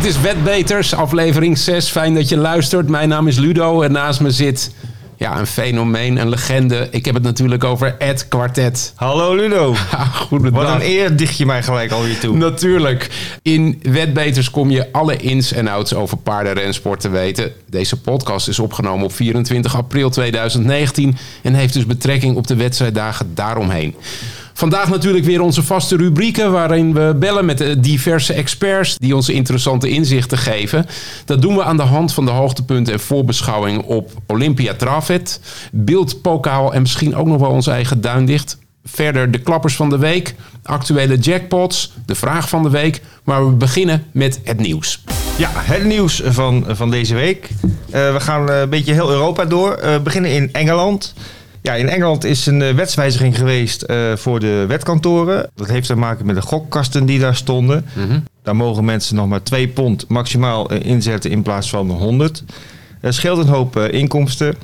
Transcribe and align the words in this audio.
Dit 0.00 0.08
is 0.08 0.20
Wetbeters, 0.20 0.94
aflevering 0.94 1.58
6. 1.58 1.88
Fijn 1.88 2.14
dat 2.14 2.28
je 2.28 2.36
luistert. 2.36 2.88
Mijn 2.88 3.08
naam 3.08 3.28
is 3.28 3.36
Ludo 3.36 3.82
en 3.82 3.92
naast 3.92 4.20
me 4.20 4.30
zit 4.30 4.70
ja, 5.16 5.38
een 5.38 5.46
fenomeen, 5.46 6.16
een 6.16 6.28
legende. 6.28 6.88
Ik 6.90 7.04
heb 7.04 7.14
het 7.14 7.22
natuurlijk 7.22 7.64
over 7.64 7.96
Ed 7.98 8.28
Quartet. 8.28 8.92
Hallo 8.94 9.34
Ludo. 9.34 9.74
Goedendag. 10.28 10.62
Wat 10.62 10.74
een 10.74 10.86
eer 10.86 11.16
dicht 11.16 11.36
je 11.36 11.46
mij 11.46 11.62
gelijk 11.62 11.90
alweer 11.90 12.18
toe. 12.18 12.36
Natuurlijk. 12.36 13.10
In 13.42 13.80
Wetbeters 13.82 14.50
kom 14.50 14.70
je 14.70 14.92
alle 14.92 15.16
ins 15.16 15.52
en 15.52 15.68
outs 15.68 15.94
over 15.94 16.16
paardenrensport 16.16 17.00
te 17.00 17.08
weten. 17.08 17.52
Deze 17.66 18.00
podcast 18.00 18.48
is 18.48 18.58
opgenomen 18.58 19.04
op 19.04 19.12
24 19.12 19.76
april 19.76 20.10
2019 20.10 21.16
en 21.42 21.54
heeft 21.54 21.74
dus 21.74 21.86
betrekking 21.86 22.36
op 22.36 22.46
de 22.46 22.56
wedstrijddagen 22.56 23.34
daaromheen. 23.34 23.94
Vandaag 24.52 24.88
natuurlijk 24.88 25.24
weer 25.24 25.40
onze 25.40 25.62
vaste 25.62 25.96
rubrieken 25.96 26.52
waarin 26.52 26.94
we 26.94 27.16
bellen 27.18 27.44
met 27.44 27.76
diverse 27.78 28.32
experts 28.32 28.96
die 28.98 29.14
ons 29.16 29.28
interessante 29.28 29.88
inzichten 29.88 30.38
geven. 30.38 30.86
Dat 31.24 31.42
doen 31.42 31.56
we 31.56 31.64
aan 31.64 31.76
de 31.76 31.82
hand 31.82 32.14
van 32.14 32.24
de 32.24 32.30
hoogtepunten 32.30 32.92
en 32.92 33.00
voorbeschouwing 33.00 33.82
op 33.82 34.10
Olympia 34.26 34.74
Travet, 34.74 35.40
Beeld 35.72 36.22
Pokaal 36.22 36.74
en 36.74 36.82
misschien 36.82 37.16
ook 37.16 37.26
nog 37.26 37.40
wel 37.40 37.50
onze 37.50 37.70
eigen 37.70 38.00
duindicht. 38.00 38.58
Verder 38.84 39.30
de 39.30 39.38
klappers 39.38 39.76
van 39.76 39.90
de 39.90 39.98
week, 39.98 40.34
actuele 40.62 41.18
jackpots, 41.18 41.92
de 42.06 42.14
vraag 42.14 42.48
van 42.48 42.62
de 42.62 42.70
week. 42.70 43.00
Maar 43.24 43.46
we 43.46 43.52
beginnen 43.52 44.04
met 44.12 44.40
het 44.44 44.60
nieuws. 44.60 45.04
Ja, 45.36 45.50
het 45.54 45.84
nieuws 45.84 46.22
van, 46.24 46.64
van 46.68 46.90
deze 46.90 47.14
week. 47.14 47.48
Uh, 47.62 48.12
we 48.12 48.20
gaan 48.20 48.50
een 48.50 48.68
beetje 48.68 48.92
heel 48.92 49.10
Europa 49.10 49.44
door. 49.44 49.80
Uh, 49.82 49.98
beginnen 49.98 50.30
in 50.30 50.52
Engeland. 50.52 51.14
Ja, 51.62 51.74
in 51.74 51.88
Engeland 51.88 52.24
is 52.24 52.46
een 52.46 52.60
uh, 52.60 52.70
wetswijziging 52.70 53.36
geweest 53.36 53.84
uh, 53.86 54.16
voor 54.16 54.40
de 54.40 54.64
wetkantoren. 54.68 55.50
Dat 55.54 55.68
heeft 55.68 55.86
te 55.86 55.94
maken 55.94 56.26
met 56.26 56.34
de 56.34 56.42
gokkasten 56.42 57.06
die 57.06 57.18
daar 57.18 57.36
stonden. 57.36 57.86
Mm 57.94 58.08
-hmm. 58.08 58.24
Daar 58.42 58.56
mogen 58.56 58.84
mensen 58.84 59.16
nog 59.16 59.28
maar 59.28 59.42
2 59.42 59.68
pond 59.68 60.08
maximaal 60.08 60.72
uh, 60.72 60.84
inzetten 60.84 61.30
in 61.30 61.42
plaats 61.42 61.70
van 61.70 61.90
100. 61.90 62.44
Dat 63.00 63.14
scheelt 63.14 63.38
een 63.38 63.52
hoop 63.52 63.76
inkomsten. 63.76 64.54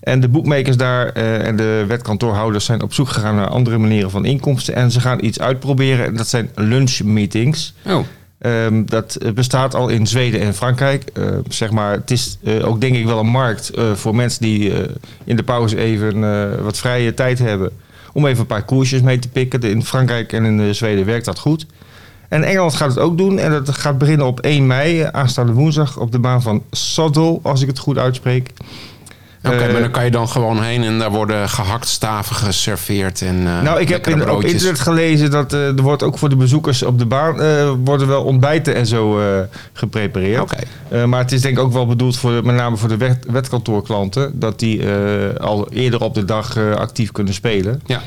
En 0.00 0.20
de 0.20 0.28
boekmakers 0.28 0.76
daar 0.76 1.08
en 1.08 1.56
de 1.56 1.84
wetkantoorhouders 1.88 2.64
zijn 2.64 2.82
op 2.82 2.92
zoek 2.92 3.08
gegaan 3.08 3.36
naar 3.36 3.48
andere 3.48 3.78
manieren 3.78 4.10
van 4.10 4.24
inkomsten. 4.24 4.74
En 4.74 4.90
ze 4.90 5.00
gaan 5.00 5.24
iets 5.24 5.40
uitproberen. 5.40 6.06
En 6.06 6.16
dat 6.16 6.28
zijn 6.28 6.50
lunchmeetings. 6.54 7.74
Oh. 7.86 8.04
Um, 8.38 8.86
dat 8.86 9.18
bestaat 9.34 9.74
al 9.74 9.88
in 9.88 10.06
Zweden 10.06 10.40
en 10.40 10.54
Frankrijk. 10.54 11.04
Uh, 11.14 11.24
zeg 11.48 11.70
maar, 11.70 11.92
het 11.92 12.10
is 12.10 12.38
uh, 12.42 12.68
ook 12.68 12.80
denk 12.80 12.96
ik 12.96 13.06
wel 13.06 13.18
een 13.18 13.26
markt 13.26 13.78
uh, 13.78 13.92
voor 13.92 14.14
mensen 14.14 14.42
die 14.42 14.72
in 15.24 15.36
de 15.36 15.42
pauze 15.42 15.76
even 15.76 16.64
wat 16.64 16.78
vrije 16.78 17.14
tijd 17.14 17.38
hebben. 17.38 17.70
Om 18.12 18.26
even 18.26 18.40
een 18.40 18.46
paar 18.46 18.64
koersjes 18.64 19.00
mee 19.00 19.18
te 19.18 19.28
pikken. 19.28 19.62
In 19.62 19.84
Frankrijk 19.84 20.32
en 20.32 20.44
in 20.44 20.74
Zweden 20.74 21.06
werkt 21.06 21.24
dat 21.24 21.38
goed. 21.38 21.66
En 22.28 22.42
Engeland 22.42 22.74
gaat 22.74 22.88
het 22.88 22.98
ook 22.98 23.18
doen. 23.18 23.38
En 23.38 23.50
dat 23.50 23.70
gaat 23.70 23.98
beginnen 23.98 24.26
op 24.26 24.40
1 24.40 24.66
mei, 24.66 25.08
aanstaande 25.12 25.52
woensdag, 25.52 25.98
op 25.98 26.12
de 26.12 26.18
baan 26.18 26.42
van 26.42 26.62
Soddel, 26.70 27.40
als 27.42 27.62
ik 27.62 27.68
het 27.68 27.78
goed 27.78 27.98
uitspreek. 27.98 28.52
Oké, 29.46 29.54
okay, 29.54 29.66
uh, 29.66 29.72
maar 29.72 29.82
dan 29.82 29.90
kan 29.90 30.04
je 30.04 30.10
dan 30.10 30.28
gewoon 30.28 30.62
heen 30.62 30.82
en 30.82 30.98
daar 30.98 31.10
worden 31.10 31.48
gehakt 31.48 31.88
staven 31.88 32.36
geserveerd 32.36 33.22
en 33.22 33.36
uh, 33.36 33.62
Nou, 33.62 33.80
ik 33.80 33.88
heb 33.88 34.06
in, 34.06 34.30
op 34.30 34.42
internet 34.42 34.80
gelezen 34.80 35.30
dat 35.30 35.52
uh, 35.52 35.66
er 35.66 35.82
wordt 35.82 36.02
ook 36.02 36.18
voor 36.18 36.28
de 36.28 36.36
bezoekers 36.36 36.82
op 36.82 36.98
de 36.98 37.06
baan 37.06 37.34
worden 37.84 38.06
wel 38.06 38.24
ontbijten 38.24 38.74
en 38.74 38.86
zo 38.86 39.20
geprepareerd. 39.72 40.40
Okay. 40.40 41.04
maar 41.04 41.20
het 41.20 41.32
is 41.32 41.40
denk 41.40 41.58
ik 41.58 41.64
ook 41.64 41.72
wel 41.72 41.86
bedoeld 41.86 42.16
voor 42.16 42.32
met 42.32 42.54
name 42.54 42.76
voor 42.76 42.88
de 42.88 42.96
wet, 42.96 43.24
wetkantoorklanten 43.30 44.38
dat 44.38 44.58
die 44.58 44.88
al 45.38 45.68
eerder 45.70 46.02
op 46.02 46.14
de 46.14 46.24
dag 46.24 46.56
actief 46.58 47.12
kunnen 47.12 47.34
spelen. 47.34 47.82
Ja. 47.86 48.02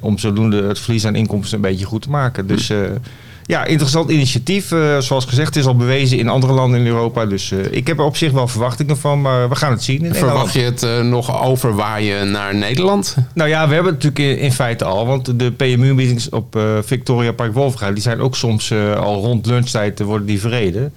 om 0.00 0.18
zodoende 0.18 0.62
het 0.62 0.78
verlies 0.78 1.06
aan 1.06 1.14
inkomsten 1.14 1.56
een 1.56 1.62
beetje 1.70 1.84
goed 1.84 2.02
te 2.02 2.10
maken. 2.10 2.46
Dus 2.46 2.68
hm. 2.68 2.74
Ja, 3.46 3.64
interessant 3.64 4.10
initiatief. 4.10 4.70
Uh, 4.70 4.98
zoals 4.98 5.24
gezegd, 5.24 5.46
het 5.46 5.56
is 5.56 5.66
al 5.66 5.76
bewezen 5.76 6.18
in 6.18 6.28
andere 6.28 6.52
landen 6.52 6.80
in 6.80 6.86
Europa. 6.86 7.26
Dus 7.26 7.50
uh, 7.50 7.58
ik 7.70 7.86
heb 7.86 7.98
er 7.98 8.04
op 8.04 8.16
zich 8.16 8.32
wel 8.32 8.48
verwachtingen 8.48 8.96
van, 8.96 9.20
maar 9.20 9.48
we 9.48 9.54
gaan 9.54 9.70
het 9.70 9.82
zien. 9.82 10.04
In 10.04 10.14
Verwacht 10.14 10.52
je 10.52 10.60
het 10.60 10.82
uh, 10.82 11.00
nog 11.00 11.42
overwaaien 11.42 12.30
naar 12.30 12.54
Nederland? 12.54 13.16
Nou 13.34 13.48
ja, 13.48 13.68
we 13.68 13.74
hebben 13.74 13.92
het 13.92 14.02
natuurlijk 14.02 14.38
in, 14.38 14.44
in 14.44 14.52
feite 14.52 14.84
al. 14.84 15.06
Want 15.06 15.38
de 15.38 15.52
PMU-meetings 15.52 16.28
op 16.28 16.58
Victoria 16.84 17.32
Park 17.32 17.52
Wolfga, 17.52 17.92
die 17.92 18.02
zijn 18.02 18.20
ook 18.20 18.36
soms 18.36 18.72
al 18.96 19.22
rond 19.22 19.46
lunchtijd 19.46 20.00
worden 20.00 20.26
die 20.26 20.40
verreden. 20.40 20.92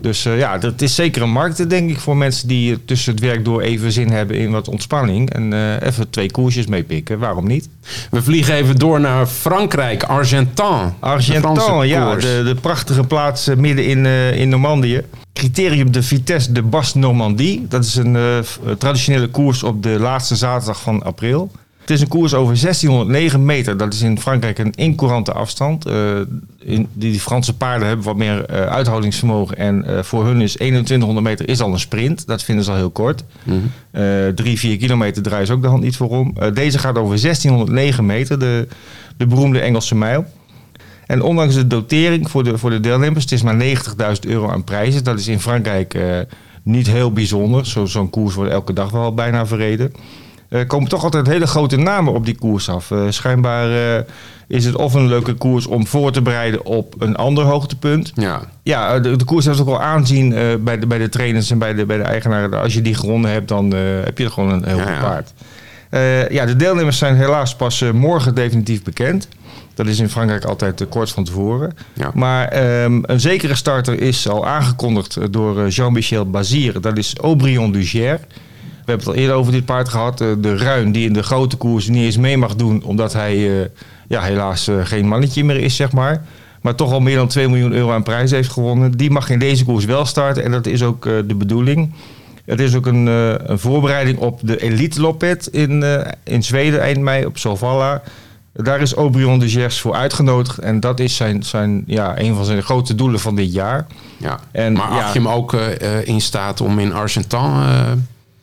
Dus 0.00 0.26
uh, 0.26 0.38
ja, 0.38 0.58
dat 0.58 0.82
is 0.82 0.94
zeker 0.94 1.22
een 1.22 1.30
markt, 1.30 1.70
denk 1.70 1.90
ik, 1.90 1.98
voor 1.98 2.16
mensen 2.16 2.48
die 2.48 2.84
tussen 2.84 3.12
het 3.12 3.20
werk 3.20 3.44
door 3.44 3.60
even 3.60 3.92
zin 3.92 4.10
hebben 4.10 4.36
in 4.36 4.50
wat 4.50 4.68
ontspanning. 4.68 5.30
En 5.30 5.52
uh, 5.52 5.82
even 5.82 6.10
twee 6.10 6.30
koersjes 6.30 6.66
meepikken. 6.66 7.18
Waarom 7.18 7.46
niet? 7.46 7.68
We 8.10 8.22
vliegen 8.22 8.54
even 8.54 8.78
door 8.78 9.00
naar 9.00 9.26
Frankrijk, 9.26 10.02
Argentan. 10.02 10.94
Argentan, 10.98 11.88
ja. 11.88 12.14
De, 12.14 12.42
de, 12.44 12.54
prachtige 12.60 13.04
plaats 13.04 13.46
midden 13.56 13.86
in, 13.86 14.06
in 14.36 14.48
Normandië. 14.48 15.02
Criterium 15.32 15.92
de 15.92 16.02
Vitesse 16.02 16.52
de 16.52 16.62
Basse-Normandie. 16.62 17.66
Dat 17.68 17.84
is 17.84 17.94
een 17.94 18.44
traditionele 18.78 19.28
koers 19.28 19.62
op 19.62 19.82
de 19.82 19.98
laatste 19.98 20.36
zaterdag 20.36 20.80
van 20.80 21.02
april. 21.02 21.50
Het 21.80 21.90
is 21.90 22.00
een 22.00 22.08
koers 22.08 22.34
over 22.34 22.60
1609 22.60 23.44
meter. 23.44 23.76
Dat 23.76 23.92
is 23.92 24.02
in 24.02 24.20
Frankrijk 24.20 24.58
een 24.58 24.72
incourante 24.74 25.32
afstand. 25.32 25.86
Uh, 25.86 26.18
in, 26.58 26.88
die, 26.92 27.10
die, 27.10 27.20
Franse 27.20 27.56
paarden 27.56 27.88
hebben 27.88 28.06
wat 28.06 28.16
meer 28.16 28.50
uh, 28.50 28.66
uithoudingsvermogen. 28.66 29.56
En 29.56 29.84
uh, 29.86 30.02
voor 30.02 30.26
hun 30.26 30.40
is 30.40 30.52
2100 30.52 31.26
meter 31.26 31.48
is 31.48 31.60
al 31.60 31.72
een 31.72 31.78
sprint. 31.78 32.26
Dat 32.26 32.42
vinden 32.42 32.64
ze 32.64 32.70
al 32.70 32.76
heel 32.76 32.90
kort. 32.90 33.24
Mm 33.42 33.70
-hmm. 33.92 34.34
3, 34.34 34.58
4 34.58 34.76
kilometer 34.76 35.22
draaien 35.22 35.46
ze 35.46 35.52
ook 35.52 35.62
de 35.62 35.68
hand 35.68 35.82
niet 35.82 35.96
voor 35.96 36.08
om. 36.08 36.34
deze 36.54 36.78
gaat 36.78 36.98
over 36.98 37.20
1609 37.20 38.06
meter, 38.06 38.38
de, 38.38 38.68
de 39.16 39.26
beroemde 39.26 39.60
Engelse 39.60 39.94
mijl. 39.94 40.24
En 41.06 41.22
ondanks 41.22 41.54
de 41.54 41.66
dotering 41.66 42.30
voor 42.30 42.44
de, 42.44 42.58
voor 42.58 42.70
de 42.70 42.80
deelnemers, 42.80 43.22
het 43.22 43.32
is 43.32 43.42
maar 43.42 43.60
90.000 43.60 44.28
euro 44.28 44.50
aan 44.50 44.64
prijzen. 44.64 45.04
Dat 45.04 45.18
is 45.18 45.28
in 45.28 45.40
Frankrijk 45.40 45.98
niet 46.62 46.86
heel 46.86 47.12
bijzonder. 47.12 47.66
Zo'n 47.66 47.88
zo 47.88 48.06
koers 48.06 48.34
wordt 48.34 48.52
elke 48.52 48.72
dag 48.72 48.90
wel 48.90 49.14
bijna 49.14 49.46
verreden. 49.46 49.92
Er 50.50 50.66
komen 50.66 50.88
toch 50.88 51.04
altijd 51.04 51.26
hele 51.26 51.46
grote 51.46 51.76
namen 51.76 52.12
op 52.12 52.24
die 52.24 52.38
koers 52.38 52.68
af. 52.68 52.90
Uh, 52.90 53.02
schijnbaar 53.08 53.70
uh, 53.70 54.02
is 54.46 54.64
het 54.64 54.76
of 54.76 54.94
een 54.94 55.08
leuke 55.08 55.34
koers 55.34 55.66
om 55.66 55.86
voor 55.86 56.12
te 56.12 56.22
bereiden 56.22 56.64
op 56.64 56.94
een 56.98 57.16
ander 57.16 57.44
hoogtepunt. 57.44 58.12
Ja, 58.14 58.40
ja 58.62 58.98
de, 58.98 59.16
de 59.16 59.24
koers 59.24 59.44
heeft 59.44 59.60
ook 59.60 59.66
wel 59.66 59.80
aanzien 59.80 60.32
uh, 60.32 60.54
bij, 60.60 60.78
de, 60.78 60.86
bij 60.86 60.98
de 60.98 61.08
trainers 61.08 61.50
en 61.50 61.58
bij 61.58 61.74
de, 61.74 61.86
bij 61.86 61.96
de 61.96 62.02
eigenaren. 62.02 62.60
Als 62.60 62.74
je 62.74 62.82
die 62.82 62.94
gewonnen 62.94 63.30
hebt, 63.30 63.48
dan 63.48 63.70
heb 64.04 64.18
je 64.18 64.24
er 64.24 64.30
gewoon 64.30 64.50
een 64.50 64.64
heel 64.64 64.78
goed 64.78 65.00
paard. 65.00 65.32
ja, 66.32 66.46
de 66.46 66.56
deelnemers 66.56 66.98
zijn 66.98 67.16
helaas 67.16 67.56
pas 67.56 67.84
morgen 67.92 68.34
definitief 68.34 68.82
bekend. 68.82 69.28
Dat 69.74 69.86
is 69.86 69.98
in 69.98 70.08
Frankrijk 70.08 70.44
altijd 70.44 70.88
kort 70.88 71.10
van 71.10 71.24
tevoren. 71.24 71.76
Ja. 71.92 72.10
Maar 72.14 72.82
um, 72.82 73.02
een 73.06 73.20
zekere 73.20 73.54
starter 73.54 74.00
is 74.00 74.28
al 74.28 74.46
aangekondigd 74.46 75.32
door 75.32 75.68
Jean-Michel 75.68 76.30
Bazir. 76.30 76.80
Dat 76.80 76.98
is 76.98 77.14
Aubryon 77.16 77.72
du 77.72 77.84
Gers. 77.84 78.20
We 78.84 78.90
hebben 78.90 79.06
het 79.06 79.16
al 79.16 79.22
eerder 79.22 79.36
over 79.36 79.52
dit 79.52 79.64
paard 79.64 79.88
gehad. 79.88 80.18
De 80.18 80.56
Ruin, 80.56 80.92
die 80.92 81.06
in 81.06 81.12
de 81.12 81.22
grote 81.22 81.56
koers 81.56 81.88
niet 81.88 82.04
eens 82.04 82.16
mee 82.16 82.36
mag 82.36 82.54
doen. 82.54 82.82
Omdat 82.82 83.12
hij 83.12 83.36
uh, 83.36 83.64
ja, 84.08 84.22
helaas 84.22 84.68
uh, 84.68 84.84
geen 84.84 85.08
mannetje 85.08 85.44
meer 85.44 85.56
is, 85.56 85.76
zeg 85.76 85.92
maar. 85.92 86.24
Maar 86.60 86.74
toch 86.74 86.92
al 86.92 87.00
meer 87.00 87.16
dan 87.16 87.28
2 87.28 87.48
miljoen 87.48 87.72
euro 87.72 87.92
aan 87.92 88.02
prijs 88.02 88.30
heeft 88.30 88.50
gewonnen. 88.50 88.96
Die 88.96 89.10
mag 89.10 89.30
in 89.30 89.38
deze 89.38 89.64
koers 89.64 89.84
wel 89.84 90.06
starten. 90.06 90.44
En 90.44 90.50
dat 90.50 90.66
is 90.66 90.82
ook 90.82 91.02
de 91.02 91.34
bedoeling. 91.34 91.92
Het 92.44 92.60
is 92.60 92.74
ook 92.74 92.86
een, 92.86 93.06
een 93.06 93.58
voorbereiding 93.58 94.18
op 94.18 94.40
de 94.42 94.62
Elite 94.62 95.00
Loppet 95.00 95.46
in, 95.46 95.84
in 96.24 96.42
Zweden 96.42 96.80
eind 96.80 96.98
mei 96.98 97.26
op 97.26 97.38
Solvalla. 97.38 98.02
Daar 98.52 98.80
is 98.80 98.94
Aubryon 98.94 99.38
de 99.38 99.48
Gers 99.48 99.80
voor 99.80 99.94
uitgenodigd. 99.94 100.58
En 100.58 100.80
dat 100.80 101.00
is 101.00 101.16
zijn, 101.16 101.42
zijn, 101.42 101.82
ja, 101.86 102.18
een 102.18 102.34
van 102.34 102.44
zijn 102.44 102.62
grote 102.62 102.94
doelen 102.94 103.20
van 103.20 103.34
dit 103.36 103.52
jaar. 103.52 103.86
Ja. 104.16 104.38
En, 104.52 104.72
maar 104.72 104.88
acht 104.88 105.00
ja, 105.00 105.12
je 105.12 105.18
hem 105.18 105.28
ook 105.28 105.52
in 106.04 106.20
staat 106.20 106.60
om 106.60 106.78
in 106.78 106.92
Argentan 106.92 107.62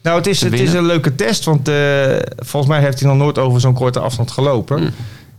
nou, 0.07 0.19
het 0.19 0.27
is, 0.27 0.41
het 0.41 0.59
is 0.59 0.73
een 0.73 0.85
leuke 0.85 1.15
test, 1.15 1.45
want 1.45 1.69
uh, 1.69 1.75
volgens 2.37 2.71
mij 2.71 2.81
heeft 2.81 2.99
hij 2.99 3.09
nog 3.09 3.17
nooit 3.17 3.37
over 3.37 3.59
zo'n 3.59 3.73
korte 3.73 3.99
afstand 3.99 4.31
gelopen. 4.31 4.79
Mm. 4.79 4.89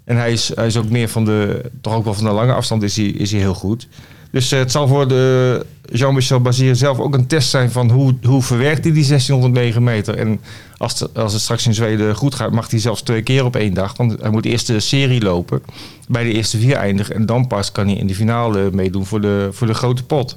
En 0.04 0.16
hij 0.16 0.32
is, 0.32 0.52
hij 0.54 0.66
is 0.66 0.76
ook 0.76 0.88
meer 0.88 1.08
van 1.08 1.24
de, 1.24 1.70
toch 1.80 1.94
ook 1.94 2.04
wel 2.04 2.14
van 2.14 2.24
de 2.24 2.30
lange 2.30 2.52
afstand 2.52 2.82
is 2.82 2.96
hij, 2.96 3.06
is 3.06 3.30
hij 3.30 3.40
heel 3.40 3.54
goed. 3.54 3.88
Dus 4.30 4.52
uh, 4.52 4.58
het 4.58 4.70
zal 4.70 4.88
voor 4.88 5.08
de 5.08 5.66
Jean-Michel 5.92 6.40
Bazir 6.40 6.76
zelf 6.76 6.98
ook 6.98 7.14
een 7.14 7.26
test 7.26 7.50
zijn 7.50 7.70
van 7.70 7.90
hoe, 7.90 8.14
hoe 8.22 8.42
verwerkt 8.42 8.84
hij 8.84 8.92
die 8.92 9.06
1609 9.06 9.82
meter. 9.82 10.16
En 10.16 10.40
als, 10.76 11.00
het, 11.00 11.18
als 11.18 11.32
het 11.32 11.42
straks 11.42 11.66
in 11.66 11.74
Zweden 11.74 12.14
goed 12.14 12.34
gaat, 12.34 12.52
mag 12.52 12.70
hij 12.70 12.80
zelfs 12.80 13.02
twee 13.02 13.22
keer 13.22 13.44
op 13.44 13.56
één 13.56 13.74
dag. 13.74 13.96
Want 13.96 14.20
hij 14.20 14.30
moet 14.30 14.44
eerst 14.44 14.66
de 14.66 14.80
serie 14.80 15.22
lopen, 15.22 15.62
bij 16.08 16.24
de 16.24 16.32
eerste 16.32 16.58
vier 16.58 16.76
eindigen. 16.76 17.14
En 17.14 17.26
dan 17.26 17.46
pas 17.46 17.72
kan 17.72 17.86
hij 17.86 17.96
in 17.96 18.06
de 18.06 18.14
finale 18.14 18.70
meedoen 18.72 19.06
voor 19.06 19.20
de, 19.20 19.48
voor 19.52 19.66
de 19.66 19.74
grote 19.74 20.04
pot. 20.04 20.36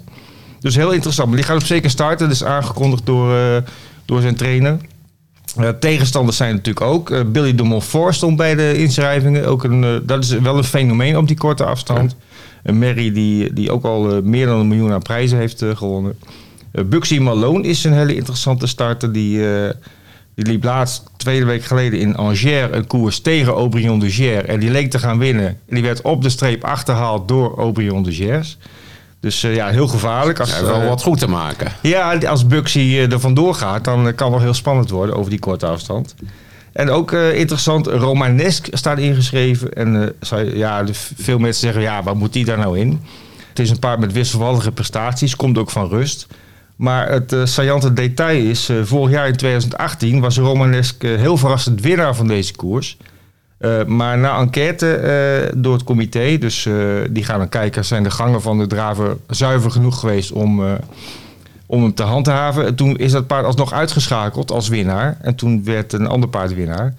Dus 0.59 0.75
heel 0.75 0.91
interessant. 0.91 1.27
Maar 1.27 1.37
die 1.37 1.45
gaat 1.45 1.57
op 1.57 1.65
zeker 1.65 1.89
starten. 1.89 2.27
Dat 2.27 2.35
is 2.35 2.43
aangekondigd 2.43 3.05
door... 3.05 3.33
Uh, 3.35 3.57
door 4.11 4.21
zijn 4.21 4.35
trainer. 4.35 4.77
Uh, 5.59 5.69
tegenstanders 5.69 6.37
zijn 6.37 6.55
natuurlijk 6.55 6.85
ook. 6.85 7.09
Uh, 7.09 7.19
Billy 7.25 7.55
de 7.55 7.63
Montfort 7.63 8.15
stond 8.15 8.37
bij 8.37 8.55
de 8.55 8.77
inschrijvingen. 8.77 9.45
Ook 9.45 9.63
een, 9.63 9.83
uh, 9.83 9.95
dat 10.03 10.23
is 10.23 10.29
wel 10.29 10.57
een 10.57 10.63
fenomeen 10.63 11.17
op 11.17 11.27
die 11.27 11.37
korte 11.37 11.65
afstand. 11.65 12.15
Ja. 12.63 12.73
Mary 12.73 13.11
die, 13.11 13.53
die 13.53 13.71
ook 13.71 13.83
al 13.83 14.21
meer 14.23 14.45
dan 14.45 14.59
een 14.59 14.67
miljoen 14.67 14.91
aan 14.91 15.01
prijzen 15.01 15.37
heeft 15.37 15.63
gewonnen. 15.75 16.19
Buxy 16.85 17.19
Malone 17.19 17.67
is 17.67 17.83
een 17.83 17.93
hele 17.93 18.15
interessante 18.15 18.67
starter. 18.67 19.11
Die, 19.11 19.37
die 20.35 20.45
liep 20.45 20.63
laatst, 20.63 21.03
tweede 21.17 21.45
week 21.45 21.63
geleden 21.63 21.99
in 21.99 22.15
Angers, 22.15 22.71
een 22.71 22.87
koers 22.87 23.19
tegen 23.19 23.53
Aubryon 23.53 23.99
de 23.99 24.11
Gers. 24.11 24.45
En 24.45 24.59
die 24.59 24.69
leek 24.69 24.89
te 24.91 24.99
gaan 24.99 25.17
winnen. 25.17 25.47
En 25.47 25.75
die 25.75 25.83
werd 25.83 26.01
op 26.01 26.21
de 26.21 26.29
streep 26.29 26.63
achterhaald 26.63 27.27
door 27.27 27.57
Aubryon 27.57 28.03
de 28.03 28.13
Gers. 28.13 28.57
Dus 29.21 29.41
ja, 29.41 29.69
heel 29.69 29.87
gevaarlijk. 29.87 30.39
Als, 30.39 30.49
ja, 30.49 30.65
wel 30.65 30.83
wat 30.83 31.01
goed 31.01 31.19
te 31.19 31.29
maken. 31.29 31.71
Ja, 31.81 32.17
als 32.17 32.47
Buxy 32.47 33.07
er 33.11 33.19
vandoor 33.19 33.55
gaat, 33.55 33.83
dan 33.83 34.03
kan 34.03 34.05
het 34.05 34.19
wel 34.19 34.39
heel 34.39 34.53
spannend 34.53 34.89
worden 34.89 35.15
over 35.15 35.29
die 35.29 35.39
korte 35.39 35.65
afstand. 35.65 36.15
En 36.73 36.89
ook 36.89 37.11
interessant, 37.11 37.87
Romanesk 37.87 38.67
staat 38.71 38.97
ingeschreven. 38.97 39.73
En 39.73 40.15
ja, 40.53 40.85
veel 41.15 41.39
mensen 41.39 41.61
zeggen, 41.61 41.81
ja, 41.81 42.03
wat 42.03 42.15
moet 42.15 42.33
die 42.33 42.45
daar 42.45 42.57
nou 42.57 42.79
in? 42.79 43.01
Het 43.49 43.59
is 43.59 43.69
een 43.69 43.79
paard 43.79 43.99
met 43.99 44.11
wisselvallige 44.11 44.71
prestaties, 44.71 45.35
komt 45.35 45.57
ook 45.57 45.71
van 45.71 45.89
rust. 45.89 46.27
Maar 46.75 47.11
het 47.11 47.31
uh, 47.31 47.45
saillante 47.45 47.93
detail 47.93 48.45
is, 48.45 48.69
vorig 48.83 49.11
jaar 49.11 49.27
in 49.27 49.35
2018 49.35 50.19
was 50.19 50.37
Romanesk 50.37 51.03
uh, 51.03 51.17
heel 51.17 51.37
verrassend 51.37 51.81
winnaar 51.81 52.15
van 52.15 52.27
deze 52.27 52.55
koers. 52.55 52.97
Maar 53.85 54.17
na 54.17 54.39
enquête 54.39 55.51
door 55.55 55.73
het 55.73 55.83
comité, 55.83 56.37
dus 56.37 56.67
die 57.09 57.23
gaan 57.23 57.39
dan 57.39 57.49
kijken, 57.49 57.85
zijn 57.85 58.03
de 58.03 58.11
gangen 58.11 58.41
van 58.41 58.57
de 58.57 58.67
draver 58.67 59.17
zuiver 59.27 59.71
genoeg 59.71 59.99
geweest 59.99 60.31
om, 60.31 60.61
om 61.65 61.81
hem 61.81 61.93
te 61.93 62.03
handhaven. 62.03 62.75
toen 62.75 62.97
is 62.97 63.11
dat 63.11 63.27
paard 63.27 63.45
alsnog 63.45 63.73
uitgeschakeld 63.73 64.51
als 64.51 64.67
winnaar. 64.67 65.17
En 65.21 65.35
toen 65.35 65.63
werd 65.63 65.93
een 65.93 66.07
ander 66.07 66.29
paard 66.29 66.53
winnaar. 66.53 66.93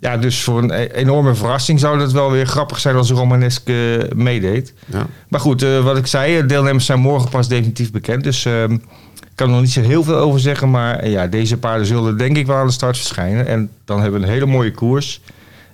Ja, 0.00 0.16
dus 0.16 0.42
voor 0.42 0.62
een 0.62 0.70
e-, 0.70 0.86
enorme 0.86 1.34
verrassing 1.34 1.80
zou 1.80 2.00
het 2.00 2.12
wel 2.12 2.30
weer 2.30 2.46
grappig 2.46 2.80
zijn 2.80 2.96
als 2.96 3.10
Romanesk 3.10 3.70
meedeed. 4.14 4.74
Ja. 4.86 5.06
Maar 5.28 5.40
goed, 5.40 5.62
wat 5.82 5.96
ik 5.96 6.06
zei, 6.06 6.46
deelnemers 6.46 6.86
zijn 6.86 7.00
morgen 7.00 7.30
pas 7.30 7.48
definitief 7.48 7.90
bekend. 7.90 8.24
Dus 8.24 8.44
ehm, 8.44 8.76
kan 9.40 9.48
er 9.48 9.54
nog 9.54 9.64
niet 9.64 9.72
zo 9.72 9.80
heel 9.80 10.04
veel 10.04 10.16
over 10.16 10.40
zeggen. 10.40 10.70
Maar 10.70 10.98
eh, 10.98 11.12
ja, 11.12 11.26
deze 11.26 11.56
paarden 11.56 11.86
zullen 11.86 12.18
denk 12.18 12.36
ik 12.36 12.46
wel 12.46 12.56
aan 12.56 12.66
de 12.66 12.72
start 12.72 12.96
verschijnen. 12.96 13.46
En 13.46 13.70
dan 13.84 14.00
hebben 14.00 14.20
we 14.20 14.26
een 14.26 14.32
hele 14.32 14.46
mooie 14.46 14.70
koers. 14.70 15.20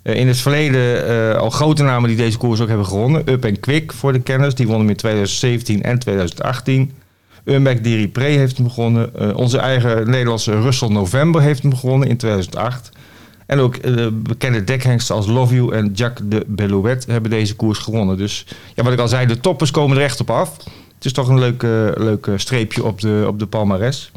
Uh, 0.06 0.14
in 0.14 0.28
het 0.28 0.38
verleden 0.38 1.10
uh, 1.10 1.34
al 1.34 1.50
grote 1.50 1.82
namen 1.82 2.08
die 2.08 2.18
deze 2.18 2.38
koers 2.38 2.60
ook 2.60 2.68
hebben 2.68 2.86
gewonnen. 2.86 3.30
Up 3.30 3.44
en 3.44 3.60
Quick 3.60 3.92
voor 3.92 4.12
de 4.12 4.20
kenners. 4.20 4.54
Die 4.54 4.66
wonnen 4.66 4.82
hem 4.82 4.90
in 4.90 5.00
2017 5.00 5.82
en 5.82 5.98
2018. 5.98 6.92
Urmac 7.44 7.84
Diri 7.84 8.10
heeft 8.14 8.56
hem 8.56 8.66
begonnen. 8.66 9.10
Uh, 9.20 9.36
onze 9.36 9.58
eigen 9.58 10.10
Nederlandse 10.10 10.60
Russell 10.60 10.88
November 10.88 11.42
heeft 11.42 11.60
hem 11.60 11.70
begonnen 11.70 12.08
in 12.08 12.16
2008. 12.16 12.90
En 13.46 13.58
ook 13.58 13.76
bekende 14.12 14.64
dekhengsten 14.64 15.14
als 15.14 15.26
Love 15.26 15.54
You 15.54 15.74
en 15.74 15.90
Jacques 15.94 16.28
de 16.28 16.44
Bellouet 16.46 17.06
hebben 17.06 17.30
deze 17.30 17.56
koers 17.56 17.78
gewonnen. 17.78 18.16
Dus 18.16 18.46
ja, 18.74 18.82
wat 18.82 18.92
ik 18.92 18.98
al 18.98 19.08
zei, 19.08 19.26
de 19.26 19.40
toppers 19.40 19.70
komen 19.70 19.96
er 19.96 20.02
echt 20.02 20.20
op 20.20 20.30
af. 20.30 20.56
Het 20.94 21.04
is 21.04 21.12
toch 21.12 21.28
een 21.28 21.38
leuk, 21.38 21.62
leuk 21.98 22.28
streepje 22.36 22.84
op 22.84 23.00
de, 23.00 23.24
op 23.28 23.38
de 23.38 23.46
palmares. 23.46 24.12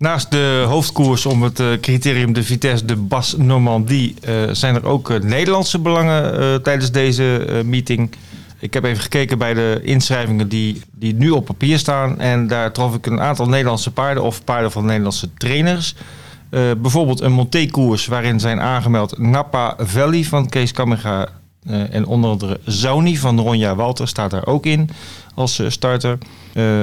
Naast 0.00 0.30
de 0.30 0.64
hoofdkoers 0.68 1.26
om 1.26 1.42
het 1.42 1.60
uh, 1.60 1.66
criterium 1.80 2.32
de 2.32 2.42
Vitesse 2.42 2.84
de 2.84 2.96
Bas 2.96 3.36
Normandie 3.36 4.14
uh, 4.28 4.42
zijn 4.52 4.74
er 4.74 4.86
ook 4.86 5.10
uh, 5.10 5.20
Nederlandse 5.20 5.78
belangen 5.78 6.62
tijdens 6.62 6.90
deze 6.90 7.60
meeting. 7.64 8.10
Ik 8.58 8.74
heb 8.74 8.84
even 8.84 9.02
gekeken 9.02 9.38
bij 9.38 9.54
de 9.54 9.80
inschrijvingen 9.82 10.48
die, 10.48 10.82
die 10.92 11.14
nu 11.14 11.30
op 11.30 11.44
papier 11.44 11.78
staan. 11.78 12.20
En 12.20 12.46
daar 12.46 12.72
trof 12.72 12.94
ik 12.94 13.06
een 13.06 13.20
aantal 13.20 13.48
Nederlandse 13.48 13.90
paarden 13.90 14.22
of 14.22 14.44
paarden 14.44 14.70
van 14.72 14.84
Nederlandse 14.84 15.34
trainers. 15.34 15.94
bijvoorbeeld 16.50 17.20
een 17.20 17.32
Monté-koers 17.32 18.06
waarin 18.06 18.40
zijn 18.40 18.60
aangemeld 18.60 19.18
Napa 19.18 19.74
Valley 19.78 20.24
van 20.24 20.48
Kees 20.48 20.72
Kammerga 20.72 21.28
uh, 21.66 21.94
en 21.94 22.06
onder 22.06 22.30
andere 22.30 22.60
Zoni 22.64 23.16
van 23.16 23.40
Ronja 23.40 23.74
Walter 23.74 24.08
staat 24.08 24.30
daar 24.30 24.46
ook 24.46 24.66
in 24.66 24.90
als 25.34 25.62
starter. 25.68 26.18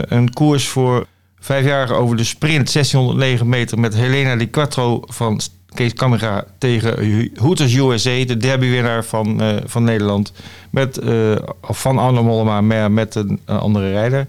Een 0.09 0.33
koers 0.33 0.67
voor 0.67 1.05
vijfjarigen 1.47 1.95
over 1.95 2.17
de 2.17 2.23
sprint 2.23 2.73
1609 2.73 3.49
meter 3.49 3.79
met 3.79 3.95
Helena 3.95 4.35
Di 4.35 4.49
Quattro 4.49 5.01
van 5.05 5.39
Kees 5.73 5.93
Camera 5.93 6.45
tegen 6.57 7.29
Hooters 7.35 7.75
USA, 7.75 8.25
de 8.25 8.37
derbywinnaar 8.37 9.05
van, 9.05 9.41
van 9.65 9.83
Nederland. 9.83 10.33
Met, 10.69 10.99
van 11.61 11.97
Arno 11.97 12.23
Mollema, 12.23 12.61
maar 12.61 12.91
met 12.91 13.15
een 13.15 13.39
andere 13.45 13.91
rijder. 13.91 14.27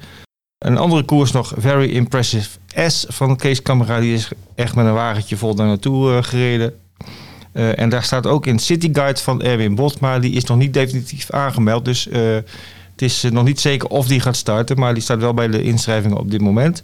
Een 0.59 0.79
andere 0.79 1.03
koers 1.03 1.33
nog, 1.33 1.53
Very 1.57 1.91
Impressive 1.91 2.49
S 2.87 3.07
van 3.09 3.37
Kees 3.37 3.63
Camera. 3.63 4.01
Die 4.01 4.15
is 4.15 4.29
echt 4.55 4.75
met 4.75 4.87
een 4.87 4.93
wagentje 4.93 5.37
vol 5.37 5.55
daar 5.55 5.67
naartoe 5.67 6.23
gereden. 6.23 6.75
En 7.53 7.89
daar 7.89 8.03
staat 8.03 8.27
ook 8.27 8.47
in 8.47 8.59
City 8.59 8.89
Guide 8.93 9.21
van 9.21 9.43
Erwin 9.43 9.79
maar 10.01 10.21
die 10.21 10.33
is 10.33 10.45
nog 10.45 10.59
niet 10.59 10.75
definitief 10.75 11.31
aangemeld. 11.31 11.85
Dus 11.85 12.09
het 13.01 13.11
is 13.11 13.23
nog 13.31 13.45
niet 13.45 13.61
zeker 13.61 13.89
of 13.89 14.07
die 14.07 14.21
gaat 14.21 14.37
starten, 14.37 14.79
maar 14.79 14.95
die 14.95 15.03
staat 15.03 15.19
wel 15.19 15.35
bij 15.35 15.49
de 15.49 15.63
inschrijvingen 15.63 16.19
op 16.19 16.31
dit 16.31 16.41
moment. 16.41 16.83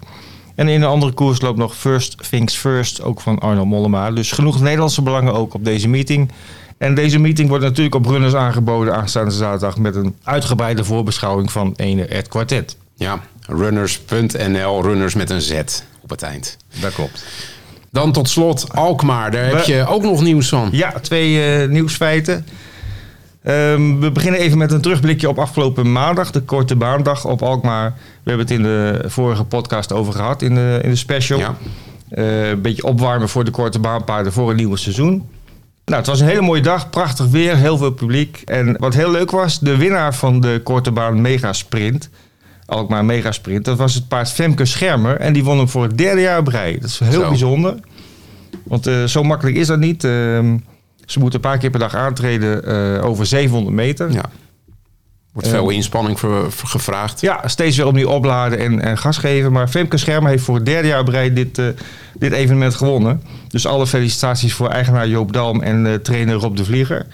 En 0.55 0.69
in 0.69 0.82
een 0.82 0.88
andere 0.88 1.12
koers 1.12 1.40
loopt 1.40 1.58
nog 1.58 1.76
First 1.76 2.31
Things 2.31 2.56
First, 2.56 3.02
ook 3.02 3.20
van 3.20 3.38
Arno 3.38 3.64
Mollema. 3.64 4.11
Dus 4.11 4.32
genoeg 4.32 4.61
Nederlandse 4.61 5.02
belangen 5.02 5.34
ook 5.34 5.55
op 5.55 5.64
deze 5.64 5.88
meeting. 5.88 6.31
En 6.78 6.94
deze 6.94 7.19
meeting 7.19 7.49
wordt 7.49 7.64
natuurlijk 7.64 7.94
op 7.94 8.06
runners 8.06 8.34
aangeboden 8.34 8.94
aanstaande 8.94 9.31
zaterdag 9.31 9.78
met 9.78 9.94
een 9.94 10.16
uitgebreide 10.22 10.84
voorbeschouwing 10.84 11.52
van 11.52 11.72
ene 11.76 12.06
Ed 12.06 12.28
Quartet. 12.28 12.76
Ja, 12.94 13.20
runners.nl, 13.46 14.82
runners 14.82 15.14
met 15.14 15.31
een 15.31 15.43
Z 15.43 15.52
op 16.02 16.11
het 16.11 16.22
eind. 16.22 16.56
Dat 16.81 16.94
klopt. 16.94 17.25
Dan 17.90 18.12
tot 18.12 18.28
slot 18.28 18.72
Alkmaar, 18.72 19.31
daar 19.31 19.44
heb 19.44 19.64
je 19.64 19.87
ook 19.87 20.02
nog 20.02 20.22
nieuws 20.22 20.49
van. 20.49 20.69
Ja, 20.72 20.93
twee 21.00 21.61
uh, 21.62 21.69
nieuwsfeiten. 21.69 22.46
Um, 23.46 24.00
we 24.00 24.11
beginnen 24.12 24.41
even 24.41 24.58
met 24.58 24.73
een 24.73 24.81
terugblikje 24.81 25.29
op 25.29 25.38
afgelopen 25.38 25.93
maandag, 25.93 26.31
de 26.31 26.41
korte 26.41 26.76
baandag 26.76 27.25
op 27.25 27.43
Alkmaar. 27.43 27.91
We 28.23 28.31
hebben 28.31 28.46
het 28.46 28.56
in 28.56 28.62
de 28.62 29.05
vorige 29.06 29.44
podcast 29.44 29.93
over 29.93 30.12
gehad, 30.12 30.43
in 30.43 30.55
de, 30.55 30.81
in 30.82 30.91
de 30.91 30.96
special. 30.96 31.38
Ja. 31.38 31.55
Uh, 32.11 32.49
een 32.49 32.62
beetje 32.62 32.85
opwarmen 32.85 33.29
voor 33.29 33.44
de 33.44 33.50
korte 33.50 33.79
baanpaarden 33.79 34.32
voor 34.32 34.50
een 34.50 34.56
nieuwe 34.56 34.76
seizoen. 34.76 35.29
Nou, 35.85 35.99
het 35.99 36.06
was 36.06 36.20
een 36.20 36.26
hele 36.26 36.41
mooie 36.41 36.62
dag, 36.62 36.91
prachtig 36.91 37.26
weer, 37.26 37.56
heel 37.56 37.79
veel 37.79 37.91
publiek. 37.93 38.43
En 38.44 38.76
wat 38.79 38.94
heel 38.94 39.11
leuk 39.11 39.31
was, 39.31 39.61
de 39.61 39.76
winnaar 39.76 40.14
van 40.14 40.40
de 40.40 40.61
korte 40.64 40.90
baan 40.90 41.20
Mega 41.20 41.52
Sprint, 41.52 42.11
Alkmaar 42.67 43.05
Mega 43.05 43.32
Sprint, 43.32 43.64
dat 43.64 43.79
was 43.79 43.94
het 43.94 44.08
paard 44.08 44.31
Femke 44.31 44.64
Schermer. 44.64 45.17
En 45.17 45.32
die 45.32 45.44
won 45.44 45.58
hem 45.58 45.69
voor 45.69 45.82
het 45.82 45.99
derde 45.99 46.20
jaar 46.20 46.38
op 46.38 46.49
rij. 46.49 46.79
Dat 46.81 46.90
is 46.90 46.99
heel 46.99 47.20
zo. 47.20 47.29
bijzonder. 47.29 47.75
Want 48.62 48.87
uh, 48.87 49.05
zo 49.05 49.23
makkelijk 49.23 49.56
is 49.56 49.67
dat 49.67 49.79
niet. 49.79 50.05
Uh, 50.05 50.38
ze 51.06 51.19
moeten 51.19 51.39
een 51.43 51.51
paar 51.51 51.59
keer 51.59 51.71
per 51.71 51.81
dag 51.81 51.95
aantreden 51.95 52.69
uh, 52.69 53.05
over 53.05 53.27
700 53.27 53.77
meter. 53.77 54.11
Ja. 54.11 54.25
Wordt 55.33 55.49
veel 55.49 55.71
inspanning 55.71 56.19
voor, 56.19 56.53
voor, 56.53 56.69
gevraagd. 56.69 57.21
Ja, 57.21 57.49
steeds 57.49 57.77
weer 57.77 57.87
opnieuw 57.87 58.09
opladen 58.09 58.59
en, 58.59 58.81
en 58.81 58.99
gas 58.99 59.19
geven. 59.19 59.52
Maar 59.52 59.69
Femke 59.69 59.97
Schermer 59.97 60.31
heeft 60.31 60.45
voor 60.45 60.55
het 60.55 60.67
derde 60.67 60.88
jaar 60.88 61.09
rij 61.09 61.33
dit, 61.33 61.62
dit 62.14 62.33
evenement 62.33 62.75
gewonnen. 62.75 63.23
Dus 63.49 63.67
alle 63.67 63.87
felicitaties 63.87 64.55
voor 64.55 64.69
eigenaar 64.69 65.09
Joop 65.09 65.33
Dalm 65.33 65.62
en 65.62 66.02
trainer 66.02 66.35
Rob 66.35 66.57
de 66.57 66.64
Vlieger. 66.64 67.07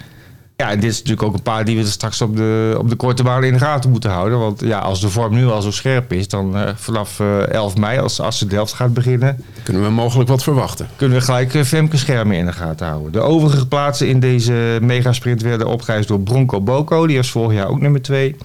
Ja, 0.61 0.69
en 0.69 0.79
dit 0.79 0.89
is 0.89 0.97
natuurlijk 0.97 1.27
ook 1.27 1.33
een 1.33 1.41
paar 1.41 1.65
die 1.65 1.77
we 1.77 1.85
straks 1.85 2.21
op 2.21 2.35
de, 2.35 2.75
op 2.77 2.89
de 2.89 2.95
korte 2.95 3.23
baan 3.23 3.43
in 3.43 3.53
de 3.53 3.59
gaten 3.59 3.89
moeten 3.89 4.09
houden. 4.09 4.39
Want 4.39 4.59
ja, 4.59 4.79
als 4.79 5.01
de 5.01 5.09
vorm 5.09 5.33
nu 5.33 5.47
al 5.47 5.61
zo 5.61 5.71
scherp 5.71 6.13
is, 6.13 6.27
dan 6.27 6.57
uh, 6.57 6.69
vanaf 6.75 7.19
uh, 7.19 7.41
eh, 7.43 7.49
11 7.49 7.77
mei, 7.77 7.99
als, 7.99 8.19
als 8.19 8.39
de 8.39 8.45
Delft 8.45 8.73
gaat 8.73 8.93
beginnen... 8.93 9.43
Kunnen 9.63 9.83
we 9.83 9.89
mogelijk 9.89 10.29
wat 10.29 10.43
verwachten. 10.43 10.87
Kunnen 10.95 11.17
we 11.17 11.23
gelijk 11.23 11.53
uh, 11.53 11.63
Femke 11.63 11.97
Schermen 11.97 12.37
in 12.37 12.45
de 12.45 12.51
gaten 12.51 12.87
houden. 12.87 13.11
De 13.11 13.19
overige 13.19 13.67
plaatsen 13.67 14.07
in 14.07 14.19
deze 14.19 14.77
megasprint 14.81 15.41
werden 15.41 15.67
opgeëist 15.67 16.07
door 16.07 16.19
Bronco 16.19 16.61
Boko. 16.61 17.07
Die 17.07 17.17
was 17.17 17.31
vorig 17.31 17.57
jaar 17.57 17.67
ook 17.67 17.81
nummer 17.81 18.01
2. 18.01 18.35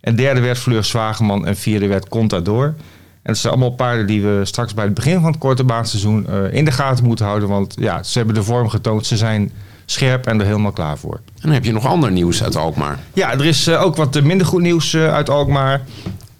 En 0.00 0.16
derde 0.16 0.40
werd 0.40 0.58
Fleur 0.58 0.84
Zwageman 0.84 1.46
en 1.46 1.56
vierde 1.56 1.86
werd 1.86 2.08
Contador. 2.08 2.64
En 2.64 2.74
het 3.22 3.38
zijn 3.38 3.52
allemaal 3.52 3.74
paarden 3.74 4.06
die 4.06 4.22
we 4.22 4.40
straks 4.44 4.74
bij 4.74 4.84
het 4.84 4.94
begin 4.94 5.20
van 5.20 5.30
het 5.30 5.40
korte 5.40 5.64
baanseizoen 5.64 6.28
in 6.50 6.64
de 6.64 6.72
gaten 6.72 7.04
moeten 7.04 7.26
houden. 7.26 7.48
Want 7.48 7.74
ja, 7.78 8.02
ze 8.02 8.18
hebben 8.18 8.36
de 8.36 8.42
vorm 8.42 8.68
getoond. 8.68 9.06
Ze 9.06 9.16
zijn 9.16 9.52
scherp 9.90 10.26
en 10.26 10.40
er 10.40 10.46
helemaal 10.46 10.72
klaar 10.72 10.98
voor. 10.98 11.14
En 11.14 11.42
dan 11.42 11.52
heb 11.52 11.64
je 11.64 11.72
nog 11.72 11.86
ander 11.86 12.12
nieuws 12.12 12.42
uit 12.42 12.56
Alkmaar. 12.56 12.98
Ja, 13.12 13.32
er 13.32 13.44
is 13.44 13.68
uh, 13.68 13.82
ook 13.82 13.96
wat 13.96 14.22
minder 14.22 14.46
goed 14.46 14.62
nieuws 14.62 14.92
uh, 14.92 15.12
uit 15.12 15.30
Alkmaar. 15.30 15.80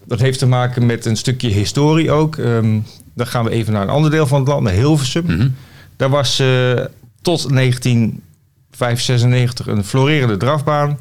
Dat 0.04 0.20
heeft 0.20 0.38
te 0.38 0.46
maken 0.46 0.86
met 0.86 1.04
een 1.04 1.16
stukje 1.16 1.48
historie 1.48 2.10
ook. 2.10 2.36
Um, 2.36 2.84
dan 3.14 3.26
gaan 3.26 3.44
we 3.44 3.50
even 3.50 3.72
naar 3.72 3.82
een 3.82 3.88
ander 3.88 4.10
deel 4.10 4.26
van 4.26 4.38
het 4.38 4.48
land, 4.48 4.62
naar 4.62 4.72
Hilversum. 4.72 5.24
Mm 5.24 5.38
-hmm. 5.38 5.54
Daar 5.96 6.08
was 6.08 6.40
uh, 6.40 6.84
tot 7.22 7.54
1995 7.54 9.66
een 9.66 9.84
florerende 9.84 10.36
drafbaan. 10.36 10.98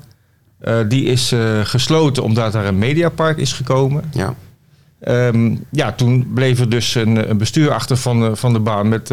die 0.87 1.05
is 1.05 1.33
gesloten 1.63 2.23
omdat 2.23 2.51
daar 2.51 2.65
een 2.65 2.77
mediapark 2.77 3.37
is 3.37 3.53
gekomen. 3.53 4.03
Ja. 4.11 4.35
Um, 5.07 5.65
ja, 5.71 5.91
toen 5.91 6.31
bleef 6.33 6.59
er 6.59 6.69
dus 6.69 6.95
een, 6.95 7.29
een 7.29 7.37
bestuur 7.37 7.71
achter 7.71 7.97
van, 7.97 8.37
van 8.37 8.53
de 8.53 8.59
baan 8.59 8.89
met, 8.89 9.09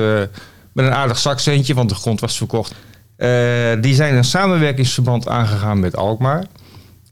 met 0.73 0.87
een 0.87 0.93
aardig 0.93 1.19
zakcentje, 1.19 1.75
want 1.75 1.89
de 1.89 1.95
grond 1.95 2.21
was 2.21 2.37
verkocht. 2.37 2.75
Uh, 3.19 3.83
die 3.83 3.95
zijn 3.95 4.15
een 4.15 4.25
samenwerkingsverband 4.25 5.29
aangegaan 5.29 5.81
met 5.81 5.97
Alkmaar. 5.97 6.47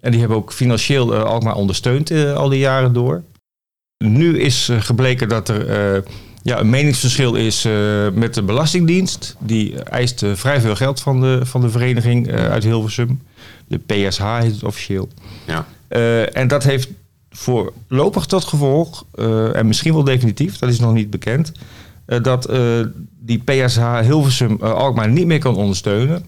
En 0.00 0.11
die 0.11 0.21
hebben 0.21 0.38
ook 0.38 0.52
financieel 0.52 1.14
uh, 1.14 1.23
Alkmaar 1.23 1.54
ondersteund 1.54 2.11
uh, 2.11 2.35
al 2.35 2.49
die 2.49 2.59
jaren 2.59 2.92
door. 2.92 3.23
Nu 4.04 4.38
is 4.38 4.71
gebleken 4.78 5.28
dat 5.28 5.49
er 5.49 6.04
ja, 6.42 6.59
een 6.59 6.71
meningsverschil 6.71 7.35
is 7.35 7.62
met 8.14 8.35
de 8.35 8.42
Belastingdienst. 8.42 9.37
Die 9.38 9.82
eist 9.82 10.25
vrij 10.32 10.61
veel 10.61 10.76
geld 10.76 11.00
van 11.00 11.21
de, 11.21 11.40
van 11.42 11.61
de 11.61 11.71
vereniging 11.71 12.30
uit 12.32 12.64
Hilversum. 12.64 13.23
De 13.68 13.78
PSH 13.78 14.38
heet 14.38 14.52
het 14.52 14.64
officieel. 14.64 15.09
Ja. 15.47 15.66
en 16.32 16.49
dat 16.49 16.64
heeft 16.64 16.88
voorlopig 17.30 18.26
tot 18.26 18.44
gevolg, 18.44 19.04
en 19.52 19.66
misschien 19.66 19.92
wel 19.92 20.04
definitief, 20.04 20.59
dat 20.59 20.68
is 20.68 20.80
nog 20.80 20.92
niet 20.92 21.11
bekend 21.11 21.52
eh, 22.12 22.23
dat 22.23 22.44
eh, 22.44 22.80
die 23.25 23.43
PSH 23.45 24.00
Hilversum 24.00 24.59
uh, 24.62 24.73
Alkmaar 24.73 25.09
niet 25.09 25.26
meer 25.26 25.38
kan 25.38 25.57
ondersteunen. 25.57 26.25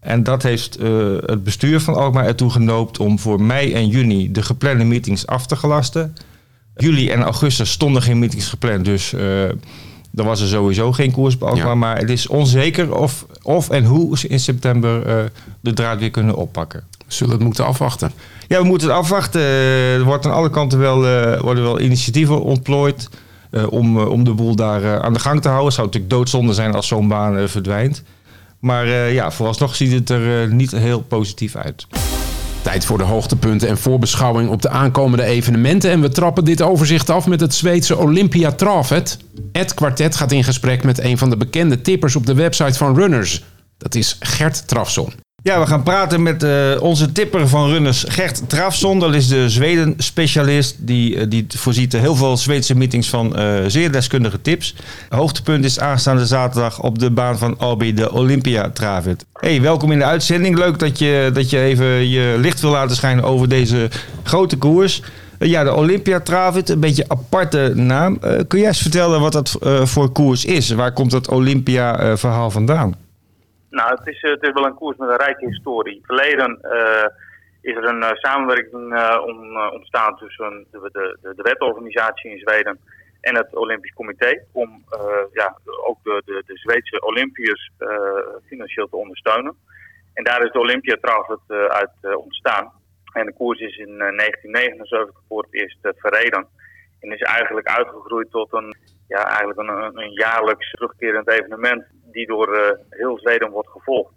En 0.00 0.22
dat 0.22 0.42
heeft 0.42 0.78
het 1.26 1.44
bestuur 1.44 1.80
van 1.80 1.94
Alkmaar 1.94 2.26
ertoe 2.26 2.50
genoopt 2.50 2.98
om 2.98 3.18
voor 3.18 3.42
mei 3.42 3.72
en 3.72 3.88
juni 3.88 4.32
de 4.32 4.42
geplande 4.42 4.84
meetings 4.84 5.26
af 5.26 5.46
te 5.46 5.56
gelasten. 5.56 6.14
Juli 6.76 7.10
en 7.10 7.22
augustus 7.22 7.70
stonden 7.70 8.02
geen 8.02 8.18
meetings 8.18 8.48
gepland, 8.48 8.84
dus 8.84 9.14
dan 10.10 10.26
was 10.26 10.40
er 10.40 10.48
sowieso 10.48 10.92
geen 10.92 11.12
koers 11.12 11.38
Maar 11.74 11.98
het 11.98 12.10
is 12.10 12.26
onzeker 12.26 12.94
of, 12.94 13.26
of 13.42 13.70
en 13.70 13.84
hoe 13.84 14.18
ze 14.18 14.28
in 14.28 14.40
september 14.40 15.30
de 15.60 15.72
draad 15.72 15.98
weer 15.98 16.10
kunnen 16.10 16.36
oppakken. 16.36 16.84
We 16.98 17.12
zullen 17.12 17.34
het 17.34 17.42
moeten 17.42 17.66
afwachten. 17.66 18.12
Ja, 18.48 18.60
we 18.60 18.66
moeten 18.66 18.88
het 18.88 18.96
afwachten. 18.96 19.40
Er 19.40 20.04
wordt 20.04 20.26
aan 20.26 20.32
alle 20.32 20.50
kanten 20.50 20.78
wel, 20.78 21.00
worden 21.40 21.62
wel 21.62 21.80
initiatieven 21.80 22.42
ontplooid. 22.42 23.08
Eh, 23.50 23.72
om, 23.72 23.98
eh, 23.98 24.08
om 24.08 24.24
de 24.24 24.32
boel 24.32 24.56
daar 24.56 24.82
eh, 24.82 24.96
aan 24.96 25.12
de 25.12 25.18
gang 25.18 25.42
te 25.42 25.48
houden. 25.48 25.66
Het 25.66 25.74
zou 25.74 25.86
natuurlijk 25.86 26.14
doodzonde 26.14 26.52
zijn 26.52 26.74
als 26.74 26.86
zo'n 26.86 27.08
baan 27.08 27.48
verdwijnt. 27.48 28.02
Maar 28.58 28.88
ja, 28.88 29.30
vooralsnog 29.30 29.74
ziet 29.74 29.92
het 29.92 30.10
er 30.10 30.54
niet 30.54 30.70
heel 30.70 31.00
positief 31.00 31.56
uit. 31.56 31.86
Tijd 32.62 32.84
voor 32.84 32.98
de 32.98 33.04
hoogtepunten 33.04 33.68
en 33.68 33.78
voorbeschouwing 33.78 34.50
op 34.50 34.62
de 34.62 34.68
aankomende 34.68 35.24
evenementen. 35.24 35.90
En 35.90 36.00
we 36.00 36.08
trappen 36.08 36.44
dit 36.44 36.62
overzicht 36.62 37.10
af 37.10 37.26
met 37.26 37.40
het 37.40 37.54
Zweedse 37.54 37.96
Olympia 37.96 38.52
Travet. 38.52 39.18
Het 39.52 39.74
kwartet 39.74 40.16
gaat 40.16 40.32
in 40.32 40.44
gesprek 40.44 40.84
met 40.84 40.98
een 40.98 41.18
van 41.18 41.30
de 41.30 41.36
bekende 41.36 41.80
tippers 41.80 42.16
op 42.16 42.26
de 42.26 42.34
website 42.34 42.78
van 42.78 42.94
Runners. 42.94 43.44
Dat 43.78 43.94
is 43.94 44.16
Gert 44.20 44.68
Trafson. 44.68 45.25
Ja, 45.46 45.60
we 45.60 45.66
gaan 45.66 45.82
praten 45.82 46.22
met 46.22 46.42
uh, 46.42 46.50
onze 46.80 47.12
tipper 47.12 47.48
van 47.48 47.68
runners, 47.68 48.04
Gert 48.08 48.48
Trafson. 48.48 48.98
Dat 48.98 49.14
is 49.14 49.28
de 49.28 49.50
Zweden-specialist. 49.50 50.76
Die, 50.78 51.14
uh, 51.14 51.24
die 51.28 51.46
voorziet 51.48 51.92
heel 51.92 52.14
veel 52.14 52.36
Zweedse 52.36 52.76
meetings 52.76 53.08
van 53.08 53.40
uh, 53.40 53.54
zeer 53.66 53.92
deskundige 53.92 54.40
tips. 54.40 54.74
Hoogtepunt 55.08 55.64
is 55.64 55.80
aanstaande 55.80 56.26
zaterdag 56.26 56.82
op 56.82 56.98
de 56.98 57.10
baan 57.10 57.38
van 57.38 57.58
Albi, 57.58 57.94
de 57.94 58.12
Olympia 58.12 58.70
Travet. 58.70 59.24
Hey, 59.32 59.60
welkom 59.60 59.92
in 59.92 59.98
de 59.98 60.04
uitzending. 60.04 60.58
Leuk 60.58 60.78
dat 60.78 60.98
je, 60.98 61.30
dat 61.32 61.50
je 61.50 61.60
even 61.60 62.08
je 62.08 62.36
licht 62.38 62.60
wil 62.60 62.70
laten 62.70 62.96
schijnen 62.96 63.24
over 63.24 63.48
deze 63.48 63.90
grote 64.22 64.56
koers. 64.56 65.02
ja, 65.38 65.64
de 65.64 65.74
Olympia 65.74 66.20
Travet, 66.20 66.68
een 66.68 66.80
beetje 66.80 67.04
aparte 67.08 67.72
naam. 67.74 68.18
kun 68.48 68.58
jij 68.58 68.68
eens 68.68 68.82
vertellen 68.82 69.20
wat 69.20 69.32
dat 69.32 69.56
voor 69.82 70.10
koers 70.10 70.44
is? 70.44 70.70
Waar 70.70 70.92
komt 70.92 71.10
dat 71.10 71.28
Olympia-verhaal 71.28 72.50
vandaan? 72.50 73.05
Nou, 73.76 73.90
het 73.94 74.06
is, 74.06 74.20
het 74.20 74.42
is 74.42 74.52
wel 74.52 74.66
een 74.66 74.74
koers 74.74 74.96
met 74.96 75.08
een 75.08 75.24
rijke 75.26 75.46
historie. 75.46 76.00
Verleden 76.02 76.58
uh, 76.62 77.06
is 77.60 77.76
er 77.76 77.84
een 77.84 78.02
uh, 78.02 78.10
samenwerking 78.12 78.74
ontstaan 79.72 80.16
tussen 80.16 80.66
de, 80.70 80.78
de, 80.92 81.18
de, 81.22 81.34
de 81.34 81.42
wetorganisatie 81.42 82.30
in 82.30 82.38
Zweden 82.38 82.78
en 83.20 83.36
het 83.36 83.54
Olympisch 83.54 83.94
Comité. 83.94 84.44
Om 84.52 84.84
ja, 85.32 85.56
ook 85.86 85.98
de, 86.02 86.22
de, 86.24 86.42
de 86.46 86.56
Zweedse 86.56 87.00
Olympiërs 87.00 87.70
financieel 88.46 88.88
te 88.88 88.96
ondersteunen. 88.96 89.56
En 90.14 90.24
daar 90.24 90.44
is 90.44 90.52
de 90.52 90.58
Olympia 90.58 90.96
trouwens 91.00 91.40
uit 91.68 92.16
ontstaan. 92.16 92.72
En 93.12 93.26
de 93.26 93.32
koers 93.32 93.60
is 93.60 93.76
in 93.76 93.98
1979 93.98 95.20
voor 95.28 95.42
het 95.42 95.54
eerst 95.54 95.78
verreden. 95.82 96.46
En 97.00 97.12
is 97.12 97.20
eigenlijk 97.20 97.66
uitgegroeid 97.66 98.30
tot 98.30 98.52
een, 98.52 98.76
ja, 99.08 99.24
eigenlijk 99.24 99.58
een, 99.58 100.02
een 100.02 100.12
jaarlijks 100.12 100.70
terugkerend 100.70 101.28
evenement 101.28 101.84
die 102.16 102.26
door 102.26 102.48
uh, 102.54 102.60
heel 102.90 103.18
Zweden 103.18 103.50
wordt 103.50 103.68
gevolgd. 103.68 104.12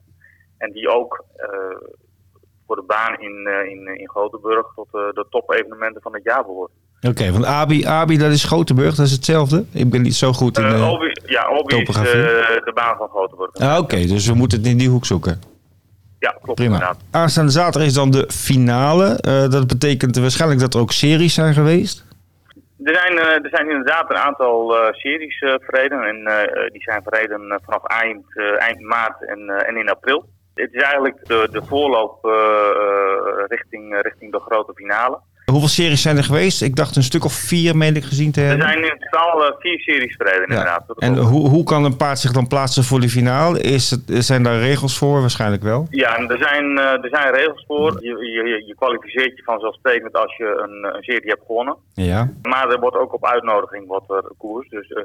En 0.57 0.71
die 0.71 0.89
ook 0.89 1.23
uh, 1.37 1.45
voor 2.65 2.75
de 2.75 2.83
baan 2.87 3.19
in, 3.19 3.47
uh, 3.47 3.71
in, 3.71 3.99
in 3.99 4.07
Gothenburg 4.07 4.65
tot 4.75 4.91
de 4.91 5.25
top-evenementen 5.29 6.01
van 6.01 6.13
het 6.13 6.23
jaar 6.23 6.43
behoort. 6.43 6.71
Oké, 6.97 7.07
okay, 7.07 7.31
want 7.31 7.45
Abi, 7.45 7.85
Abi, 7.85 8.17
dat 8.17 8.31
is 8.31 8.43
Gothenburg, 8.43 8.95
dat 8.95 9.05
is 9.05 9.11
hetzelfde? 9.11 9.65
Ik 9.71 9.89
ben 9.89 10.01
niet 10.01 10.15
zo 10.15 10.33
goed 10.33 10.57
in 10.57 10.65
uh, 10.65 10.91
Obi, 10.91 11.11
Ja, 11.25 11.49
Obi 11.49 11.75
is 11.75 11.85
de 11.85 12.71
baan 12.73 12.97
van 12.97 13.07
Gothenburg. 13.07 13.55
Ah, 13.55 13.71
Oké, 13.71 13.79
okay, 13.79 14.07
dus 14.07 14.27
we 14.27 14.33
moeten 14.33 14.57
het 14.57 14.67
in 14.67 14.77
die 14.77 14.89
hoek 14.89 15.05
zoeken. 15.05 15.41
Ja, 16.19 16.31
klopt 16.41 16.59
Prima. 16.59 16.73
inderdaad. 16.73 17.01
Aanstaande 17.11 17.51
zaterdag 17.51 17.87
is 17.87 17.93
dan 17.93 18.11
de 18.11 18.25
finale. 18.31 19.17
dat 19.49 19.67
betekent 19.67 20.17
waarschijnlijk 20.17 20.61
dat 20.61 20.73
er 20.73 20.79
ook 20.79 20.91
series 20.91 21.33
zijn 21.33 21.53
geweest? 21.53 22.05
Er 22.83 22.95
zijn, 22.95 23.13
uh, 23.13 23.43
er 23.43 23.49
zijn 23.49 23.69
inderdaad 23.69 24.09
een 24.09 24.17
aantal 24.17 24.75
uh, 24.75 24.91
series 24.91 25.41
uh, 25.41 25.53
verreden. 25.59 26.03
En 26.03 26.17
die 26.71 26.81
zijn 26.81 27.03
verreden 27.03 27.61
vanaf 27.63 27.83
eind, 27.83 28.37
eind 28.57 28.79
maart 28.79 29.25
en, 29.25 29.49
en 29.49 29.77
in 29.77 29.89
april. 29.89 30.25
Het 30.53 30.73
is 30.73 30.81
eigenlijk 30.81 31.25
de, 31.25 31.47
de 31.51 31.63
voorloop 31.63 32.23
richting, 33.47 34.01
richting 34.01 34.31
de 34.31 34.39
grote 34.39 34.73
finale. 34.73 35.19
Hoeveel 35.51 35.69
series 35.69 36.01
zijn 36.01 36.17
er 36.17 36.23
geweest? 36.23 36.61
Ik 36.61 36.75
dacht 36.75 36.95
een 36.95 37.03
stuk 37.03 37.23
of 37.25 37.33
vier, 37.33 37.77
meen 37.77 37.95
ik 37.95 38.03
gezien 38.03 38.31
te 38.31 38.39
hebben. 38.39 38.65
Er 38.65 38.71
zijn 38.71 38.83
in 38.83 38.99
totaal 38.99 39.55
vier 39.59 39.79
series 39.79 40.15
verreden, 40.15 40.47
inderdaad. 40.47 40.83
En 40.97 41.17
hoe, 41.17 41.49
hoe 41.49 41.63
kan 41.63 41.83
een 41.83 41.97
paard 41.97 42.19
zich 42.19 42.31
dan 42.31 42.47
plaatsen 42.47 42.83
voor 42.83 42.99
de 42.99 43.09
finale? 43.09 43.61
Is 43.61 43.89
het, 43.91 44.01
zijn 44.25 44.43
daar 44.43 44.59
regels 44.59 44.97
voor? 44.97 45.19
Waarschijnlijk 45.19 45.63
wel. 45.63 45.87
Ja, 45.89 46.17
er 46.17 46.37
zijn, 46.37 46.77
er 46.77 47.09
zijn 47.09 47.33
regels 47.33 47.63
voor. 47.67 47.97
Je, 48.01 48.09
je, 48.09 48.63
je 48.65 48.75
kwalificeert 48.75 49.37
je 49.37 49.43
vanzelfsprekend 49.43 50.13
als 50.13 50.35
je 50.37 50.63
een, 50.63 50.95
een 50.95 51.03
serie 51.03 51.29
hebt 51.29 51.45
gewonnen. 51.45 51.75
Ja. 51.93 52.29
Maar 52.41 52.69
er 52.69 52.79
wordt 52.79 52.97
ook 52.97 53.13
op 53.13 53.25
uitnodiging 53.25 53.87
wordt 53.87 54.09
er 54.09 54.23
koers. 54.37 54.69
Dus 54.69 54.89
uh, 54.89 54.97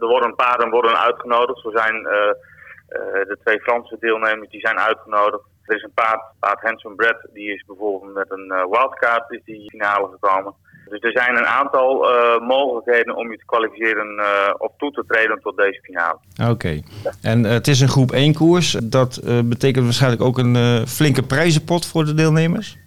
er 0.00 0.06
worden 0.06 0.34
paarden 0.34 0.70
worden 0.70 0.98
uitgenodigd. 1.00 1.60
Zo 1.60 1.70
zijn 1.70 1.94
uh, 1.94 2.10
uh, 2.10 3.28
de 3.28 3.38
twee 3.44 3.60
Franse 3.60 3.96
deelnemers 4.00 4.50
die 4.50 4.60
zijn 4.60 4.78
uitgenodigd. 4.78 5.42
Er 5.68 5.76
is 5.76 5.82
een 5.82 5.92
paard, 5.94 6.22
paard 6.40 6.60
Hanson 6.60 6.96
Brett, 6.96 7.28
die 7.32 7.54
is 7.54 7.64
bijvoorbeeld 7.66 8.14
met 8.14 8.30
een 8.30 8.48
wildcard 8.70 9.32
is 9.32 9.40
die 9.44 9.70
finale 9.70 10.08
gekomen. 10.10 10.54
Dus 10.88 11.00
er 11.00 11.12
zijn 11.12 11.36
een 11.36 11.46
aantal 11.46 12.06
mogelijkheden 12.40 13.16
om 13.16 13.30
je 13.30 13.38
te 13.38 13.44
kwalificeren 13.44 14.20
of 14.58 14.72
toe 14.76 14.90
te 14.90 15.04
treden 15.06 15.40
tot 15.40 15.56
deze 15.56 15.80
finale. 15.82 16.18
Oké. 16.40 16.50
Okay. 16.50 16.84
En 17.22 17.44
het 17.44 17.66
is 17.66 17.80
een 17.80 17.88
groep 17.88 18.12
1 18.12 18.34
koers. 18.34 18.72
Dat 18.72 19.20
betekent 19.44 19.84
waarschijnlijk 19.84 20.22
ook 20.22 20.38
een 20.38 20.86
flinke 20.86 21.22
prijzenpot 21.22 21.86
voor 21.86 22.04
de 22.04 22.14
deelnemers? 22.14 22.78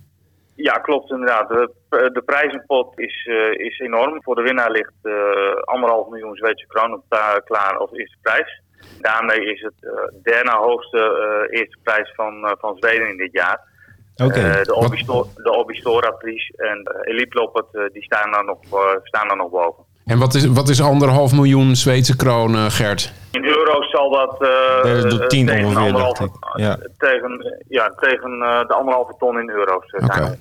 Ja, 0.61 0.73
klopt 0.73 1.11
inderdaad. 1.11 1.49
De, 1.49 1.69
de 2.13 2.21
prijzenpot 2.25 2.99
is, 2.99 3.27
uh, 3.29 3.65
is 3.67 3.79
enorm. 3.79 4.23
Voor 4.23 4.35
de 4.35 4.41
winnaar 4.41 4.71
ligt 4.71 4.93
uh, 5.03 5.13
anderhalf 5.61 6.09
miljoen 6.09 6.35
Zweedse 6.35 6.67
kronen 6.67 7.01
klaar 7.45 7.77
als 7.77 7.91
eerste 7.91 8.17
prijs. 8.21 8.61
Daarmee 9.01 9.45
is 9.53 9.61
het 9.61 9.73
uh, 9.81 9.91
derde 10.23 10.51
hoogste 10.51 11.47
eerste 11.51 11.77
prijs 11.83 12.11
van, 12.15 12.55
van 12.59 12.75
Zweden 12.77 13.09
in 13.09 13.17
dit 13.17 13.31
jaar. 13.31 13.69
Okay. 14.15 14.63
de 14.63 14.75
Obistora, 14.75 15.27
de 15.35 15.51
Obistora 15.51 16.11
Prijs 16.11 16.53
en 16.55 16.91
Elite 17.01 17.37
Loppet 17.37 17.91
die 17.93 18.03
staan, 18.03 18.31
daar 18.31 18.45
nog, 18.45 18.57
staan 19.03 19.27
daar 19.27 19.37
nog 19.37 19.49
boven. 19.49 19.83
En 20.05 20.17
wat 20.17 20.33
is, 20.33 20.45
wat 20.45 20.69
is 20.69 20.81
anderhalf 20.81 21.33
miljoen 21.33 21.75
Zweedse 21.75 22.15
kronen, 22.15 22.71
Gert? 22.71 23.13
In 23.31 23.45
euro's 23.45 23.89
zal 23.89 24.11
dat 24.11 24.35
uh, 24.39 25.03
uh, 25.03 25.27
tegen, 25.27 25.65
ongeveer, 25.65 25.91
dacht 25.91 26.19
ik. 26.19 26.31
Ja. 26.55 26.77
tegen, 26.97 27.61
ja, 27.67 27.93
tegen 27.99 28.31
uh, 28.31 28.59
de 28.67 28.73
anderhalve 28.73 29.13
ton 29.19 29.39
in 29.39 29.49
euro's 29.49 29.83
zijn. 29.85 30.03
Oké, 30.03 30.37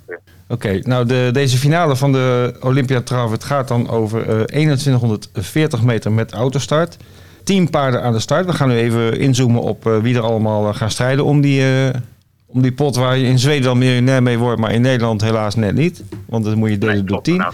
okay. 0.48 0.82
nou 0.86 1.06
de, 1.06 1.30
deze 1.32 1.56
finale 1.56 1.96
van 1.96 2.12
de 2.12 2.56
Olympia 2.60 3.00
Travet 3.00 3.44
gaat 3.44 3.68
dan 3.68 3.90
over 3.90 4.46
2140 4.46 5.82
meter 5.82 6.12
met 6.12 6.32
autostart. 6.32 6.96
10 7.50 7.70
paarden 7.70 8.02
aan 8.02 8.12
de 8.12 8.20
start. 8.20 8.46
We 8.46 8.52
gaan 8.52 8.68
nu 8.68 8.76
even 8.76 9.18
inzoomen 9.18 9.62
op 9.62 9.84
wie 9.84 10.16
er 10.16 10.22
allemaal 10.22 10.72
gaan 10.72 10.90
strijden 10.90 11.24
om 11.24 11.40
die, 11.40 11.64
om 12.46 12.62
die 12.62 12.72
pot 12.72 12.96
waar 12.96 13.16
je 13.16 13.26
in 13.26 13.38
Zweden 13.38 13.68
al 13.68 13.76
miljonair 13.76 14.22
mee 14.22 14.38
wordt, 14.38 14.60
maar 14.60 14.72
in 14.72 14.80
Nederland 14.80 15.20
helaas 15.20 15.54
net 15.54 15.74
niet. 15.74 16.04
Want 16.26 16.44
dan 16.44 16.58
moet 16.58 16.70
je 16.70 16.78
delen 16.78 16.94
nee, 16.94 17.04
door 17.04 17.22
10. 17.22 17.44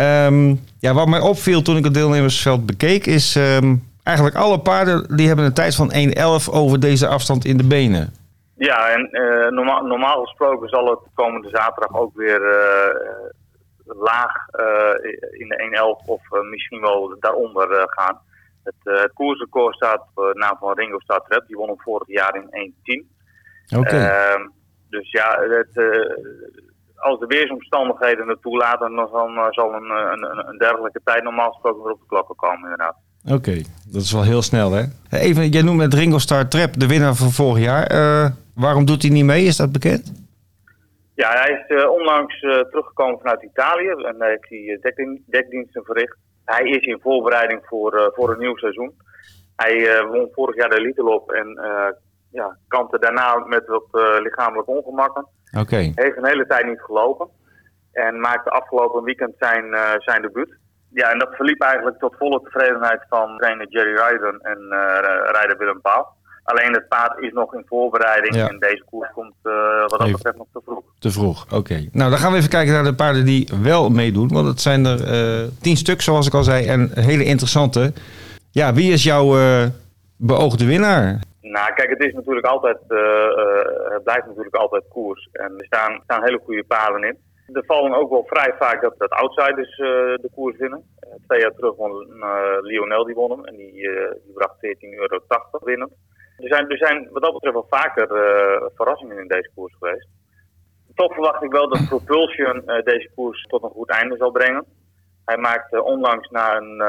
Um, 0.00 0.60
ja, 0.80 0.94
wat 0.94 1.08
mij 1.08 1.20
opviel 1.20 1.62
toen 1.62 1.76
ik 1.76 1.84
het 1.84 1.94
deelnemersveld 1.94 2.66
bekeek, 2.66 3.06
is 3.06 3.34
um, 3.34 3.88
eigenlijk 4.02 4.36
alle 4.36 4.58
paarden 4.58 5.16
die 5.16 5.26
hebben 5.26 5.44
een 5.44 5.52
tijd 5.52 5.74
van 5.74 5.92
1,11 5.92 6.52
over 6.52 6.80
deze 6.80 7.06
afstand 7.06 7.44
in 7.44 7.56
de 7.56 7.66
benen. 7.66 8.12
Ja, 8.56 8.88
en 8.88 9.08
uh, 9.12 9.48
normaal, 9.48 9.82
normaal, 9.82 10.24
gesproken 10.24 10.68
zal 10.68 10.90
het 10.90 11.00
komende 11.14 11.48
zaterdag 11.48 12.00
ook 12.00 12.16
weer 12.16 12.40
uh, 12.40 13.94
laag 14.00 14.32
uh, 14.60 15.10
in 15.40 15.48
de 15.48 15.96
1,11 16.02 16.06
of 16.06 16.20
misschien 16.50 16.80
wel 16.80 17.16
daaronder 17.20 17.86
gaan. 17.90 18.26
Het, 18.68 19.00
het 19.00 19.12
koersrecord 19.12 19.74
staat 19.74 20.06
voor 20.14 20.36
naam 20.36 20.56
van 20.58 20.72
Ringo 20.72 20.98
Startrep. 20.98 21.46
Die 21.46 21.56
won 21.56 21.68
hem 21.68 21.80
vorig 21.80 22.08
jaar 22.08 22.34
in 22.34 22.72
1,10. 22.72 23.78
Oké. 23.78 23.88
Okay. 23.88 24.08
Ehm, 24.08 24.48
dus 24.88 25.10
ja, 25.10 25.38
het, 25.40 25.74
als 26.98 27.18
de 27.18 27.26
weersomstandigheden 27.26 28.28
het 28.28 28.42
toelaten, 28.42 28.94
dan 28.94 29.08
zal, 29.50 29.72
eh, 29.72 29.80
een, 29.80 29.90
eh, 29.90 30.12
een, 30.12 30.48
een, 30.48 30.58
dergelijke 30.58 31.00
tijd 31.04 31.22
normaal 31.22 31.50
gesproken 31.50 31.82
weer 31.82 31.92
op 31.92 32.00
de 32.00 32.06
klokken 32.06 32.36
komen, 32.36 32.62
inderdaad. 32.62 32.96
Oké, 33.30 33.62
dat 33.92 34.02
is 34.02 34.12
wel 34.12 34.22
heel 34.22 34.42
snel, 34.42 34.72
hè? 34.72 34.82
Even, 35.10 35.48
jij 35.48 35.62
noemt 35.62 35.82
het 35.82 35.94
Ringo 35.94 36.18
Star 36.18 36.48
Trap, 36.48 36.72
de 36.72 36.86
winnaar 36.86 37.14
van 37.14 37.30
vorig 37.30 37.64
jaar. 37.64 37.92
Uh, 37.92 38.30
waarom 38.54 38.84
doet 38.84 39.02
hij 39.02 39.10
niet 39.10 39.24
mee? 39.24 39.44
Is 39.44 39.56
dat 39.56 39.72
bekend? 39.72 40.12
Ja, 41.14 41.30
hij 41.30 41.50
is 41.50 41.76
uh, 41.76 41.90
onlangs 41.90 42.42
uh, 42.42 42.60
teruggekomen 42.60 43.18
vanuit 43.18 43.42
Italië 43.42 43.88
en 43.88 44.16
heeft 44.18 44.48
hij 44.48 44.78
dekdien, 44.80 45.24
dekdiensten 45.26 45.84
verricht. 45.84 46.16
Hij 46.48 46.64
is 46.64 46.86
in 46.86 47.00
voorbereiding 47.00 47.60
voor, 47.64 48.12
voor 48.14 48.30
een 48.30 48.38
nieuw 48.38 48.56
seizoen. 48.56 48.92
Hij 49.56 50.04
won 50.06 50.28
vorig 50.32 50.56
jaar 50.56 50.68
de 50.68 50.76
Elite 50.76 51.22
en 51.26 51.60
ja, 52.30 52.56
kampte 52.68 52.98
daarna 52.98 53.36
met 53.36 53.66
wat 53.66 53.86
lichamelijke 54.22 54.70
ongemakken. 54.70 55.26
Okay. 55.58 55.92
Heeft 55.94 56.16
een 56.16 56.26
hele 56.26 56.46
tijd 56.46 56.66
niet 56.66 56.80
gelopen. 56.80 57.28
En 57.92 58.20
maakte 58.20 58.50
afgelopen 58.50 59.02
weekend 59.02 59.34
zijn, 59.38 59.76
zijn 59.98 60.22
debuut. 60.22 60.56
Ja, 60.90 61.10
en 61.10 61.18
dat 61.18 61.34
verliep 61.34 61.62
eigenlijk 61.62 61.98
tot 61.98 62.16
volle 62.18 62.40
tevredenheid 62.42 63.04
van 63.08 63.36
trainer 63.36 63.68
Jerry 63.68 63.94
Ryden 63.94 64.40
en 64.40 64.58
uh, 64.60 64.98
rijder 65.30 65.58
Willem 65.58 65.80
Paal. 65.80 66.16
Alleen 66.48 66.72
het 66.72 66.88
paard 66.88 67.18
is 67.22 67.32
nog 67.32 67.54
in 67.54 67.62
voorbereiding 67.66 68.36
en 68.36 68.58
deze 68.58 68.82
koers 68.90 69.10
komt 69.14 69.34
wat 69.86 69.98
dat 69.98 70.12
betreft 70.12 70.36
nog 70.36 70.46
te 70.52 70.60
vroeg. 70.64 70.82
Te 70.98 71.10
vroeg, 71.10 71.46
oké. 71.52 71.88
Nou, 71.92 72.10
dan 72.10 72.18
gaan 72.18 72.32
we 72.32 72.38
even 72.38 72.50
kijken 72.50 72.72
naar 72.72 72.84
de 72.84 72.94
paarden 72.94 73.24
die 73.24 73.48
wel 73.62 73.90
meedoen. 73.90 74.28
Want 74.28 74.46
het 74.46 74.60
zijn 74.60 74.84
er 74.84 74.98
tien 75.60 75.76
stuk, 75.76 76.00
zoals 76.00 76.26
ik 76.26 76.34
al 76.34 76.42
zei, 76.42 76.66
en 76.66 76.90
hele 76.94 77.24
interessante. 77.24 77.92
Ja, 78.50 78.72
wie 78.72 78.92
is 78.92 79.02
jouw 79.02 79.36
beoogde 80.16 80.66
winnaar? 80.66 81.20
Nou, 81.40 81.72
kijk, 81.74 81.90
het 81.90 82.04
is 82.04 82.12
natuurlijk 82.12 82.46
altijd, 82.46 82.78
het 83.88 84.04
blijft 84.04 84.26
natuurlijk 84.26 84.54
altijd 84.54 84.84
koers. 84.88 85.28
En 85.32 85.52
er 85.58 85.66
staan, 85.66 86.00
staan 86.04 86.24
hele 86.24 86.40
goede 86.44 86.64
paden 86.64 87.04
in. 87.04 87.16
Er 87.52 87.64
vallen 87.66 87.94
ook 87.94 88.10
wel 88.10 88.24
vrij 88.26 88.54
vaak 88.58 88.82
dat, 88.82 88.94
dat 88.98 89.10
outsiders 89.10 89.76
de 89.76 90.30
koers 90.34 90.56
winnen. 90.56 90.82
twee 91.26 91.40
jaar 91.40 91.54
terug 91.54 91.76
won 91.76 92.06
Lionel 92.62 93.04
die 93.04 93.14
won 93.14 93.30
hem 93.30 93.44
en 93.44 93.56
die, 93.56 93.72
die 94.24 94.32
bracht 94.34 94.54
14,80 94.54 94.60
euro 94.98 95.20
winnend. 95.64 95.90
Er 96.48 96.56
zijn, 96.56 96.70
er 96.70 96.78
zijn 96.78 97.08
wat 97.12 97.22
dat 97.22 97.32
betreft 97.32 97.54
wel 97.54 97.66
vaker 97.68 98.06
verrassingen 98.74 99.18
in 99.18 99.28
deze 99.28 99.50
koers 99.54 99.74
geweest. 99.78 100.08
Toch 100.94 101.12
verwacht 101.12 101.42
ik 101.42 101.50
wel 101.50 101.68
dat 101.68 101.88
Propulsion 101.88 102.62
deze 102.84 103.10
koers 103.14 103.42
tot 103.42 103.62
een 103.62 103.70
goed 103.70 103.90
einde 103.90 104.16
zal 104.16 104.30
brengen. 104.30 104.64
Hij 105.24 105.36
maakte 105.36 105.82
onlangs 105.82 106.28
na 106.28 106.56
een 106.56 106.82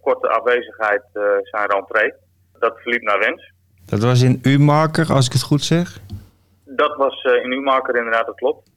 korte 0.00 0.28
afwezigheid 0.28 1.02
zijn 1.42 1.70
rentree. 1.70 2.12
Dat 2.58 2.80
verliep 2.80 3.02
naar 3.02 3.18
wens. 3.18 3.52
Dat 3.86 4.02
was 4.02 4.22
in 4.22 4.38
U-marker, 4.42 5.12
als 5.12 5.26
ik 5.26 5.32
het 5.32 5.42
goed 5.42 5.62
zeg? 5.62 6.00
Dat 6.64 6.96
was 6.96 7.22
in 7.22 7.52
U-marker 7.52 7.96
inderdaad, 7.96 8.26
dat 8.26 8.36
klopt. 8.36 8.70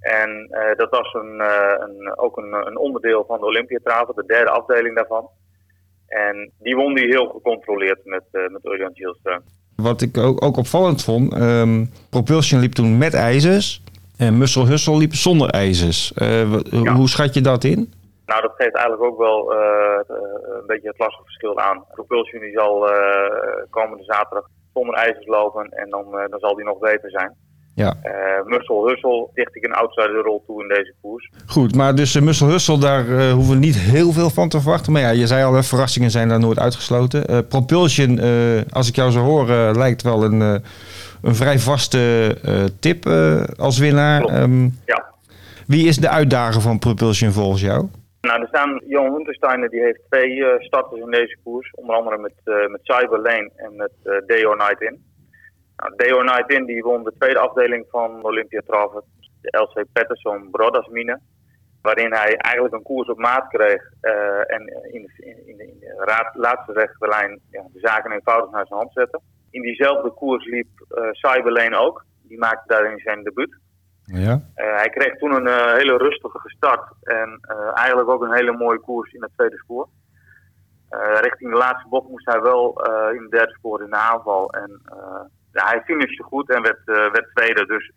En 0.00 0.48
uh, 0.50 0.76
dat 0.76 0.90
was 0.90 1.12
een, 1.12 1.34
uh, 1.40 1.74
een 1.78 2.18
ook 2.18 2.36
een, 2.36 2.52
een, 2.66 2.78
onderdeel 2.78 3.24
van 3.24 3.38
de 3.38 3.46
Olympiatravel, 3.46 4.14
de 4.14 4.26
derde 4.26 4.50
afdeling 4.50 4.96
daarvan. 4.96 5.28
En 6.06 6.50
die 6.58 6.76
won 6.76 6.94
die 6.94 7.06
heel 7.06 7.26
gecontroleerd 7.26 8.04
met, 8.04 8.22
met 8.30 8.64
Urian 8.64 8.92
Gielström. 8.94 9.42
Wat 9.76 10.02
ik 10.02 10.18
ook, 10.18 10.44
ook 10.44 10.56
opvallend 10.56 11.04
vond, 11.04 11.34
um, 11.40 11.90
Propulsion 12.10 12.60
liep 12.60 12.72
toen 12.72 12.98
met 12.98 13.14
ijzers 13.14 13.82
en 14.18 14.38
Muscle 14.38 14.66
Hustle 14.66 14.96
liep 14.96 15.14
zonder 15.14 15.50
ijzers. 15.50 16.12
Ja. 16.14 16.94
Hoe 16.94 17.08
schat 17.08 17.34
je 17.34 17.40
dat 17.40 17.64
in? 17.64 17.92
Nou, 18.26 18.42
dat 18.42 18.54
geeft 18.56 18.74
eigenlijk 18.74 19.12
ook 19.12 19.18
wel 19.18 19.52
uh, 19.52 19.58
een 20.60 20.66
beetje 20.66 20.88
het 20.88 20.98
lastige 20.98 21.24
verschil 21.24 21.58
aan. 21.58 21.84
Propulsion 21.92 22.40
die 22.40 22.52
zal 22.52 22.90
uh, 22.90 22.96
komende 23.70 24.04
zaterdag 24.04 24.48
zonder 24.74 24.94
ijzers 24.94 25.26
lopen 25.26 25.68
en 25.70 25.90
dan, 25.90 26.06
uh, 26.14 26.24
dan 26.30 26.38
zal 26.38 26.54
die 26.54 26.64
nog 26.64 26.78
beter 26.78 27.10
zijn. 27.10 27.34
Ja. 27.76 27.96
Muscle 28.44 28.88
Hussel 28.88 29.30
dicht 29.34 29.56
ik 29.56 29.64
een 29.64 29.72
outsider-rol 29.72 30.42
toe 30.46 30.62
in 30.62 30.68
deze 30.68 30.94
koers. 31.02 31.30
Goed, 31.46 31.74
maar 31.74 31.94
dus 31.94 32.20
Muscle 32.20 32.50
Hussel, 32.50 32.78
daar 32.78 33.30
hoeven 33.30 33.54
we 33.54 33.60
niet 33.60 33.76
heel 33.76 34.12
veel 34.12 34.30
van 34.30 34.48
te 34.48 34.60
verwachten. 34.60 34.92
Maar 34.92 35.02
ja, 35.02 35.10
je 35.10 35.26
zei 35.26 35.44
al, 35.44 35.62
verrassingen 35.62 36.10
zijn 36.10 36.28
daar 36.28 36.40
nooit 36.40 36.58
uitgesloten. 36.58 37.46
Propulsion, 37.48 38.20
als 38.70 38.88
ik 38.88 38.96
jou 38.96 39.10
zo 39.10 39.20
hoor, 39.20 39.46
lijkt 39.76 40.02
wel 40.02 40.24
een, 40.24 40.40
een 41.22 41.34
vrij 41.34 41.58
vaste 41.58 42.72
tip 42.80 43.06
als 43.58 43.78
winnaar. 43.78 44.42
Um, 44.42 44.78
ja. 44.84 45.04
Wie 45.66 45.86
is 45.86 45.96
de 45.96 46.08
uitdager 46.08 46.60
van 46.60 46.78
Propulsion 46.78 47.32
volgens 47.32 47.60
jou? 47.60 47.88
Nou, 48.20 48.40
er 48.40 48.48
staan 48.48 48.80
Johan 48.86 49.14
Huntersteiner, 49.14 49.68
die 49.68 49.80
heeft 49.80 50.00
twee 50.08 50.36
uh, 50.36 50.46
starters 50.58 51.00
in 51.00 51.10
deze 51.10 51.36
koers. 51.44 51.70
Onder 51.74 51.96
andere 51.96 52.18
met, 52.18 52.32
uh, 52.44 52.54
met 52.68 52.80
Cyber 52.82 53.20
Lane 53.20 53.50
en 53.56 53.76
met 53.76 53.92
uh, 54.04 54.12
Deo 54.26 54.54
Night 54.54 54.80
In. 54.80 55.04
Nou, 55.76 55.96
Deo 55.96 56.22
Night 56.22 56.50
In 56.50 56.64
die 56.64 56.82
won 56.82 57.04
de 57.04 57.12
tweede 57.18 57.38
afdeling 57.38 57.86
van 57.90 58.24
Olympia 58.24 58.60
Travel, 58.66 59.04
de 59.40 59.58
LC 59.58 59.84
Patterson 59.92 60.50
Brodasmine. 60.50 61.20
Waarin 61.82 62.12
hij 62.12 62.36
eigenlijk 62.36 62.74
een 62.74 62.82
koers 62.82 63.08
op 63.08 63.18
maat 63.18 63.48
kreeg 63.48 63.82
en 64.46 64.60
in 64.92 65.02
de, 65.02 65.24
in 65.46 65.56
de, 65.56 65.66
in 65.66 65.78
de 65.78 66.02
raad, 66.04 66.34
laatste 66.34 66.72
rechterlijn 66.72 67.40
ja, 67.50 67.62
de 67.72 67.78
zaken 67.78 68.12
eenvoudig 68.12 68.50
naar 68.50 68.66
zijn 68.66 68.78
hand 68.78 68.92
zette. 68.92 69.20
In 69.50 69.62
diezelfde 69.62 70.10
koers 70.10 70.44
liep 70.44 70.68
Cyber 71.10 71.52
Lane 71.52 71.76
ook. 71.76 72.04
Die 72.22 72.38
maakte 72.38 72.64
daarin 72.66 72.98
zijn 72.98 73.22
debuut. 73.22 73.56
Ja. 74.06 74.32
Uh, 74.32 74.76
hij 74.76 74.88
kreeg 74.88 75.18
toen 75.18 75.32
een 75.34 75.46
uh, 75.46 75.72
hele 75.72 75.96
rustige 75.96 76.38
gestart 76.38 76.92
en 77.02 77.40
uh, 77.50 77.70
eigenlijk 77.74 78.08
ook 78.08 78.22
een 78.22 78.34
hele 78.34 78.56
mooie 78.56 78.80
koers 78.80 79.12
in 79.12 79.22
het 79.22 79.32
tweede 79.36 79.56
spoor. 79.56 79.88
richting 81.20 81.50
de 81.50 81.56
laatste 81.56 81.88
bocht 81.88 82.08
moest 82.08 82.26
hij 82.26 82.40
wel 82.40 82.82
in 83.12 83.22
het 83.22 83.30
derde 83.30 83.52
spoor 83.52 83.82
in 83.82 83.90
de 83.90 83.96
aanval. 83.96 84.50
En 84.50 84.80
hij 85.64 85.82
finishte 85.84 86.22
goed 86.22 86.50
en 86.50 86.62
werd, 86.62 86.80
werd 86.84 87.30
tweede, 87.34 87.66
dus 87.66 87.92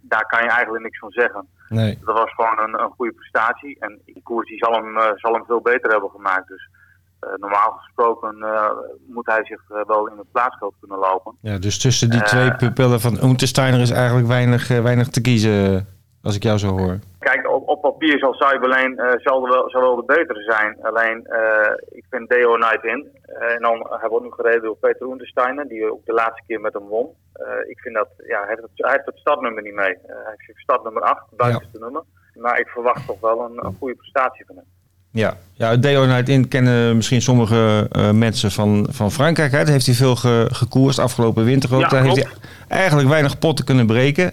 daar 0.00 0.26
kan 0.26 0.42
je 0.42 0.48
eigenlijk 0.48 0.82
niks 0.82 0.98
van 0.98 1.10
zeggen. 1.10 1.46
Nee. 1.68 1.98
Dat 2.04 2.18
was 2.18 2.34
gewoon 2.34 2.58
een, 2.58 2.80
een 2.82 2.90
goede 2.90 3.12
prestatie 3.12 3.76
en 3.80 4.00
die 4.04 4.22
koers 4.22 4.48
die 4.48 4.58
zal, 4.58 4.72
hem, 4.72 5.16
zal 5.16 5.32
hem 5.32 5.44
veel 5.46 5.60
beter 5.60 5.90
hebben 5.90 6.10
gemaakt. 6.10 6.48
Dus 6.48 6.68
uh, 7.20 7.30
normaal 7.36 7.70
gesproken 7.70 8.36
uh, 8.38 8.70
moet 9.06 9.26
hij 9.26 9.44
zich 9.44 9.62
uh, 9.70 9.84
wel 9.86 10.08
in 10.08 10.18
het 10.18 10.32
plaatsveld 10.32 10.74
kunnen 10.80 10.98
lopen. 10.98 11.36
Ja, 11.40 11.58
dus 11.58 11.78
tussen 11.78 12.10
die 12.10 12.22
twee 12.22 12.56
pupillen 12.56 13.00
van 13.00 13.22
Untersteiner 13.22 13.80
is 13.80 13.90
eigenlijk 13.90 14.26
weinig, 14.26 14.68
weinig 14.68 15.08
te 15.08 15.20
kiezen, 15.20 15.86
als 16.26 16.36
ik 16.36 16.42
jou 16.42 16.58
zo 16.58 16.78
hoor. 16.78 16.98
Kijk, 17.18 17.50
op, 17.50 17.68
op 17.68 17.80
papier 17.80 18.18
zal 18.18 18.34
Cyberlane 18.34 19.20
zal, 19.22 19.48
wel, 19.48 19.70
zal 19.70 19.80
wel 19.80 19.96
de 19.96 20.04
betere 20.06 20.42
zijn. 20.42 20.76
Alleen, 20.82 21.26
ik 21.88 22.04
vind 22.10 22.28
Deo 22.28 22.56
Night 22.56 22.84
in. 22.84 23.08
en 23.54 23.62
dan, 23.62 23.86
hij 24.00 24.08
wordt 24.08 24.24
nu 24.24 24.30
gereden 24.32 24.62
door 24.62 24.76
Peter 24.76 25.10
Untersteiner, 25.10 25.68
die 25.68 25.92
ook 25.92 26.04
de 26.04 26.12
laatste 26.12 26.42
keer 26.46 26.60
met 26.60 26.72
hem 26.72 26.86
won. 26.86 27.08
ik 27.68 27.80
vind 27.80 27.94
dat, 27.94 28.08
ja, 28.26 28.38
hij 28.38 28.48
heeft 28.48 28.62
het, 28.62 28.70
hij 28.74 28.92
heeft 28.92 29.06
het 29.06 29.18
startnummer 29.18 29.62
niet 29.62 29.74
mee. 29.74 29.96
hij 30.06 30.34
heeft 30.36 30.58
startnummer 30.58 31.02
8, 31.02 31.22
buitenste 31.36 31.78
ja. 31.78 31.84
nummer. 31.84 32.02
Maar 32.34 32.60
ik 32.60 32.68
verwacht 32.68 33.06
toch 33.06 33.20
wel 33.20 33.44
een, 33.44 33.64
een 33.64 33.76
goede 33.78 33.94
prestatie 33.94 34.44
van 34.46 34.56
hem. 34.56 34.64
Ja, 35.16 35.36
ja 35.52 35.76
Deo 35.76 36.06
Night 36.06 36.28
In 36.28 36.48
kennen 36.48 36.96
misschien 36.96 37.22
sommige 37.22 37.88
uh, 37.92 38.10
mensen 38.10 38.50
van, 38.50 38.86
van 38.90 39.12
Frankrijk. 39.12 39.50
Hè? 39.50 39.58
Daar 39.58 39.72
heeft 39.72 39.86
hij 39.86 39.94
veel 39.94 40.16
ge, 40.16 40.48
gekoerst 40.52 40.98
afgelopen 40.98 41.44
winter 41.44 41.74
ook. 41.74 41.80
Ja, 41.80 41.88
Daar 41.88 42.02
heeft 42.02 42.16
hij 42.16 42.32
eigenlijk 42.68 43.08
weinig 43.08 43.38
potten 43.38 43.64
kunnen 43.64 43.86
breken. 43.86 44.32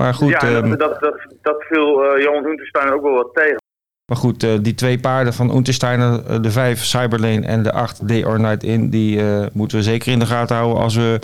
Maar 0.00 0.14
goed, 0.14 0.30
ja, 0.30 0.56
um, 0.56 0.78
dat, 0.78 1.00
dat, 1.00 1.14
dat, 1.42 1.62
viel 1.62 2.16
uh, 2.16 2.22
Johan 2.22 2.44
Untersteiner 2.44 2.94
ook 2.94 3.02
wel 3.02 3.14
wat 3.14 3.34
tegen. 3.34 3.62
Maar 4.06 4.16
goed, 4.16 4.42
uh, 4.44 4.50
die 4.62 4.74
twee 4.74 5.00
paarden 5.00 5.32
van 5.32 5.56
Untersteiner, 5.56 6.42
de 6.42 6.50
vijf 6.50 6.84
Cyberlane 6.84 7.46
en 7.46 7.62
de 7.62 7.72
acht 7.72 8.08
Day 8.08 8.24
or 8.24 8.40
Night 8.40 8.62
In, 8.62 8.90
die 8.90 9.22
moeten 9.52 9.78
we 9.78 9.82
zeker 9.82 10.12
in 10.12 10.18
de 10.18 10.26
gaten 10.26 10.56
houden 10.56 10.82
als 10.82 10.96
we 10.96 11.18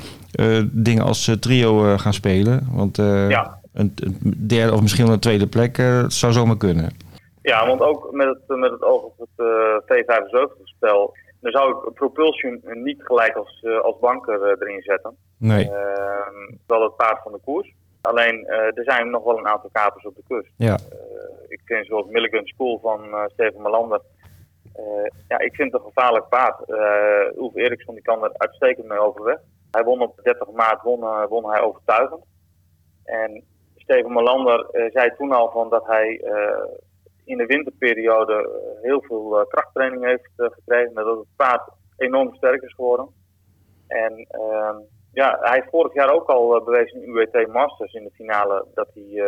dingen 0.70 1.04
als 1.04 1.36
trio 1.40 1.96
gaan 1.96 2.12
spelen. 2.12 2.68
Want 2.72 2.96
ja. 2.96 3.60
een, 3.72 3.92
een, 3.94 4.34
derde 4.46 4.72
of 4.72 4.80
misschien 4.80 5.04
wel 5.04 5.14
een 5.14 5.20
tweede 5.20 5.46
plek 5.46 5.76
zou 6.08 6.32
zomaar 6.32 6.56
kunnen. 6.56 6.90
Ja, 7.42 7.66
want 7.66 7.80
ook 7.80 8.12
met 8.12 8.26
het, 8.26 8.58
met 8.58 8.70
het 8.70 8.82
oog 8.82 9.02
op 9.02 9.18
het 9.18 9.46
uh, 9.46 9.46
V75-spel, 9.82 11.16
dan 11.40 11.52
zou 11.52 11.70
ik 11.70 11.94
Propulsion 11.94 12.60
niet 12.72 13.02
gelijk 13.02 13.34
als, 13.34 13.64
als 13.82 13.98
banker 14.00 14.56
erin 14.60 14.82
zetten. 14.82 15.16
Nee. 15.38 15.64
Ehm, 15.70 16.54
wel 16.66 16.82
het 16.82 16.96
paard 16.96 17.22
van 17.22 17.32
de 17.32 17.40
koers. 17.44 17.74
Alleen, 18.06 18.46
er 18.46 18.84
zijn 18.84 19.10
nog 19.10 19.24
wel 19.24 19.38
een 19.38 19.46
aantal 19.46 19.70
kapers 19.72 20.04
op 20.04 20.16
de 20.16 20.22
kust. 20.28 20.52
Ja. 20.56 20.78
ik 21.48 21.60
vind 21.64 21.86
zoals 21.86 22.06
Milligan 22.06 22.46
School 22.46 22.78
van 22.82 23.30
Steven 23.32 23.62
Malander. 23.62 24.00
ja, 25.28 25.38
ik 25.38 25.54
vind 25.54 25.72
het 25.72 25.80
een 25.80 25.92
gevaarlijk 25.92 26.28
paard. 26.28 26.68
Ulf 27.36 27.54
Eriksson 27.54 27.94
die 27.94 28.02
kan 28.02 28.24
er 28.24 28.30
uitstekend 28.36 28.86
mee 28.86 28.98
overweg. 28.98 29.38
Hij 29.70 29.84
won 29.84 30.00
op 30.00 30.20
30 30.22 30.50
maart 30.50 30.82
won, 30.82 31.00
won 31.28 31.50
hij 31.50 31.60
overtuigend. 31.60 32.24
En 33.04 33.44
Steven 33.76 34.12
Malander 34.12 34.66
zei 34.92 35.14
toen 35.16 35.32
al 35.32 35.50
van 35.50 35.70
dat 35.70 35.86
hij 35.86 36.20
in 37.26 37.36
de 37.36 37.46
winterperiode 37.46 38.32
eh, 38.34 38.82
heel 38.82 39.02
veel 39.02 39.40
eh, 39.40 39.46
krachttraining 39.48 40.04
heeft 40.04 40.30
eh, 40.36 40.46
gekregen. 40.50 40.94
Dat 40.94 41.18
het 41.18 41.36
paard 41.36 41.70
enorm 41.96 42.34
sterk 42.34 42.62
is 42.62 42.74
geworden. 42.74 43.08
En 43.86 44.26
ehm, 44.28 44.76
ja, 45.16 45.38
hij 45.40 45.54
heeft 45.54 45.70
vorig 45.70 45.94
jaar 45.94 46.12
ook 46.12 46.28
al 46.28 46.64
bewezen 46.64 47.02
in 47.02 47.08
UWT 47.08 47.46
Masters 47.52 47.92
in 47.92 48.04
de 48.04 48.10
finale 48.14 48.64
dat 48.74 48.88
hij 48.94 49.24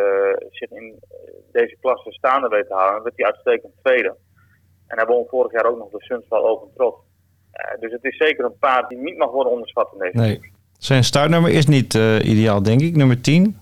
zich 0.51 0.70
in 0.70 0.98
deze 1.53 1.77
klasse 1.81 2.12
staande 2.12 2.48
weet 2.48 2.66
te 2.66 2.74
houden. 2.74 2.96
En 2.96 3.03
werd 3.03 3.16
hij 3.16 3.27
uitstekend 3.27 3.72
tweede. 3.83 4.16
En 4.87 4.96
hij 4.96 5.07
won 5.07 5.27
vorig 5.29 5.53
jaar 5.53 5.64
ook 5.64 5.79
nog 5.79 5.90
de 5.90 6.01
Sunspal 6.01 6.48
Open 6.48 6.70
Trot. 6.77 6.96
dus 7.81 7.92
het 7.92 8.05
is 8.05 8.16
zeker 8.16 8.44
een 8.44 8.59
paard 8.59 8.88
die 8.88 8.98
niet 8.98 9.16
mag 9.16 9.31
worden 9.31 9.53
onderschat 9.53 9.92
in 9.92 9.98
deze 9.98 10.16
nee. 10.16 10.53
Zijn 10.79 11.05
startnummer 11.05 11.51
is 11.51 11.66
niet 11.66 11.94
ideaal, 12.22 12.62
denk 12.62 12.81
ik. 12.81 12.96
Nummer 12.96 13.20
10. 13.20 13.59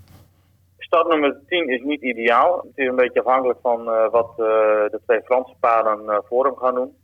Startnummer 0.78 1.40
10 1.46 1.68
is 1.68 1.82
niet 1.82 2.02
ideaal. 2.02 2.56
Het 2.56 2.78
is 2.78 2.86
een 2.86 2.96
beetje 2.96 3.20
afhankelijk 3.20 3.58
van 3.62 3.84
wat 4.10 4.36
de 4.36 5.00
twee 5.06 5.22
Franse 5.22 5.54
paarden 5.60 6.22
voor 6.28 6.44
hem 6.44 6.56
gaan 6.56 6.74
doen. 6.74 6.96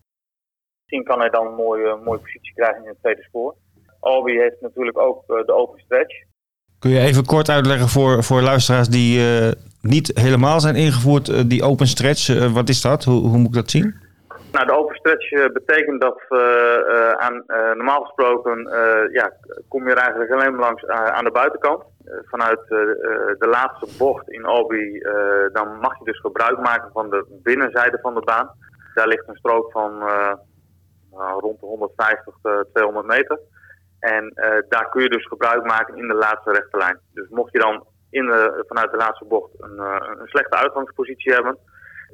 Misschien 0.78 1.04
kan 1.04 1.18
hij 1.20 1.30
dan 1.30 1.46
een 1.46 1.54
mooie, 1.54 1.96
mooie 2.04 2.18
positie 2.18 2.54
krijgen 2.54 2.82
in 2.82 2.88
het 2.88 2.98
tweede 2.98 3.22
spoor. 3.22 3.54
Albi 4.02 4.38
heeft 4.38 4.60
natuurlijk 4.60 4.98
ook 4.98 5.26
de 5.26 5.52
open 5.52 5.80
stretch. 5.80 6.14
Kun 6.78 6.90
je 6.90 7.00
even 7.00 7.24
kort 7.24 7.48
uitleggen 7.48 7.88
voor, 7.88 8.22
voor 8.22 8.40
luisteraars 8.40 8.88
die 8.88 9.20
niet 9.80 10.10
helemaal 10.14 10.60
zijn 10.60 10.74
ingevoerd, 10.76 11.50
die 11.50 11.62
open 11.62 11.86
stretch, 11.86 12.50
wat 12.52 12.68
is 12.68 12.80
dat? 12.80 13.04
Hoe, 13.04 13.28
hoe 13.28 13.38
moet 13.38 13.48
ik 13.48 13.54
dat 13.54 13.70
zien? 13.70 13.94
Nou, 14.52 14.66
de 14.66 14.76
open 14.76 14.96
stretch 14.96 15.52
betekent 15.52 16.00
dat 16.00 16.20
aan, 17.18 17.44
normaal 17.76 18.02
gesproken 18.02 18.68
ja, 19.12 19.32
kom 19.68 19.84
je 19.84 19.90
er 19.90 19.96
eigenlijk 19.96 20.30
alleen 20.30 20.50
maar 20.50 20.60
langs 20.60 20.86
aan 20.86 21.24
de 21.24 21.30
buitenkant. 21.30 21.82
Eh, 22.04 22.18
vanuit 22.24 22.60
eh, 22.68 22.78
eh, 22.78 23.38
de 23.38 23.46
laatste 23.46 23.86
bocht 23.98 24.30
in 24.30 24.44
Albi, 24.44 24.98
dan 25.52 25.78
mag 25.80 25.98
je 25.98 26.04
dus 26.04 26.20
gebruik 26.20 26.58
maken 26.58 26.90
van 26.92 27.10
de 27.10 27.40
binnenzijde 27.42 27.98
van 28.02 28.14
de 28.14 28.20
baan. 28.20 28.50
Daar 28.94 29.06
ligt 29.06 29.28
een 29.28 29.36
strook 29.36 29.70
van 29.72 30.02
rond 31.38 31.60
de 31.60 31.66
150 31.66 32.34
200 32.72 33.06
meter. 33.06 33.38
En 34.02 34.32
daar 34.68 34.88
kun 34.90 35.02
je 35.02 35.08
dus 35.08 35.26
gebruik 35.26 35.64
maken 35.64 35.96
in 35.96 36.08
de 36.08 36.14
laatste 36.14 36.52
rechte 36.52 36.76
lijn. 36.76 36.98
Dus 37.14 37.28
mocht 37.28 37.52
je 37.52 37.58
dan 37.58 37.84
in 38.10 38.26
de, 38.26 38.64
vanuit 38.68 38.90
de 38.90 38.96
laatste 38.96 39.24
bocht 39.24 39.50
een, 39.58 39.78
een 40.20 40.26
slechte 40.26 40.56
uitgangspositie 40.56 41.32
hebben, 41.32 41.58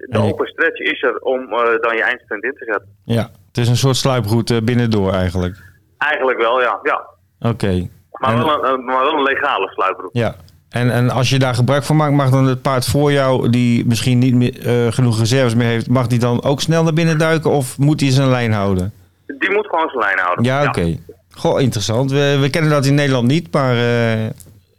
de 0.07 0.19
open 0.19 0.47
stretch 0.47 0.79
is 0.79 1.03
er 1.03 1.19
om 1.19 1.49
dan 1.81 1.97
je 1.97 2.03
eindpunt 2.03 2.45
in 2.45 2.55
te 2.55 2.65
zetten. 2.65 2.97
Ja, 3.05 3.31
het 3.47 3.57
is 3.57 3.69
een 3.69 3.77
soort 3.77 3.97
sluiproute 3.97 4.63
binnendoor 4.63 5.13
eigenlijk. 5.13 5.57
Eigenlijk 5.99 6.39
wel, 6.39 6.61
ja. 6.61 6.79
ja. 6.83 7.07
Oké. 7.51 7.89
Maar, 8.11 8.37
wel 8.37 8.65
een, 8.65 8.85
maar 8.85 9.05
wel 9.05 9.13
een 9.13 9.23
legale 9.23 9.69
sluiproute. 9.69 10.19
Ja, 10.19 10.35
en, 10.71 10.91
en 10.91 11.11
als 11.11 11.31
je 11.31 11.39
daar 11.39 11.55
gebruik 11.55 11.83
van 11.83 11.97
maakt, 11.97 12.13
mag 12.13 12.31
dan 12.31 12.47
het 12.47 12.63
paard 12.63 12.87
voor 12.87 13.13
jou, 13.13 13.51
die 13.51 13.87
misschien 13.87 14.19
niet 14.19 14.35
meer, 14.35 14.93
genoeg 14.93 15.19
reserves 15.19 15.55
meer 15.55 15.67
heeft, 15.67 15.89
mag 15.89 16.07
die 16.07 16.19
dan 16.19 16.43
ook 16.43 16.61
snel 16.61 16.83
naar 16.83 16.93
binnen 16.93 17.19
duiken 17.19 17.51
of 17.51 17.79
moet 17.79 18.01
hij 18.01 18.11
zijn 18.11 18.29
lijn 18.29 18.53
houden? 18.53 18.93
Die 19.27 19.51
moet 19.51 19.67
gewoon 19.67 19.89
zijn 19.89 20.05
lijn 20.05 20.19
houden. 20.19 20.45
Ja, 20.45 20.65
oké. 20.65 20.99
Goh, 21.39 21.61
interessant. 21.61 22.11
We, 22.11 22.39
we, 22.41 22.51
kennen 22.51 22.71
dat 22.71 22.87
in 22.87 22.95
Nederland 22.95 23.27
niet, 23.27 23.53
maar 23.53 23.75
uh, 23.75 24.25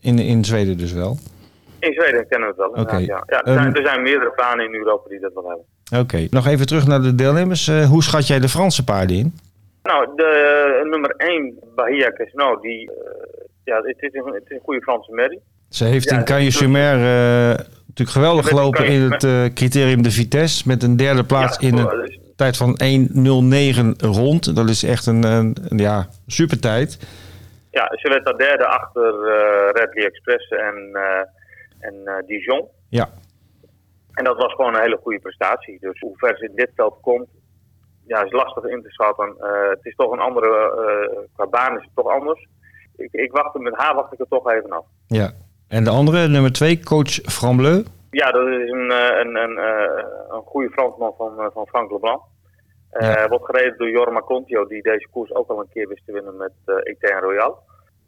in, 0.02 0.19
in 0.19 0.45
Zweden 0.45 0.78
dus 0.78 0.93
wel. 0.93 1.17
In 1.80 1.93
Zweden 1.93 2.28
kennen 2.28 2.56
we 2.56 2.63
het 2.63 2.72
wel. 2.74 2.84
Oké. 2.84 2.98
Ja. 2.98 3.24
ja 3.28 3.43
er, 3.43 3.54
zijn, 3.54 3.76
er, 3.76 3.86
zijn, 3.86 4.02
meerdere 4.02 4.34
banen 4.36 4.65
in 4.65 4.74
Europa 4.74 5.10
die 5.10 5.19
dat 5.19 5.34
wel 5.34 5.48
hebben. 5.48 6.02
Oké. 6.02 6.28
Nog 6.30 6.48
even 6.48 6.67
terug 6.67 6.88
naar 6.88 7.02
de 7.02 7.15
deelnemers. 7.15 7.67
Uh, 7.67 7.86
hoe 7.86 8.04
schat 8.04 8.28
jij 8.28 8.39
de 8.39 8.50
Franse 8.50 8.84
paarden 8.84 9.17
in? 9.17 9.34
Nou, 9.84 10.08
de 10.15 10.88
nummer 10.89 11.13
1, 11.17 11.54
Bahia 11.76 12.12
Casino, 12.12 12.60
die, 12.60 12.91
ja, 13.63 13.82
het 13.82 13.95
is, 14.00 14.13
een, 14.13 14.34
het 14.34 14.43
is 14.45 14.56
een 14.56 14.63
goede 14.63 14.82
Franse 14.82 15.12
merrie. 15.12 15.39
Ze 15.69 15.86
heeft 15.86 16.12
in 16.12 16.24
Cagnes 16.24 16.58
sur 16.58 16.69
Mer 16.69 16.95
uh, 16.95 17.02
natuurlijk 17.88 18.10
geweldig 18.10 18.48
gelopen 18.48 18.86
in 18.86 19.12
het 19.12 19.54
criterium 19.54 20.04
de 20.04 20.12
Vitesse. 20.12 20.67
Met 20.67 20.84
een 20.84 20.98
derde 20.98 21.24
plaats 21.24 21.60
ja, 21.60 21.67
in 21.67 21.78
een 21.78 22.19
tijd 22.39 22.58
van 22.58 22.80
1.09 22.84 24.15
rond. 24.21 24.56
Dat 24.56 24.69
is 24.69 24.84
echt 24.84 25.06
een, 25.06 25.23
een, 25.23 25.58
een 25.67 25.78
ja, 25.78 26.08
super 26.28 26.60
tijd. 26.60 26.99
Ja, 27.71 27.91
ze 27.95 28.10
werd 28.10 28.25
daar 28.25 28.38
derde 28.38 28.65
achter 28.65 29.13
uh, 29.13 29.69
Redley 29.71 30.06
Express 30.06 30.49
en, 30.49 30.97
en 31.80 32.23
Dijon. 32.25 32.67
Ja. 32.89 33.10
En 34.13 34.23
dat 34.23 34.38
was 34.38 34.54
gewoon 34.54 34.75
een 34.75 34.82
hele 34.82 34.99
goede 35.04 35.19
prestatie. 35.19 35.78
Dus 35.80 35.99
hoe 35.99 36.17
ver 36.17 36.38
ze 36.38 36.45
in 36.45 36.56
dit 36.56 36.71
veld 36.75 36.97
komt, 37.02 37.28
ja, 38.08 38.23
is 38.23 38.32
lastig 38.32 38.63
in 38.63 38.82
te 38.82 38.89
schatten. 38.89 39.36
het 39.69 39.86
is 39.86 39.95
toch 39.95 40.12
een 40.12 40.19
andere, 40.19 41.28
qua 41.36 41.47
baan 41.47 41.78
is 41.78 41.84
het 41.84 41.95
toch 41.95 42.08
anders. 42.08 42.47
Ik, 42.95 43.12
ik 43.12 43.32
wacht 43.32 43.58
met 43.58 43.78
haar 43.78 43.95
wacht 43.95 44.13
ik 44.13 44.19
er 44.19 44.25
toch 44.30 44.52
even 44.52 44.69
af. 44.69 44.86
Ja, 45.08 45.32
en 45.67 45.84
de 45.84 45.89
andere, 45.89 46.28
nummer 46.28 46.52
twee, 46.52 46.84
coach 46.84 47.12
Frambleu? 47.12 47.84
Ja, 48.12 48.32
dat 48.32 48.48
is 48.48 48.72
een, 48.72 48.91
eh, 48.91 49.19
een, 49.19 49.36
een, 49.36 49.58
eh, 49.58 50.04
een 50.30 50.41
goede 50.45 50.69
Fransman 50.69 51.13
van, 51.17 51.39
eh, 51.39 51.45
van 51.54 51.67
Frank 51.67 51.91
Leblanc. 51.91 52.22
Ja. 53.00 53.28
wordt 53.28 53.45
gereden 53.45 53.78
door 53.78 53.89
Jorma 53.89 54.22
Contio, 54.22 54.67
die 54.67 54.82
deze 54.82 55.08
koers 55.12 55.34
ook 55.34 55.50
al 55.50 55.60
een 55.60 55.69
keer 55.74 55.88
wist 55.88 56.06
te 56.06 56.12
winnen 56.12 56.38
met 56.38 56.52
Etienne 56.84 57.19
Royal. 57.19 57.58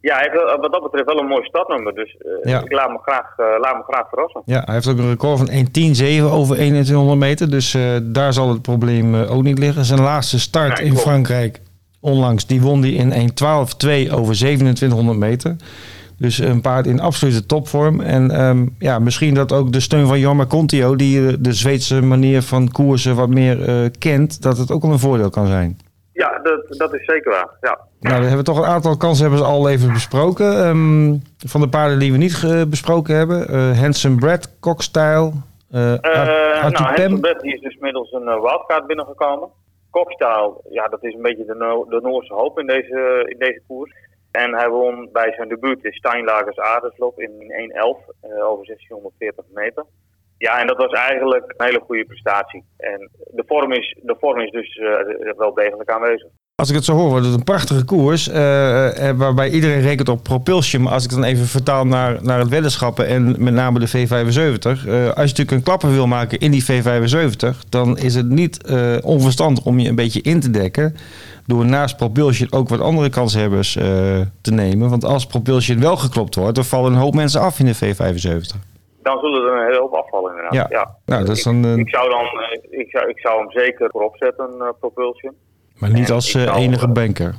Ja, 0.00 0.16
hij 0.16 0.28
heeft 0.30 0.60
wat 0.60 0.72
dat 0.72 0.82
betreft 0.82 1.06
wel 1.06 1.18
een 1.18 1.26
mooi 1.26 1.44
startnummer, 1.44 1.94
dus 1.94 2.16
uh, 2.42 2.62
ik 2.62 2.72
laat 2.72 2.90
me, 2.90 2.98
graag, 2.98 3.38
uh, 3.38 3.46
laat 3.58 3.76
me 3.76 3.82
graag 3.82 4.08
verrassen. 4.08 4.42
Ja, 4.44 4.62
hij 4.64 4.74
heeft 4.74 4.88
ook 4.88 4.98
een 4.98 5.08
record 5.08 5.38
van 5.38 5.48
1.10.7 5.48 6.30
over 6.30 6.54
2100 6.54 7.18
meter, 7.18 7.50
dus 7.50 7.76
daar 8.02 8.32
zal 8.32 8.48
het 8.48 8.62
probleem 8.62 9.14
ook 9.14 9.42
niet 9.42 9.58
liggen. 9.58 9.84
Zijn 9.84 10.00
laatste 10.00 10.40
start 10.40 10.78
in 10.78 10.96
Frankrijk 10.96 11.60
onlangs, 12.00 12.46
die 12.46 12.62
won 12.62 12.80
hij 12.80 12.90
in 12.90 13.10
1.12.2 13.10 14.12
over 14.12 14.36
2700 14.36 15.18
meter. 15.18 15.56
Dus 16.18 16.38
een 16.38 16.60
paard 16.60 16.86
in 16.86 17.00
absolute 17.00 17.46
topvorm. 17.46 18.00
En 18.00 18.40
um, 18.40 18.74
ja, 18.78 18.98
misschien 18.98 19.34
dat 19.34 19.52
ook 19.52 19.72
de 19.72 19.80
steun 19.80 20.06
van 20.06 20.18
Jorma 20.18 20.46
Contio, 20.46 20.96
die 20.96 21.26
eh, 21.26 21.34
de 21.38 21.52
Zweedse 21.52 22.02
manier 22.02 22.42
van 22.42 22.70
koersen 22.70 23.16
wat 23.16 23.28
meer 23.28 23.68
uh, 23.68 23.90
kent, 23.98 24.42
dat 24.42 24.58
het 24.58 24.70
ook 24.70 24.82
wel 24.82 24.92
een 24.92 24.98
voordeel 24.98 25.30
kan 25.30 25.46
zijn. 25.46 25.78
Ja, 26.12 26.40
dat, 26.42 26.64
dat 26.68 26.94
is 26.94 27.04
zeker 27.04 27.30
waar. 27.30 27.48
Ja. 27.60 27.78
Nou, 28.00 28.20
we 28.20 28.26
hebben 28.26 28.44
toch 28.44 28.58
een 28.58 28.64
aantal 28.64 28.96
kansen 28.96 29.44
al 29.44 29.68
even 29.68 29.92
besproken. 29.92 30.66
Um, 30.66 31.22
van 31.46 31.60
de 31.60 31.68
paarden 31.68 31.98
die 31.98 32.12
we 32.12 32.18
niet 32.18 32.42
uh, 32.44 32.62
besproken 32.64 33.16
hebben. 33.16 33.54
Uh, 33.54 33.78
Handsome 33.80 34.16
Brad, 34.16 34.58
Cockstyle, 34.60 35.32
uh, 35.70 35.92
nou, 36.00 36.28
Handsome 36.60 37.20
Brad 37.20 37.40
die 37.40 37.54
is 37.54 37.60
dus 37.60 37.76
middels 37.80 38.12
een 38.12 38.24
wildcard 38.24 38.86
binnengekomen. 38.86 39.48
Cockstyle, 39.90 40.60
ja, 40.70 40.88
dat 40.88 41.04
is 41.04 41.14
een 41.14 41.22
beetje 41.22 41.44
de, 41.44 41.54
no 41.54 41.86
de 41.88 42.00
Noorse 42.02 42.34
hoop 42.34 42.58
in 42.58 42.66
deze, 42.66 43.26
in 43.28 43.38
deze 43.38 43.62
koers. 43.66 43.92
En 44.32 44.54
hij 44.54 44.68
won 44.68 45.08
bij 45.12 45.32
zijn 45.36 45.48
debuut 45.48 45.84
in 45.84 45.92
Steinlagers 45.92 46.58
Aardeslop 46.58 47.20
in 47.20 47.30
1.11 47.30 47.36
uh, 47.36 48.46
over 48.46 48.66
1640 48.66 49.44
meter. 49.54 49.84
Ja, 50.38 50.60
en 50.60 50.66
dat 50.66 50.76
was 50.76 50.92
eigenlijk 50.92 51.54
een 51.56 51.66
hele 51.66 51.80
goede 51.86 52.04
prestatie. 52.04 52.64
En 52.76 53.10
de 53.30 53.44
vorm 53.46 53.72
is, 53.72 53.98
de 54.02 54.16
vorm 54.20 54.40
is 54.40 54.50
dus 54.50 54.76
uh, 54.76 55.36
wel 55.36 55.54
degelijk 55.54 55.90
aanwezig. 55.90 56.28
Als 56.54 56.68
ik 56.68 56.76
het 56.76 56.84
zo 56.84 56.94
hoor, 56.94 57.08
wordt 57.08 57.26
het 57.26 57.34
een 57.34 57.44
prachtige 57.44 57.84
koers. 57.84 58.28
Uh, 58.28 58.34
waarbij 59.16 59.50
iedereen 59.50 59.80
rekent 59.80 60.08
op 60.08 60.22
propulsion. 60.22 60.82
Maar 60.82 60.92
als 60.92 61.04
ik 61.04 61.10
dan 61.10 61.24
even 61.24 61.46
vertaal 61.46 61.86
naar, 61.86 62.22
naar 62.22 62.38
het 62.38 62.48
weddenschappen 62.48 63.06
en 63.06 63.44
met 63.44 63.54
name 63.54 63.78
de 63.78 63.88
V75. 63.88 63.92
Uh, 63.92 65.06
als 65.06 65.14
je 65.14 65.20
natuurlijk 65.20 65.50
een 65.50 65.62
klapper 65.62 65.90
wil 65.90 66.06
maken 66.06 66.38
in 66.38 66.50
die 66.50 66.64
V75, 66.64 67.68
dan 67.68 67.98
is 67.98 68.14
het 68.14 68.28
niet 68.28 68.72
onverstandig 69.02 69.64
om 69.64 69.78
je 69.78 69.88
een 69.88 69.94
beetje 69.94 70.22
in 70.22 70.40
te 70.40 70.50
dekken 70.50 70.96
door 71.46 71.64
naast 71.64 71.96
Propulsion 71.96 72.52
ook 72.52 72.68
wat 72.68 72.80
andere 72.80 73.08
kanshebbers 73.08 73.76
uh, 73.76 73.84
te 74.40 74.52
nemen. 74.52 74.90
Want 74.90 75.04
als 75.04 75.26
Propulsion 75.26 75.80
wel 75.80 75.96
geklopt 75.96 76.34
wordt, 76.34 76.54
dan 76.54 76.64
vallen 76.64 76.92
een 76.92 76.98
hoop 76.98 77.14
mensen 77.14 77.40
af 77.40 77.58
in 77.58 77.66
de 77.66 77.76
V75. 77.76 78.70
Dan 79.02 79.18
zullen 79.18 79.42
er 79.42 79.58
een 79.58 79.66
hele 79.66 79.78
hoop 79.78 79.92
afvallen 79.92 80.30
inderdaad. 80.30 80.54
Ja. 80.54 80.66
ja. 80.70 80.96
Nou, 81.06 81.24
dat 81.24 81.36
is 81.36 81.42
dan, 81.42 81.64
ik, 81.64 81.78
ik, 81.78 81.94
zou 81.94 82.10
dan, 82.10 82.24
eh, 82.24 82.80
ik, 82.80 82.90
zou, 82.90 83.08
ik 83.08 83.18
zou 83.18 83.38
hem 83.38 83.50
zeker 83.50 83.90
voorop 83.90 84.16
zetten, 84.16 84.50
uh, 84.58 84.68
Propulsion. 84.80 85.32
Maar 85.78 85.90
niet 85.90 86.08
en 86.08 86.14
als 86.14 86.34
uh, 86.34 86.56
enige 86.56 86.88
banker. 86.88 87.34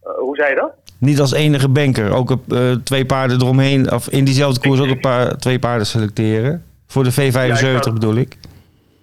hoe 0.00 0.36
zei 0.36 0.48
je 0.48 0.56
dat? 0.56 0.72
Niet 0.98 1.20
als 1.20 1.32
enige 1.32 1.68
banker. 1.68 2.14
Ook 2.14 2.36
twee 2.84 3.06
paarden 3.06 3.40
eromheen, 3.40 3.92
of 3.92 4.08
in 4.08 4.24
diezelfde 4.24 4.60
koers 4.60 4.80
ook 4.80 4.86
een 4.88 5.00
paar, 5.00 5.36
twee 5.36 5.58
paarden 5.58 5.86
selecteren. 5.86 6.64
Voor 6.86 7.04
de 7.04 7.12
V75 7.12 7.92
bedoel 7.92 8.14
ik. 8.14 8.38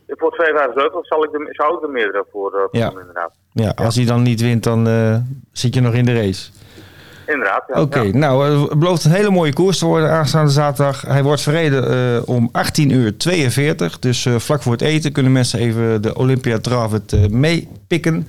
Voor 0.08 0.34
V75 0.34 1.00
zal 1.02 1.24
ik 1.24 1.32
de, 1.32 1.48
zou 1.52 1.78
ik 1.78 1.84
er 1.84 1.90
meerdere 1.90 2.26
voor, 2.32 2.52
voor 2.52 2.70
ja. 2.72 2.90
inderdaad. 2.90 3.32
Ja, 3.52 3.70
als 3.76 3.96
hij 3.96 4.06
dan 4.06 4.22
niet 4.22 4.42
wint, 4.42 4.64
dan 4.64 4.88
uh, 4.88 5.16
zit 5.52 5.74
je 5.74 5.82
nog 5.82 5.94
in 5.94 6.06
de 6.06 6.14
race. 6.14 6.50
Inderdaad, 7.28 7.64
ja. 7.68 7.82
Oké, 7.82 7.98
okay, 7.98 8.10
nou, 8.10 8.62
het 8.70 8.80
belooft 8.80 9.04
een 9.04 9.12
hele 9.12 9.30
mooie 9.30 9.54
koers 9.54 9.78
te 9.78 9.86
worden 9.86 10.12
aanstaande 10.12 10.52
zaterdag. 10.52 11.02
Hij 11.02 11.24
wordt 11.24 11.42
verreden 11.42 11.92
uh, 11.92 12.22
om 12.26 12.50
18 12.52 12.90
uur 12.90 13.18
42. 13.18 14.00
Dus 14.00 14.26
uh, 14.26 14.36
vlak 14.36 14.62
voor 14.62 14.72
het 14.72 14.82
eten 14.82 15.12
kunnen 15.12 15.32
mensen 15.32 15.60
even 15.60 16.02
de 16.02 16.16
Olympia 16.16 16.60
Travet 16.60 17.32
meepikken. 17.32 18.28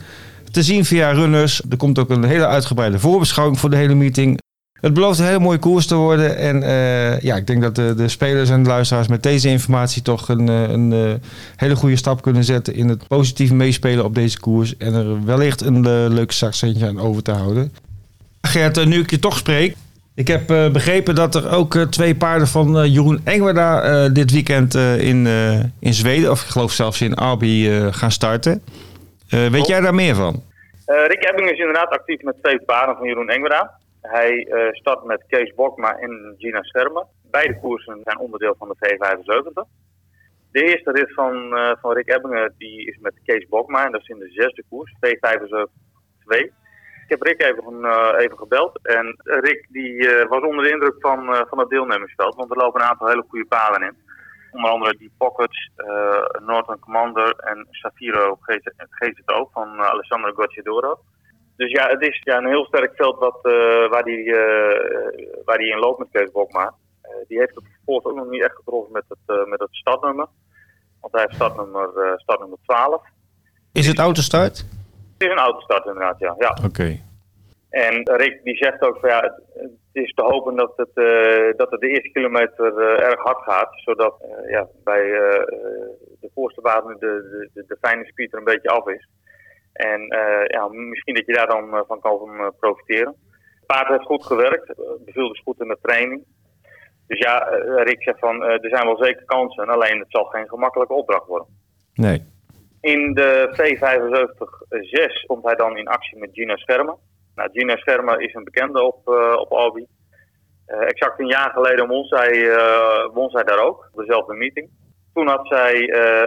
Te 0.51 0.63
zien 0.63 0.85
via 0.85 1.11
Runners. 1.11 1.63
Er 1.71 1.77
komt 1.77 1.99
ook 1.99 2.11
een 2.11 2.25
hele 2.25 2.47
uitgebreide 2.47 2.99
voorbeschouwing 2.99 3.59
voor 3.59 3.71
de 3.71 3.77
hele 3.77 3.95
meeting. 3.95 4.39
Het 4.81 4.95
belooft 4.95 5.19
een 5.19 5.25
hele 5.25 5.39
mooie 5.39 5.59
koers 5.59 5.87
te 5.87 5.95
worden. 5.95 6.37
En 6.37 6.63
uh, 6.63 7.21
ja, 7.21 7.37
ik 7.37 7.47
denk 7.47 7.63
dat 7.63 7.75
de, 7.75 7.95
de, 7.95 8.09
spelers 8.09 8.51
en 8.51 8.63
de 8.63 8.69
luisteraars 8.69 9.09
met 9.09 9.23
deze 9.23 9.49
informatie 9.49 10.03
toch 10.03 10.29
een, 10.29 10.49
eh, 10.49 10.63
een, 10.63 10.91
een, 10.91 11.15
eh, 11.15 11.29
hele 11.57 11.77
goede 11.77 11.97
stap 11.97 12.23
kunnen 12.23 12.45
zetten 12.45 12.75
in 12.75 12.89
het 12.89 13.09
positief 13.09 13.53
meespelen 13.53 14.05
op 14.05 14.15
deze 14.15 14.41
koers. 14.41 14.77
En 14.77 14.95
er 14.95 15.25
wellicht 15.25 15.61
een 15.61 15.77
uh, 15.77 15.83
leuk 16.09 16.33
zakcentje 16.33 16.87
aan 16.87 17.01
over 17.01 17.23
te 17.23 17.31
houden. 17.31 17.73
Gert, 18.41 18.85
nu 18.85 19.01
ik 19.01 19.11
je 19.11 19.19
toch 19.19 19.39
spreek. 19.39 19.75
Ik 20.15 20.29
heb 20.29 20.47
begrepen 20.47 21.15
dat 21.15 21.35
er 21.35 21.51
ook 21.51 21.77
twee 21.77 22.15
paarden 22.15 22.49
van 22.49 22.91
Jeroen 22.91 23.21
Engwerda 23.25 24.09
dit 24.09 24.31
weekend 24.31 24.75
in, 24.75 25.27
in 25.79 25.95
Zweden, 25.95 26.31
of 26.31 26.43
ik 26.43 26.49
geloof 26.49 26.73
zelfs 26.73 27.01
in 27.01 27.15
Arby, 27.15 27.69
gaan 27.91 28.11
starten. 28.11 28.63
weet 29.29 29.67
jij 29.67 29.81
daar 29.81 29.95
meer 29.95 30.15
van? 30.15 30.43
Rick 30.87 31.25
Ebbing 31.31 31.51
is 31.51 31.59
inderdaad 31.59 31.91
actief 31.91 32.23
met 32.23 32.35
twee 32.43 32.61
paarden 32.61 32.97
van 32.97 33.07
Jeroen 33.07 33.29
Engwerda. 33.29 33.80
Hij 34.01 34.47
uh, 34.47 34.73
start 34.73 35.05
met 35.05 35.25
Kees 35.27 35.55
Bokma 35.55 35.97
en 35.97 36.35
Gina 36.39 36.63
Schermer. 36.63 37.07
Beide 37.31 37.61
koersen 37.61 38.01
zijn 38.05 38.19
onderdeel 38.19 38.55
van 38.59 38.69
de 38.69 38.77
V75. 38.77 39.69
De 40.53 40.63
eerste 40.63 40.91
rit 40.93 41.15
van, 41.15 41.59
uh, 41.59 41.73
van 41.81 41.93
Rick 41.93 42.09
Ebbingen 42.09 42.55
die 42.59 42.87
is 42.87 42.99
met 43.01 43.15
Kees 43.25 43.49
Bokma 43.49 43.85
en 43.85 43.93
dat 43.93 44.01
is 44.01 44.09
in 44.09 44.19
de 44.19 44.31
zesde 44.31 44.65
koers, 44.69 44.95
V75-2. 44.95 46.39
Ik 47.05 47.19
heb 47.19 47.23
Rick 47.23 47.43
even, 47.43 47.75
uh, 47.81 48.15
even 48.19 48.39
gebeld 48.39 48.79
en 48.83 49.17
Rick 49.19 49.67
die, 49.69 50.09
was 50.29 50.43
onder 50.43 50.65
de 50.65 50.71
indruk 50.71 50.97
van, 50.99 51.47
van 51.49 51.59
het 51.59 51.69
deelnemersveld, 51.69 52.35
want 52.35 52.51
er 52.51 52.57
lopen 52.57 52.81
een 52.81 52.87
aantal 52.87 53.09
hele 53.09 53.25
goede 53.29 53.47
palen 53.47 53.83
in. 53.83 53.97
Onder 54.51 54.71
andere 54.71 54.97
die 54.97 55.13
Pockets, 55.19 55.71
Northern 56.41 56.79
Commander 56.79 57.35
en 57.37 57.67
Safiro 57.71 58.39
GZO 58.91 59.49
van 59.53 59.81
Alessandro 59.81 60.33
Gocciadoro. 60.33 60.99
Dus 61.61 61.71
ja, 61.71 61.89
het 61.89 62.03
is 62.03 62.21
ja, 62.25 62.37
een 62.37 62.47
heel 62.47 62.65
sterk 62.65 62.93
veld 62.95 63.19
wat, 63.19 63.39
uh, 63.43 63.89
waar 63.89 64.03
hij 64.03 64.23
uh, 64.25 65.45
waar 65.45 65.59
die 65.59 65.73
in 65.73 65.79
loopt 65.79 65.99
met 65.99 66.09
Kees 66.13 66.31
Bokma. 66.31 66.75
Uh, 67.05 67.11
die 67.29 67.39
heeft 67.39 67.55
het 67.55 67.65
vervolgens 67.75 68.07
ook 68.07 68.17
nog 68.17 68.31
niet 68.31 68.43
echt 68.43 68.57
getroffen 68.57 68.93
met 68.93 69.05
het, 69.09 69.49
met 69.49 69.61
het 69.61 69.69
startnummer. 69.71 70.27
Want 71.01 71.13
hij 71.13 71.23
heeft 71.23 71.35
startnummer, 71.35 71.89
startnummer 72.17 72.59
12. 72.63 73.03
Is 73.73 73.87
het 73.87 73.99
autostart? 73.99 74.57
Het 75.19 75.29
is 75.29 75.31
een 75.31 75.47
autostart 75.49 75.87
inderdaad, 75.87 76.19
ja. 76.19 76.35
ja. 76.39 76.57
Oké. 76.65 76.99
En 77.71 78.17
Rick 78.17 78.41
die 78.45 78.57
zegt 78.57 78.81
ook 78.81 78.99
van 79.01 79.09
ja, 79.09 79.21
het, 79.21 79.43
het 79.55 80.05
is 80.05 80.13
te 80.15 80.23
hopen 80.23 80.57
dat 80.57 80.73
het, 80.77 80.95
dat 81.57 81.71
het 81.71 81.81
de 81.81 81.89
eerste 81.89 82.11
kilometer 82.13 82.79
erg 82.79 83.23
hard 83.23 83.43
gaat. 83.43 83.71
Zodat 83.73 84.15
ja, 84.49 84.67
bij 84.85 85.03
de 86.21 86.31
voorste 86.35 86.61
baan 86.61 86.87
de, 86.87 86.97
de, 86.99 87.51
de, 87.55 87.65
de 87.67 87.77
fijne 87.81 88.05
speed 88.05 88.33
er 88.33 88.39
een 88.39 88.45
beetje 88.45 88.71
af 88.71 88.89
is. 88.89 89.09
En 89.73 90.01
uh, 90.01 90.45
ja, 90.47 90.69
misschien 90.69 91.15
dat 91.15 91.27
je 91.27 91.33
daar 91.33 91.47
dan 91.47 91.75
uh, 91.75 91.81
van 91.87 92.01
kan 92.01 92.31
uh, 92.35 92.47
profiteren. 92.59 93.15
paard 93.67 93.89
heeft 93.89 94.05
goed 94.05 94.25
gewerkt, 94.25 94.75
beviel 95.05 95.29
dus 95.29 95.43
goed 95.45 95.61
in 95.61 95.69
de 95.69 95.79
training. 95.83 96.25
Dus 97.07 97.19
ja, 97.19 97.39
Rick 97.83 98.03
zegt 98.03 98.19
van, 98.19 98.43
er 98.43 98.69
zijn 98.69 98.87
wel 98.87 99.05
zeker 99.05 99.25
kansen, 99.25 99.69
alleen 99.69 99.99
het 99.99 100.11
zal 100.11 100.25
geen 100.25 100.49
gemakkelijke 100.49 100.93
opdracht 100.93 101.27
worden. 101.27 101.49
Nee. 101.95 102.23
In 102.81 103.15
de 103.15 103.49
V75-6 103.53 105.27
komt 105.27 105.45
hij 105.45 105.55
dan 105.55 105.77
in 105.77 105.89
actie 105.89 106.19
met 106.19 106.31
Gina 106.33 106.57
Schermer. 106.57 106.97
Nou, 107.35 107.51
Gina 107.53 107.77
Schermer 107.77 108.21
is 108.21 108.35
een 108.35 108.45
bekende 108.45 108.83
op, 108.83 109.09
uh, 109.09 109.37
op 109.37 109.53
Albi. 109.53 109.87
Uh, 110.67 110.83
exact 110.83 111.21
een 111.21 111.27
jaar 111.27 111.51
geleden 111.51 111.89
won 111.89 112.05
zij, 112.05 112.33
uh, 112.33 113.07
won 113.13 113.31
zij 113.31 113.45
daar 113.45 113.59
ook, 113.59 113.91
dezelfde 113.95 114.35
meeting. 114.35 114.71
Toen 115.21 115.29
had, 115.29 115.47
zij, 115.47 115.73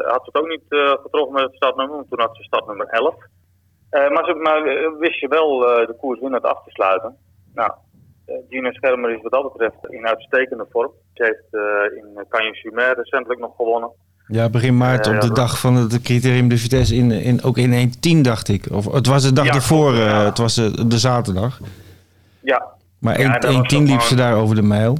had 0.06 0.22
ze 0.24 0.30
het 0.32 0.36
ook 0.36 0.48
niet 0.48 0.66
getroffen 1.04 1.34
met 1.34 1.44
het 1.44 1.56
startnummer, 1.56 1.96
want 1.96 2.10
toen 2.10 2.20
had 2.20 2.36
ze 2.36 2.44
startnummer 2.44 2.88
11. 2.88 3.16
maar, 3.90 4.26
ze, 4.26 4.34
maar 4.34 4.64
wist 5.00 5.20
je 5.20 5.28
wel 5.28 5.60
de 5.60 5.96
koers 6.00 6.20
winnend 6.20 6.44
af 6.44 6.64
te 6.64 6.72
sluiten. 6.72 7.16
Nou, 7.54 7.72
Gina 8.50 8.72
Schermer 8.72 9.16
is 9.16 9.22
wat 9.22 9.32
dat 9.32 9.54
betreft 9.54 9.76
in 9.90 10.08
uitstekende 10.08 10.66
vorm. 10.70 10.92
Ze 11.14 11.24
heeft 11.24 11.64
in 11.96 12.26
Cagnes-sur-Mer 12.30 12.96
recentelijk 12.96 13.40
nog 13.40 13.56
gewonnen. 13.56 13.92
Ja, 14.28 14.50
begin 14.50 14.78
maart 14.78 15.08
op 15.08 15.22
de 15.22 15.32
dag 15.32 15.60
van 15.60 15.76
het 15.76 16.02
criterium 16.02 16.48
de 16.48 16.58
Vitesse 16.58 16.96
in, 16.96 17.12
in, 17.12 17.44
ook 17.44 17.58
in 17.58 17.94
1.10 18.18 18.22
dacht 18.22 18.48
ik. 18.48 18.66
Of 18.72 18.94
het 18.94 19.08
was 19.08 19.24
de 19.24 19.34
dag 19.34 19.46
ja, 19.46 19.54
ervoor, 19.54 19.94
het 19.96 20.38
was 20.38 20.56
de, 20.56 20.88
de, 20.88 20.98
zaterdag. 20.98 21.60
Ja. 22.42 22.66
Maar 23.00 23.18
1.10 23.18 23.24
ja, 23.24 23.80
liep 23.80 24.02
ze 24.02 24.16
daar 24.16 24.36
over 24.36 24.56
de 24.56 24.62
mijl. 24.62 24.98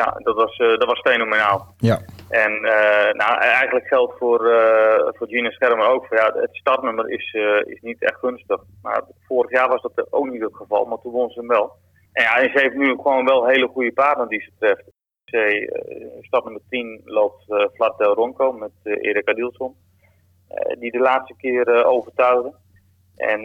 Ja, 0.00 0.20
dat 0.22 0.36
was, 0.36 0.58
uh, 0.58 0.68
dat 0.68 0.84
was 0.84 1.00
fenomenaal. 1.00 1.74
Ja. 1.76 2.00
En 2.28 2.52
uh, 2.52 3.12
nou, 3.12 3.38
eigenlijk 3.38 3.86
geldt 3.86 4.18
voor, 4.18 4.46
uh, 4.46 5.08
voor 5.12 5.26
Gina 5.26 5.50
Schermer 5.50 5.86
ook. 5.86 6.06
Voor, 6.06 6.16
ja, 6.16 6.32
het 6.34 6.56
startnummer 6.56 7.10
is, 7.10 7.36
is 7.64 7.80
niet 7.80 8.02
echt 8.02 8.18
gunstig. 8.18 8.60
Maar 8.82 9.02
vorig 9.26 9.50
jaar 9.50 9.68
was 9.68 9.82
dat 9.82 10.12
ook 10.12 10.30
niet 10.30 10.42
het 10.42 10.56
geval, 10.56 10.84
maar 10.84 10.98
toen 11.02 11.12
won 11.12 11.30
ze 11.30 11.38
hem 11.38 11.48
wel. 11.48 11.72
En 12.12 12.22
ja, 12.22 12.36
en 12.36 12.50
ze 12.50 12.60
heeft 12.60 12.74
nu 12.74 12.88
gewoon 12.88 13.24
wel 13.24 13.46
hele 13.46 13.68
goede 13.68 13.92
paarden 13.92 14.28
die 14.28 14.40
ze 14.40 14.50
treft. 14.58 14.92
Uh, 15.30 15.70
stap 16.20 16.44
nummer 16.44 16.62
10 16.68 17.00
loopt 17.04 17.48
uh, 17.48 17.66
Vlad 17.72 17.98
Del 17.98 18.14
Ronco 18.14 18.52
met 18.52 18.72
Erik 18.82 19.28
Adilson. 19.28 19.74
die 20.78 20.90
de 20.90 20.98
laatste 20.98 21.34
keer 21.36 21.84
overtuigde. 21.84 22.54
En 23.16 23.40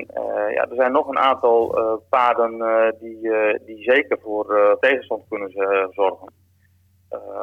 ja, 0.53 0.69
er 0.69 0.75
zijn 0.75 0.91
nog 0.91 1.07
een 1.07 1.19
aantal 1.19 1.79
paarden 2.09 2.57
die, 2.99 3.19
die 3.65 3.83
zeker 3.83 4.19
voor 4.21 4.77
tegenstand 4.79 5.23
kunnen 5.29 5.51
zorgen. 5.91 6.33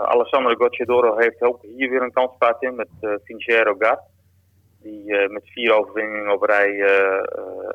Alessandro 0.05 0.55
Gocciadoro 0.55 1.17
heeft 1.17 1.43
ook 1.43 1.63
hier 1.63 1.91
weer 1.91 2.03
een 2.03 2.13
kanspaard 2.13 2.63
in 2.63 2.75
met 2.75 2.89
uh, 3.01 3.15
Vincero 3.25 3.75
Gat. 3.79 4.01
Die 4.83 5.29
met 5.29 5.43
vier 5.45 5.75
overwinningen 5.75 6.33
op 6.33 6.43
rij 6.43 6.71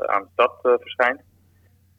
aan 0.05 0.21
de 0.21 0.29
stad 0.31 0.59
verschijnt. 0.61 1.21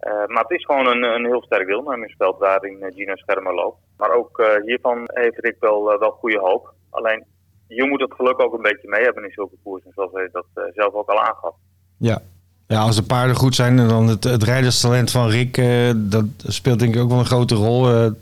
Uh, 0.07 0.27
maar 0.27 0.43
het 0.43 0.51
is 0.51 0.65
gewoon 0.65 0.87
een, 0.87 1.03
een 1.03 1.25
heel 1.25 1.43
sterk 1.43 1.67
deelnemersveld 1.67 2.39
waarin 2.39 2.79
uh, 2.81 2.95
Gino 2.95 3.17
Schermer 3.17 3.55
loopt. 3.55 3.79
Maar 3.97 4.15
ook 4.15 4.39
uh, 4.39 4.47
hiervan 4.65 5.03
heeft 5.05 5.39
Rick 5.39 5.57
wel, 5.61 5.99
wel 5.99 6.11
goede 6.11 6.39
hoop. 6.39 6.73
Alleen, 6.91 7.25
je 7.69 7.89
moet 7.89 8.01
het 8.01 8.15
geluk 8.15 8.41
ook 8.41 8.55
een 8.55 8.63
beetje 8.63 8.89
mee 8.89 9.03
hebben 9.03 9.25
in 9.25 9.31
zulke 9.31 9.57
koersen, 9.63 9.93
zoals 9.95 10.13
hij 10.13 10.29
dat 10.33 10.47
zelf 10.75 10.95
ook 10.95 11.09
al 11.09 11.21
aangaf. 11.21 11.55
Ja. 11.99 12.19
Ja, 12.67 12.81
als 12.81 12.97
de 12.97 13.03
paarden 13.03 13.37
goed 13.37 13.55
zijn, 13.55 13.77
dan 13.77 14.09
het, 14.09 14.25
het 14.25 14.43
rijderstalent 14.43 15.11
van 15.11 15.29
Rick, 15.29 15.63
dat 15.95 16.25
speelt 16.47 16.79
denk 16.79 16.95
ik 16.95 17.01
ook 17.01 17.09
wel 17.09 17.19
een 17.19 17.25
grote 17.25 17.55
rol. 17.55 18.13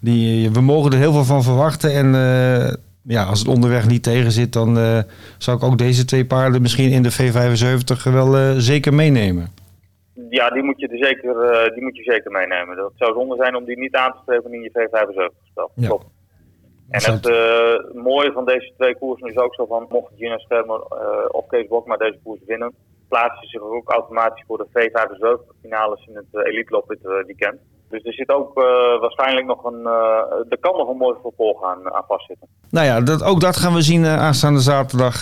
die, 0.00 0.50
we 0.50 0.60
mogen 0.60 0.92
er 0.92 0.98
heel 0.98 1.12
veel 1.12 1.24
van 1.24 1.42
verwachten 1.42 1.92
en 1.92 2.12
ja, 3.02 3.24
als 3.24 3.38
het 3.38 3.48
onderweg 3.48 3.86
niet 3.86 4.02
tegen 4.02 4.32
zit, 4.32 4.52
dan 4.52 5.04
zou 5.38 5.56
ik 5.56 5.62
ook 5.62 5.78
deze 5.78 6.04
twee 6.04 6.24
paarden 6.24 6.62
misschien 6.62 6.90
in 6.90 7.02
de 7.02 7.12
V75 7.12 8.12
wel 8.12 8.60
zeker 8.60 8.94
meenemen 8.94 9.48
ja, 10.28 10.50
die 10.50 10.62
moet, 10.62 10.80
je 10.80 10.88
er 10.88 11.06
zeker, 11.06 11.72
die 11.74 11.82
moet 11.82 11.96
je 11.96 12.02
zeker 12.02 12.30
meenemen. 12.30 12.76
Dat 12.76 12.92
zou 12.94 13.12
zonde 13.12 13.36
zijn 13.36 13.56
om 13.56 13.64
die 13.64 13.78
niet 13.78 13.94
aan 13.94 14.12
te 14.12 14.18
streven 14.22 14.52
in 14.52 14.62
je 14.62 14.70
V75-spel. 14.70 15.70
Ja. 15.74 15.86
Klopt. 15.86 16.06
En 16.88 17.12
het 17.12 17.94
mooie 17.94 18.32
van 18.32 18.44
deze 18.44 18.72
twee 18.76 18.96
koersen 18.96 19.28
is 19.28 19.36
ook 19.36 19.54
zo 19.54 19.66
van, 19.66 19.86
mocht 19.88 20.12
Gina 20.16 20.38
Schermer 20.38 20.80
of 21.28 21.46
Kees 21.46 21.66
maar 21.84 21.98
deze 21.98 22.18
koers 22.22 22.40
winnen, 22.46 22.72
plaatsen 23.08 23.48
zich 23.48 23.60
ook 23.60 23.90
automatisch 23.90 24.44
voor 24.46 24.58
de 24.58 24.66
V75-finales 24.68 26.06
in 26.06 26.16
het 26.16 26.46
Elite 26.46 26.72
Loop 26.72 26.88
dit 26.88 26.98
weekend. 27.26 27.56
Dus 27.88 28.04
er 28.04 28.12
zit 28.12 28.28
ook 28.28 28.58
uh, 28.58 28.64
waarschijnlijk 29.00 29.46
nog 29.46 29.64
een. 29.64 29.86
Er 30.48 30.58
kan 30.60 30.76
nog 30.76 30.88
een 30.88 30.96
mooi 30.96 31.16
vervolg 31.22 31.64
aan, 31.64 31.94
aan 31.94 32.04
vastzitten. 32.08 32.48
Nou 32.70 32.86
ja, 32.86 33.00
dat, 33.00 33.22
ook 33.22 33.40
dat 33.40 33.56
gaan 33.56 33.74
we 33.74 33.82
zien 33.82 34.06
aanstaande 34.06 34.60
zaterdag. 34.60 35.20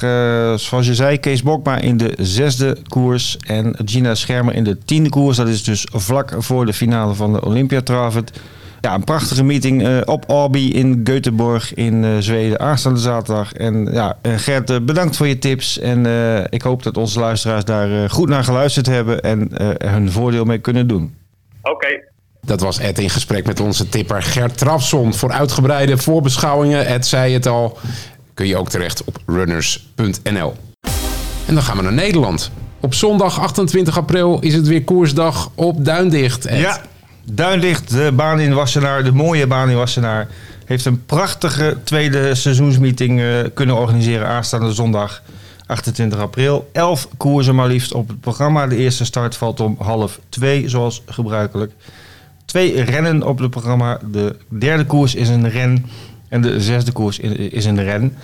zoals 0.61 0.87
je 0.87 0.95
zei, 0.95 1.19
Kees 1.19 1.43
Bokma 1.43 1.77
in 1.77 1.97
de 1.97 2.13
zesde 2.17 2.77
koers. 2.89 3.37
En 3.37 3.77
Gina 3.85 4.15
Schermer 4.15 4.55
in 4.55 4.65
de 4.65 4.79
tiende 4.79 5.11
koers. 5.11 5.37
Dat 5.37 5.49
is 5.49 5.65
dus 5.65 5.89
vlak 5.93 6.35
voor 6.39 6.67
de 6.67 6.73
finale 6.73 7.15
van 7.15 7.33
de 7.33 7.45
Olympia 7.45 7.81
Travet. 7.81 8.41
Ja, 8.85 8.95
een 8.95 9.05
prachtige 9.05 9.45
meeting 9.45 10.05
op 10.05 10.25
Albi 10.27 10.73
in 10.73 11.09
Göteborg 11.11 11.75
in 11.75 12.23
Zweden 12.23 12.61
aanstaande 12.61 13.01
zaterdag. 13.01 13.53
En 13.53 13.89
ja, 13.93 14.19
Gert, 14.23 14.87
bedankt 14.87 15.17
voor 15.17 15.27
je 15.27 15.39
tips. 15.39 15.79
En 15.79 16.07
ik 16.51 16.63
hoop 16.63 16.83
dat 16.83 16.97
onze 16.97 17.21
luisteraars 17.21 17.65
daar 17.65 18.11
goed 18.11 18.29
naar 18.29 18.45
geluisterd 18.45 18.87
hebben 18.87 19.23
en 19.23 19.59
er 19.59 19.91
hun 19.91 20.11
voordeel 20.11 20.45
mee 20.45 20.59
kunnen 20.59 20.87
doen. 20.87 21.15
Oké, 21.63 21.89
dat 22.41 22.61
was 22.61 22.79
Ed 22.79 22.99
in 22.99 23.11
gesprek 23.11 23.47
met 23.47 23.61
onze 23.61 23.89
tipper 23.89 24.23
Gert 24.23 24.59
Trafson. 24.59 25.15
Voor 25.15 25.33
uitgebreide 25.33 25.99
voorbeschouwingen, 25.99 26.87
Ed 26.87 27.07
zei 27.07 27.33
het 27.33 27.47
al, 27.47 27.79
kun 28.35 28.47
je 28.47 28.57
ook 28.57 28.69
terecht 28.69 29.05
op 29.05 29.19
runners.nl. 29.27 30.55
En 31.47 31.55
dan 31.55 31.63
gaan 31.63 31.77
we 31.77 31.83
naar 31.83 31.93
Nederland. 31.93 32.51
Op 32.81 32.95
zondag 32.95 33.41
28 33.41 33.99
april 33.99 34.39
is 34.41 34.55
het 34.55 34.67
weer 34.67 34.85
koersdag 34.85 35.51
op 35.55 35.85
Duindicht. 35.85 36.47
Ed. 36.47 36.61
Ja, 36.61 36.81
Duindicht, 37.33 37.91
de 37.91 38.13
baan 38.15 38.41
in 38.41 38.55
Wassenaar, 38.55 39.05
de 39.05 39.13
mooie 39.13 39.47
baan 39.47 39.71
in 39.71 39.77
Wassenaar... 39.77 40.29
heeft 40.65 40.85
een 40.85 41.05
prachtige 41.05 41.77
tweede 41.85 42.35
seizoensmeeting 42.35 43.21
uh, 43.21 43.39
kunnen 43.55 43.77
organiseren 43.77 44.27
aanstaande 44.27 44.73
zondag 44.73 45.23
28 45.67 46.19
april. 46.19 46.71
Elf 46.73 47.09
koersen 47.17 47.55
maar 47.55 47.69
liefst 47.69 47.93
op 47.93 48.09
het 48.09 48.21
programma. 48.21 48.67
De 48.67 48.77
eerste 48.77 49.05
start 49.05 49.37
valt 49.37 49.61
om 49.61 49.77
half 49.79 50.21
twee, 50.29 50.69
zoals 50.69 51.03
gebruikelijk 51.07 51.73
twee 52.45 52.83
rennen 52.83 53.23
op 53.23 53.39
het 53.39 53.51
programma. 53.51 53.99
De 54.11 54.37
derde 54.49 54.85
koers 54.85 55.15
is 55.15 55.29
een 55.29 55.51
ren 55.51 55.87
en 56.29 56.43
de 56.43 56.61
zesde 56.61 56.93
koers 56.93 57.19
is 57.19 57.65
een 57.65 57.83
ren. 57.83 58.17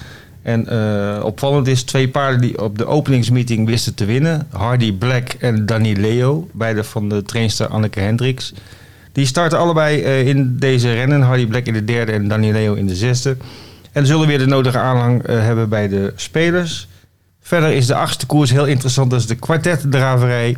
En 0.42 0.66
uh, 0.72 1.24
opvallend 1.24 1.66
is 1.66 1.82
twee 1.82 2.08
paarden 2.08 2.40
die 2.40 2.62
op 2.62 2.78
de 2.78 2.86
openingsmeeting 2.86 3.66
wisten 3.66 3.94
te 3.94 4.04
winnen. 4.04 4.46
Hardy 4.50 4.92
Black 4.92 5.28
en 5.28 5.66
Danny 5.66 5.92
Leo, 5.92 6.48
beide 6.52 6.84
van 6.84 7.08
de 7.08 7.22
trainster 7.22 7.66
Anneke 7.66 8.00
Hendricks. 8.00 8.52
Die 9.12 9.26
starten 9.26 9.58
allebei 9.58 10.02
uh, 10.02 10.26
in 10.26 10.56
deze 10.58 10.92
rennen. 10.92 11.22
Hardy 11.22 11.46
Black 11.46 11.66
in 11.66 11.72
de 11.72 11.84
derde 11.84 12.12
en 12.12 12.28
Danny 12.28 12.50
Leo 12.50 12.74
in 12.74 12.86
de 12.86 12.94
zesde. 12.94 13.36
En 13.92 14.06
zullen 14.06 14.26
weer 14.26 14.38
de 14.38 14.46
nodige 14.46 14.78
aanhang 14.78 15.28
uh, 15.28 15.40
hebben 15.40 15.68
bij 15.68 15.88
de 15.88 16.12
spelers. 16.16 16.88
Verder 17.40 17.70
is 17.70 17.86
de 17.86 17.94
achtste 17.94 18.26
koers 18.26 18.50
heel 18.50 18.66
interessant. 18.66 19.10
Dat 19.10 19.20
is 19.20 19.26
de 19.26 19.34
kwartetdraverij. 19.34 20.56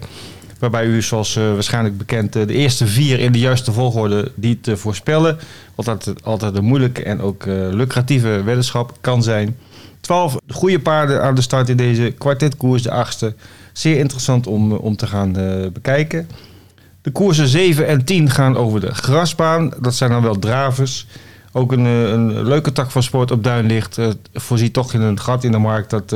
Waarbij 0.58 0.86
u, 0.86 1.02
zoals 1.02 1.36
uh, 1.36 1.52
waarschijnlijk 1.52 1.98
bekend, 1.98 2.32
de 2.32 2.46
eerste 2.46 2.86
vier 2.86 3.18
in 3.18 3.32
de 3.32 3.38
juiste 3.38 3.72
volgorde 3.72 4.32
die 4.34 4.60
te 4.60 4.76
voorspellen. 4.76 5.38
Wat 5.74 5.88
altijd, 5.88 6.24
altijd 6.24 6.56
een 6.56 6.64
moeilijke 6.64 7.02
en 7.02 7.20
ook 7.20 7.44
lucratieve 7.70 8.42
weddenschap 8.44 8.96
kan 9.00 9.22
zijn. 9.22 9.56
Twaalf 10.00 10.36
goede 10.48 10.80
paarden 10.80 11.22
aan 11.22 11.34
de 11.34 11.40
start 11.40 11.68
in 11.68 11.76
deze 11.76 12.14
kwartetkoers, 12.18 12.82
de 12.82 12.90
achtste. 12.90 13.34
Zeer 13.72 13.98
interessant 13.98 14.46
om, 14.46 14.72
om 14.72 14.96
te 14.96 15.06
gaan 15.06 15.32
bekijken. 15.72 16.28
De 17.02 17.10
koersen 17.10 17.48
7 17.48 17.86
en 17.86 18.04
10 18.04 18.30
gaan 18.30 18.56
over 18.56 18.80
de 18.80 18.94
grasbaan. 18.94 19.72
Dat 19.80 19.94
zijn 19.94 20.10
dan 20.10 20.22
wel 20.22 20.38
dravers. 20.38 21.06
Ook 21.52 21.72
een, 21.72 21.84
een 21.84 22.42
leuke 22.42 22.72
tak 22.72 22.90
van 22.90 23.02
sport 23.02 23.30
op 23.30 23.44
Duinlicht. 23.44 23.98
voorziet 24.34 24.72
toch 24.72 24.94
in 24.94 25.00
een 25.00 25.20
gat 25.20 25.44
in 25.44 25.52
de 25.52 25.58
markt 25.58 25.90
dat 25.90 26.14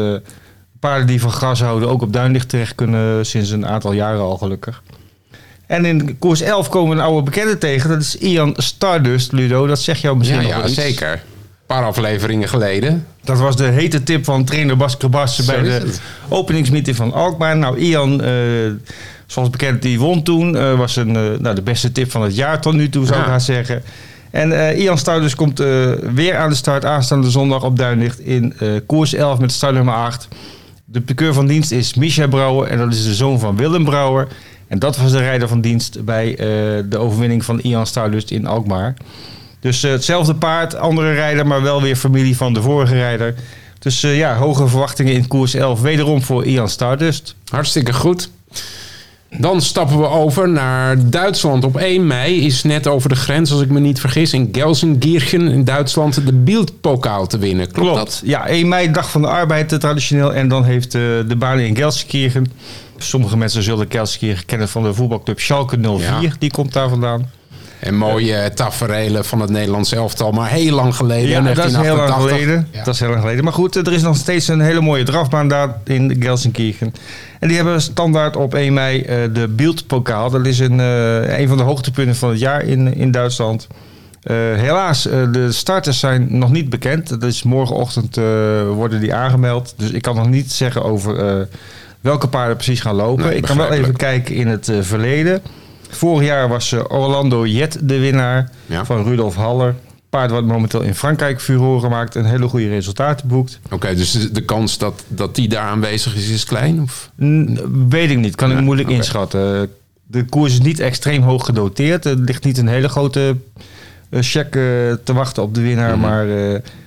paarden 0.80 1.06
die 1.06 1.20
van 1.20 1.30
gras 1.30 1.60
houden 1.60 1.88
ook 1.88 2.02
op 2.02 2.12
Duinlicht 2.12 2.48
terecht 2.48 2.74
kunnen 2.74 3.26
sinds 3.26 3.50
een 3.50 3.66
aantal 3.66 3.92
jaren 3.92 4.20
al 4.20 4.36
gelukkig. 4.36 4.82
En 5.66 5.84
in 5.84 6.18
koers 6.18 6.40
11 6.40 6.68
komen 6.68 6.90
we 6.90 7.02
een 7.02 7.08
oude 7.08 7.22
bekende 7.22 7.58
tegen. 7.58 7.90
Dat 7.90 8.00
is 8.00 8.16
Ian 8.16 8.54
Stardust, 8.56 9.32
Ludo. 9.32 9.66
Dat 9.66 9.80
zeg 9.80 10.00
jou 10.00 10.16
misschien 10.16 10.42
ja, 10.42 10.56
nog 10.56 10.66
ja, 10.66 10.72
zeker. 10.72 11.12
Een 11.12 11.74
paar 11.76 11.84
afleveringen 11.84 12.48
geleden. 12.48 13.06
Dat 13.24 13.38
was 13.38 13.56
de 13.56 13.64
hete 13.64 14.02
tip 14.02 14.24
van 14.24 14.44
trainer 14.44 14.76
Bas 14.76 14.96
Krabas 14.96 15.44
bij 15.44 15.62
de 15.62 15.94
openingsmeeting 16.28 16.96
van 16.96 17.12
Alkmaar. 17.12 17.56
Nou, 17.56 17.78
Ian, 17.78 18.24
uh, 18.24 18.72
zoals 19.26 19.50
bekend, 19.50 19.82
die 19.82 19.98
won 19.98 20.22
toen. 20.22 20.54
Uh, 20.54 20.78
was 20.78 20.96
een, 20.96 21.08
uh, 21.08 21.38
nou, 21.38 21.54
de 21.54 21.62
beste 21.62 21.92
tip 21.92 22.10
van 22.10 22.22
het 22.22 22.36
jaar 22.36 22.60
tot 22.60 22.72
nu 22.72 22.88
toe, 22.88 23.06
zou 23.06 23.20
ik 23.20 23.26
haar 23.26 23.40
zeggen. 23.40 23.82
En 24.30 24.76
Ian 24.76 24.98
Stardust 24.98 25.34
komt 25.34 25.58
weer 26.14 26.36
aan 26.36 26.48
de 26.48 26.54
start 26.54 26.84
aanstaande 26.84 27.30
zondag 27.30 27.62
op 27.62 27.76
Duinlicht 27.76 28.20
in 28.20 28.54
koers 28.86 29.14
11 29.14 29.38
met 29.38 29.52
start 29.52 29.74
nummer 29.74 29.94
8. 29.94 30.28
De 30.84 31.00
pikeur 31.00 31.34
van 31.34 31.46
dienst 31.46 31.70
is 31.70 31.94
Micha 31.94 32.26
Brouwer 32.26 32.68
en 32.68 32.78
dat 32.78 32.92
is 32.92 33.04
de 33.04 33.14
zoon 33.14 33.38
van 33.38 33.56
Willem 33.56 33.84
Brouwer. 33.84 34.28
En 34.68 34.78
dat 34.78 34.96
was 34.96 35.12
de 35.12 35.18
rijder 35.18 35.48
van 35.48 35.60
dienst 35.60 36.04
bij 36.04 36.34
de 36.88 36.98
overwinning 36.98 37.44
van 37.44 37.60
Ian 37.60 37.86
Stardust 37.86 38.30
in 38.30 38.46
Alkmaar. 38.46 38.94
Dus 39.60 39.82
hetzelfde 39.82 40.34
paard, 40.34 40.74
andere 40.74 41.12
rijder, 41.12 41.46
maar 41.46 41.62
wel 41.62 41.82
weer 41.82 41.96
familie 41.96 42.36
van 42.36 42.52
de 42.54 42.62
vorige 42.62 42.94
rijder. 42.94 43.34
Dus 43.78 44.00
ja, 44.00 44.36
hoge 44.36 44.68
verwachtingen 44.68 45.12
in 45.12 45.26
koers 45.26 45.54
11. 45.54 45.80
Wederom 45.80 46.22
voor 46.22 46.44
Ian 46.44 46.68
Stardust. 46.68 47.34
Hartstikke 47.48 47.92
goed. 47.92 48.30
Dan 49.38 49.60
stappen 49.60 49.98
we 49.98 50.08
over 50.08 50.48
naar 50.48 51.10
Duitsland. 51.10 51.64
Op 51.64 51.76
1 51.76 52.06
mei 52.06 52.44
is 52.46 52.62
net 52.62 52.86
over 52.86 53.08
de 53.08 53.14
grens, 53.14 53.52
als 53.52 53.60
ik 53.60 53.70
me 53.70 53.80
niet 53.80 54.00
vergis, 54.00 54.32
in 54.32 54.48
Gelsenkirchen 54.52 55.48
in 55.48 55.64
Duitsland 55.64 56.26
de 56.26 56.32
Bildpokaal 56.32 57.26
te 57.26 57.38
winnen. 57.38 57.72
Klopt, 57.72 57.96
dat? 57.96 58.22
Ja, 58.24 58.46
1 58.46 58.68
mei, 58.68 58.90
dag 58.90 59.10
van 59.10 59.22
de 59.22 59.28
arbeid 59.28 59.72
eh, 59.72 59.78
traditioneel. 59.78 60.34
En 60.34 60.48
dan 60.48 60.64
heeft 60.64 60.94
uh, 60.94 61.02
de 61.28 61.36
baan 61.38 61.58
in 61.58 61.76
Gelsenkirchen... 61.76 62.46
Sommige 62.98 63.36
mensen 63.36 63.62
zullen 63.62 63.86
Gelsenkirchen 63.88 64.46
kennen 64.46 64.68
van 64.68 64.82
de 64.82 64.94
voetbalclub 64.94 65.40
Schalke 65.40 65.78
04. 65.98 66.36
Die 66.38 66.50
komt 66.50 66.72
daar 66.72 66.88
vandaan. 66.88 67.30
En 67.78 67.94
mooie 67.94 68.50
taferelen 68.54 69.24
van 69.24 69.40
het 69.40 69.50
Nederlands 69.50 69.92
elftal, 69.92 70.32
maar 70.32 70.50
heel 70.50 70.74
lang 70.74 70.94
geleden. 70.96 71.28
Ja, 71.28 71.54
dat 71.54 71.64
is 71.64 71.76
heel 71.76 71.96
lang 71.96 72.12
geleden. 72.12 72.68
Dat 72.84 72.94
is 72.94 73.00
heel 73.00 73.08
lang 73.08 73.20
geleden. 73.20 73.44
Maar 73.44 73.52
goed, 73.52 73.74
er 73.74 73.92
is 73.92 74.02
nog 74.02 74.16
steeds 74.16 74.48
een 74.48 74.60
hele 74.60 74.80
mooie 74.80 75.04
drafbaan 75.04 75.48
daar 75.48 75.76
in 75.84 76.16
Gelsenkirchen. 76.20 76.94
En 77.40 77.48
die 77.48 77.56
hebben 77.56 77.82
standaard 77.82 78.36
op 78.36 78.54
1 78.54 78.72
mei 78.72 78.98
uh, 79.00 79.06
de 79.34 79.48
Bildpokaal. 79.48 80.30
Dat 80.30 80.46
is 80.46 80.58
een, 80.58 80.78
uh, 80.78 81.38
een 81.38 81.48
van 81.48 81.56
de 81.56 81.62
hoogtepunten 81.62 82.16
van 82.16 82.28
het 82.28 82.38
jaar 82.38 82.62
in, 82.62 82.94
in 82.94 83.10
Duitsland. 83.10 83.66
Uh, 84.22 84.36
helaas, 84.36 85.02
de 85.02 85.52
starters 85.52 85.98
zijn 85.98 86.38
nog 86.38 86.50
niet 86.50 86.70
bekend. 86.70 87.08
Dat 87.08 87.22
is 87.22 87.42
morgenochtend 87.42 88.16
worden 88.74 89.00
die 89.00 89.14
aangemeld. 89.14 89.74
Dus 89.76 89.90
ik 89.90 90.02
kan 90.02 90.16
nog 90.16 90.28
niet 90.28 90.52
zeggen 90.52 90.82
over 90.84 91.48
welke 92.00 92.28
paarden 92.28 92.56
precies 92.56 92.80
gaan 92.80 92.94
lopen. 92.94 93.36
ik 93.36 93.42
kan 93.42 93.56
wel 93.56 93.72
even 93.72 93.96
kijken 93.96 94.34
in 94.34 94.46
het 94.46 94.70
verleden. 94.80 95.42
Vorig 95.96 96.26
jaar 96.26 96.48
was 96.48 96.72
uh, 96.72 96.80
Orlando 96.88 97.46
Jet 97.46 97.78
de 97.82 97.98
winnaar 97.98 98.50
van 98.68 99.04
Rudolf 99.04 99.34
Haller. 99.34 99.74
Paard 100.10 100.30
wat 100.30 100.44
momenteel 100.44 100.82
in 100.82 100.94
Frankrijk 100.94 101.40
furoren 101.40 101.90
maakt 101.90 102.16
en 102.16 102.24
hele 102.24 102.48
goede 102.48 102.68
resultaten 102.68 103.28
boekt. 103.28 103.60
Oké, 103.70 103.94
dus 103.94 104.12
de 104.32 104.40
kans 104.40 104.78
dat, 104.78 105.04
dat 105.08 105.34
die 105.34 105.48
daar 105.48 105.62
aanwezig 105.62 106.16
is, 106.16 106.28
is 106.28 106.44
klein? 106.44 106.82
Of? 106.82 107.10
weet 107.88 108.10
ik 108.10 108.18
niet, 108.18 108.34
kan 108.34 108.52
ik 108.52 108.60
moeilijk 108.60 108.88
inschatten. 108.88 109.70
De 110.06 110.24
koers 110.24 110.52
is 110.52 110.60
niet 110.60 110.80
extreem 110.80 111.22
hoog 111.22 111.44
gedoteerd. 111.44 112.04
Er 112.04 112.16
ligt 112.16 112.44
niet 112.44 112.58
een 112.58 112.68
hele 112.68 112.88
grote 112.88 113.36
uh, 114.10 114.22
check 114.22 114.54
uh, 114.54 114.62
te 115.04 115.12
wachten 115.12 115.42
op 115.42 115.54
de 115.54 115.60
winnaar. 115.60 115.98
Mhm. 115.98 116.00
Maar 116.00 116.26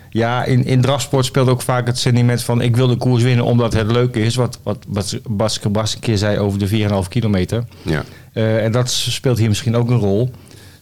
ja, 0.09 0.43
in, 0.43 0.65
in 0.65 0.81
drafsport 0.81 1.25
speelt 1.25 1.49
ook 1.49 1.61
vaak 1.61 1.87
het 1.87 1.97
sentiment 1.97 2.43
van... 2.43 2.61
ik 2.61 2.75
wil 2.75 2.87
de 2.87 2.95
koers 2.95 3.23
winnen 3.23 3.45
omdat 3.45 3.73
het 3.73 3.91
leuk 3.91 4.15
is. 4.15 4.35
Wat, 4.35 4.59
wat, 4.63 4.77
wat 4.87 5.19
Bas, 5.29 5.93
een 5.93 5.99
keer 5.99 6.17
zei 6.17 6.37
over 6.37 6.59
de 6.59 6.69
4,5 6.69 7.07
kilometer. 7.09 7.63
Ja. 7.81 8.03
Uh, 8.33 8.63
en 8.63 8.71
dat 8.71 8.89
speelt 8.89 9.37
hier 9.37 9.47
misschien 9.47 9.75
ook 9.75 9.89
een 9.89 9.97
rol. 9.97 10.31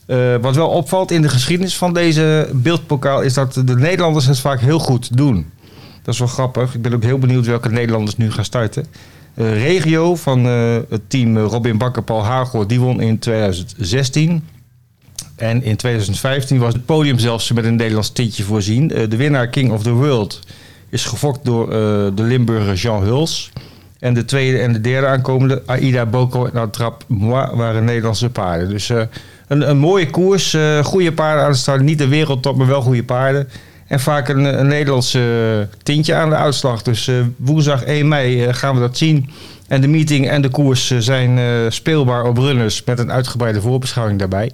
Uh, 0.06 0.36
wat 0.40 0.54
wel 0.54 0.68
opvalt 0.68 1.10
in 1.10 1.22
de 1.22 1.28
geschiedenis 1.28 1.76
van 1.76 1.94
deze 1.94 2.50
beeldpokaal... 2.52 3.22
is 3.22 3.34
dat 3.34 3.54
de 3.54 3.76
Nederlanders 3.76 4.26
het 4.26 4.40
vaak 4.40 4.60
heel 4.60 4.78
goed 4.78 5.16
doen. 5.16 5.50
Dat 6.02 6.14
is 6.14 6.20
wel 6.20 6.28
grappig. 6.28 6.74
Ik 6.74 6.82
ben 6.82 6.94
ook 6.94 7.02
heel 7.02 7.18
benieuwd 7.18 7.46
welke 7.46 7.68
Nederlanders 7.68 8.16
nu 8.16 8.30
gaan 8.30 8.44
starten. 8.44 8.86
Uh, 9.34 9.62
Regio 9.62 10.14
van 10.14 10.44
het 10.44 11.00
team 11.10 11.38
Robin 11.38 11.78
Bakker, 11.78 12.02
Paul 12.02 12.24
Hagel... 12.24 12.66
die 12.66 12.80
won 12.80 13.00
in 13.00 13.18
2016... 13.18 14.42
En 15.38 15.62
in 15.62 15.76
2015 15.76 16.58
was 16.58 16.72
het 16.72 16.84
podium 16.84 17.18
zelfs 17.18 17.52
met 17.52 17.64
een 17.64 17.76
Nederlands 17.76 18.10
tintje 18.10 18.42
voorzien. 18.42 18.88
de 18.88 19.16
winnaar 19.16 19.48
King 19.48 19.70
of 19.70 19.82
the 19.82 19.92
World 19.92 20.40
is 20.88 21.04
gefokt 21.04 21.44
door 21.44 21.70
de 22.14 22.22
Limburger 22.22 22.74
Jean 22.74 23.02
Huls. 23.02 23.50
En 23.98 24.14
de 24.14 24.24
tweede 24.24 24.58
en 24.58 24.72
de 24.72 24.80
derde 24.80 25.06
aankomende, 25.06 25.62
Aida 25.66 26.06
Boko 26.06 26.46
en 26.46 26.60
Atrap 26.60 27.04
Moi, 27.06 27.56
waren 27.56 27.84
Nederlandse 27.84 28.30
paarden. 28.30 28.68
Dus 28.68 28.88
uh, 28.88 29.02
een, 29.48 29.70
een 29.70 29.78
mooie 29.78 30.10
koers, 30.10 30.52
uh, 30.52 30.84
goede 30.84 31.12
paarden 31.12 31.44
aan 31.44 31.50
de 31.50 31.56
start. 31.56 31.82
Niet 31.82 31.98
de 31.98 32.08
wereldtop, 32.08 32.56
maar 32.56 32.66
wel 32.66 32.82
goede 32.82 33.04
paarden. 33.04 33.48
En 33.86 34.00
vaak 34.00 34.28
een, 34.28 34.58
een 34.58 34.66
Nederlandse 34.66 35.68
tintje 35.82 36.14
aan 36.14 36.30
de 36.30 36.36
uitslag. 36.36 36.82
Dus 36.82 37.10
woensdag 37.36 37.82
1 37.82 38.08
mei 38.08 38.52
gaan 38.52 38.74
we 38.74 38.80
dat 38.80 38.96
zien. 38.96 39.30
En 39.68 39.80
de 39.80 39.88
meeting 39.88 40.28
en 40.28 40.42
de 40.42 40.48
koers 40.48 40.98
zijn 40.98 41.38
speelbaar 41.72 42.24
op 42.24 42.38
runners 42.38 42.84
met 42.84 42.98
een 42.98 43.12
uitgebreide 43.12 43.60
voorbeschouwing 43.60 44.18
daarbij. 44.18 44.50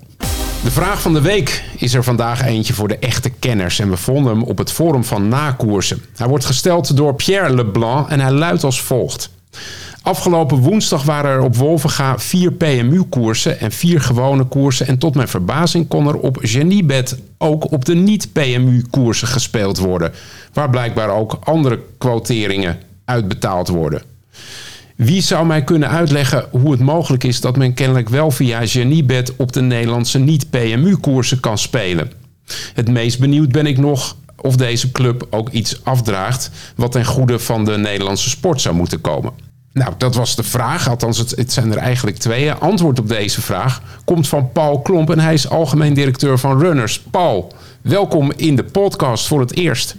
De 0.65 0.71
vraag 0.71 1.03
van 1.03 1.13
de 1.13 1.21
week 1.21 1.65
is 1.77 1.95
er 1.95 2.05
vandaag 2.05 2.43
eentje 2.43 2.75
voor 2.75 2.89
de 2.89 2.99
echte 2.99 3.31
kenners. 3.31 3.79
En 3.79 3.91
we 3.91 3.97
vonden 3.97 4.33
hem 4.33 4.43
op 4.43 4.59
het 4.59 4.73
forum 4.73 5.05
van 5.05 5.29
nakoersen. 5.29 6.03
Hij 6.17 6.27
wordt 6.27 6.45
gesteld 6.45 6.97
door 6.97 7.15
Pierre 7.15 7.55
Leblanc 7.55 8.09
en 8.09 8.21
hij 8.21 8.31
luidt 8.31 8.65
als 8.65 8.81
volgt. 8.81 9.31
Afgelopen 10.03 10.59
woensdag 10.59 11.03
waren 11.03 11.31
er 11.31 11.41
op 11.41 11.57
Wolvenga 11.57 12.19
vier 12.19 12.53
PMU-koersen 12.53 13.61
en 13.61 13.73
vier 13.73 14.01
gewone 14.01 14.45
koersen. 14.45 14.87
En 14.87 14.99
tot 14.99 15.15
mijn 15.15 15.29
verbazing 15.29 15.89
kon 15.89 16.09
er 16.09 16.17
op 16.17 16.39
Geniebed 16.41 17.17
ook 17.39 17.73
op 17.73 17.85
de 17.85 17.95
niet-PMU-koersen 17.95 19.29
gespeeld 19.29 19.79
worden. 19.79 20.13
Waar 20.53 20.71
blijkbaar 20.71 21.09
ook 21.09 21.39
andere 21.43 21.81
quoteringen 21.99 22.79
uitbetaald 23.05 23.69
worden. 23.69 24.03
Wie 24.95 25.21
zou 25.21 25.47
mij 25.47 25.65
kunnen 25.65 25.89
uitleggen 25.89 26.47
hoe 26.51 26.71
het 26.71 26.81
mogelijk 26.81 27.25
is 27.25 27.41
dat 27.41 27.57
men 27.57 27.75
kennelijk 27.75 28.09
wel 28.09 28.31
via 28.31 28.67
Geniebed 28.67 29.37
op 29.37 29.53
de 29.53 29.61
Nederlandse 29.61 30.19
niet-PMU-koersen 30.19 31.41
kan 31.41 31.59
spelen? 31.59 32.13
Het 32.75 32.89
meest 32.89 33.19
benieuwd 33.19 33.53
ben 33.53 33.67
ik 33.67 33.79
nog 33.79 34.17
of 34.41 34.57
deze 34.57 34.93
club 34.93 35.27
ook 35.31 35.51
iets 35.51 35.85
afdraagt 35.85 36.51
wat 36.77 36.93
ten 36.93 37.05
goede 37.05 37.39
van 37.39 37.65
de 37.65 37.77
Nederlandse 37.79 38.31
sport 38.31 38.61
zou 38.61 38.75
moeten 38.75 39.01
komen. 39.01 39.33
Nou, 39.73 39.93
dat 39.99 40.15
was 40.15 40.37
de 40.37 40.43
vraag. 40.43 40.89
Althans, 40.89 41.19
het, 41.19 41.31
het 41.31 41.53
zijn 41.53 41.73
er 41.73 41.79
eigenlijk 41.79 42.17
twee. 42.17 42.53
Antwoord 42.53 42.99
op 42.99 43.09
deze 43.09 43.41
vraag 43.41 43.83
komt 44.05 44.29
van 44.29 44.53
Paul 44.53 44.81
Klomp 44.81 45.11
en 45.11 45.19
hij 45.19 45.35
is 45.35 45.49
algemeen 45.49 45.95
directeur 45.95 46.39
van 46.39 46.61
Runners. 46.61 47.01
Paul, 47.01 47.53
welkom 47.83 48.33
in 48.37 48.57
de 48.57 48.65
podcast 48.65 49.27
voor 49.27 49.41
het 49.41 49.57
eerst. 49.57 49.97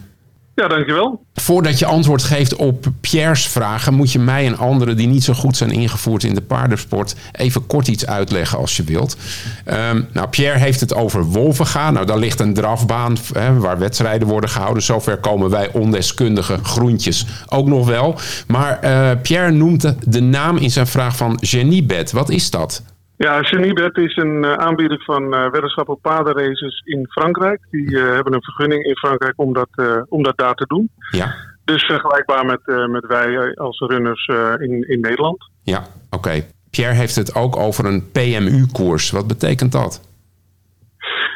Ja, 0.55 0.67
dankjewel. 0.67 1.25
Voordat 1.33 1.79
je 1.79 1.85
antwoord 1.85 2.23
geeft 2.23 2.55
op 2.55 2.85
Pierre's 3.01 3.47
vragen, 3.47 3.93
moet 3.93 4.11
je 4.11 4.19
mij 4.19 4.45
en 4.45 4.57
anderen 4.57 4.97
die 4.97 5.07
niet 5.07 5.23
zo 5.23 5.33
goed 5.33 5.57
zijn 5.57 5.71
ingevoerd 5.71 6.23
in 6.23 6.35
de 6.35 6.41
paardensport 6.41 7.15
even 7.31 7.67
kort 7.67 7.87
iets 7.87 8.05
uitleggen 8.05 8.57
als 8.57 8.77
je 8.77 8.83
wilt. 8.83 9.17
Ehm, 9.65 10.01
nou, 10.13 10.27
Pierre 10.27 10.59
heeft 10.59 10.79
het 10.79 10.93
over 10.93 11.23
Wolvenga. 11.23 11.91
Nou, 11.91 12.05
daar 12.05 12.17
ligt 12.17 12.39
een 12.39 12.53
drafbaan 12.53 13.17
hè, 13.33 13.59
waar 13.59 13.79
wedstrijden 13.79 14.27
worden 14.27 14.49
gehouden. 14.49 14.83
Zover 14.83 15.17
komen 15.17 15.49
wij 15.49 15.71
ondeskundige 15.71 16.59
groentjes 16.63 17.25
ook 17.47 17.67
nog 17.67 17.87
wel. 17.87 18.15
Maar 18.47 18.79
uh, 18.83 19.11
Pierre 19.21 19.51
noemt 19.51 19.93
de 20.05 20.21
naam 20.21 20.57
in 20.57 20.71
zijn 20.71 20.87
vraag 20.87 21.15
van 21.17 21.37
Geniebed. 21.41 22.11
Wat 22.11 22.29
is 22.29 22.49
dat? 22.49 22.81
Ja, 23.17 23.43
Genibet 23.43 23.97
is 23.97 24.15
een 24.15 24.43
uh, 24.43 24.53
aanbieder 24.53 25.03
van 25.03 25.33
uh, 25.33 25.49
weddenschap 25.51 25.89
op 25.89 26.01
paardenraces 26.01 26.81
in 26.85 27.05
Frankrijk. 27.09 27.67
Die 27.71 27.89
uh, 27.89 28.13
hebben 28.13 28.33
een 28.33 28.43
vergunning 28.43 28.83
in 28.83 28.97
Frankrijk 28.97 29.33
om 29.35 29.53
dat, 29.53 29.69
om 30.09 30.23
dat 30.23 30.37
daar 30.37 30.55
te 30.55 30.65
doen. 30.67 30.89
Ja. 31.11 31.35
Dus 31.63 31.85
vergelijkbaar 31.85 32.45
met, 32.45 32.89
met 32.89 33.05
wij 33.05 33.55
als 33.55 33.79
runners 33.79 34.25
in, 34.59 34.89
in 34.89 34.99
Nederland. 34.99 35.49
Ja, 35.63 35.83
oké. 36.09 36.45
Pierre 36.69 36.93
heeft 36.93 37.15
het 37.15 37.35
ook 37.35 37.55
over 37.55 37.85
een 37.85 38.11
PMU-koers. 38.11 39.11
Wat 39.11 39.27
betekent 39.27 39.71
dat? 39.71 40.01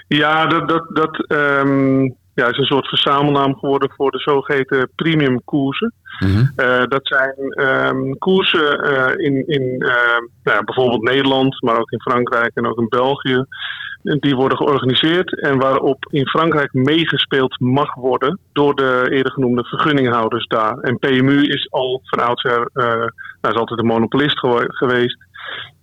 Ja, 0.08 0.46
dat, 0.46 0.70
dat, 0.70 0.86
dat 0.94 1.26
um, 1.28 2.16
ja, 2.34 2.48
is 2.48 2.58
een 2.58 2.66
soort 2.66 2.88
verzamelnaam 2.88 3.56
geworden 3.56 3.92
voor 3.96 4.12
de 4.12 4.20
zogeheten 4.20 4.90
premium 4.96 5.44
koersen. 5.44 5.94
Mhm. 6.20 6.46
Eh, 6.56 6.84
dat 6.88 7.08
zijn 7.08 7.68
um, 7.68 8.18
koersen 8.18 8.92
uh, 8.92 9.26
in, 9.26 9.48
in 9.48 9.76
uh, 9.78 9.92
nou, 10.44 10.64
bijvoorbeeld 10.64 11.04
Nederland, 11.04 11.62
maar 11.62 11.80
ook 11.80 11.92
in 11.92 12.02
Frankrijk 12.02 12.52
en 12.54 12.68
ook 12.68 12.80
in 12.80 12.90
België. 12.90 13.46
Die 14.02 14.36
worden 14.36 14.58
georganiseerd 14.58 15.42
en 15.42 15.58
waarop 15.58 16.06
in 16.10 16.28
Frankrijk 16.28 16.74
meegespeeld 16.74 17.60
mag 17.60 17.96
worden 17.96 18.40
door 18.54 18.76
de 18.76 19.08
eerder 19.10 19.32
genoemde 19.32 19.64
vergunninghouders 19.64 20.48
daar. 20.48 20.78
En 20.78 21.00
PMU 21.00 21.42
is 21.42 21.72
al 21.72 22.02
van 22.04 22.20
oudsher, 22.20 22.70
nou, 22.74 23.12
is 23.42 23.54
altijd 23.54 23.80
een 23.80 23.86
monopolist 23.86 24.40
geweest. 24.68 25.18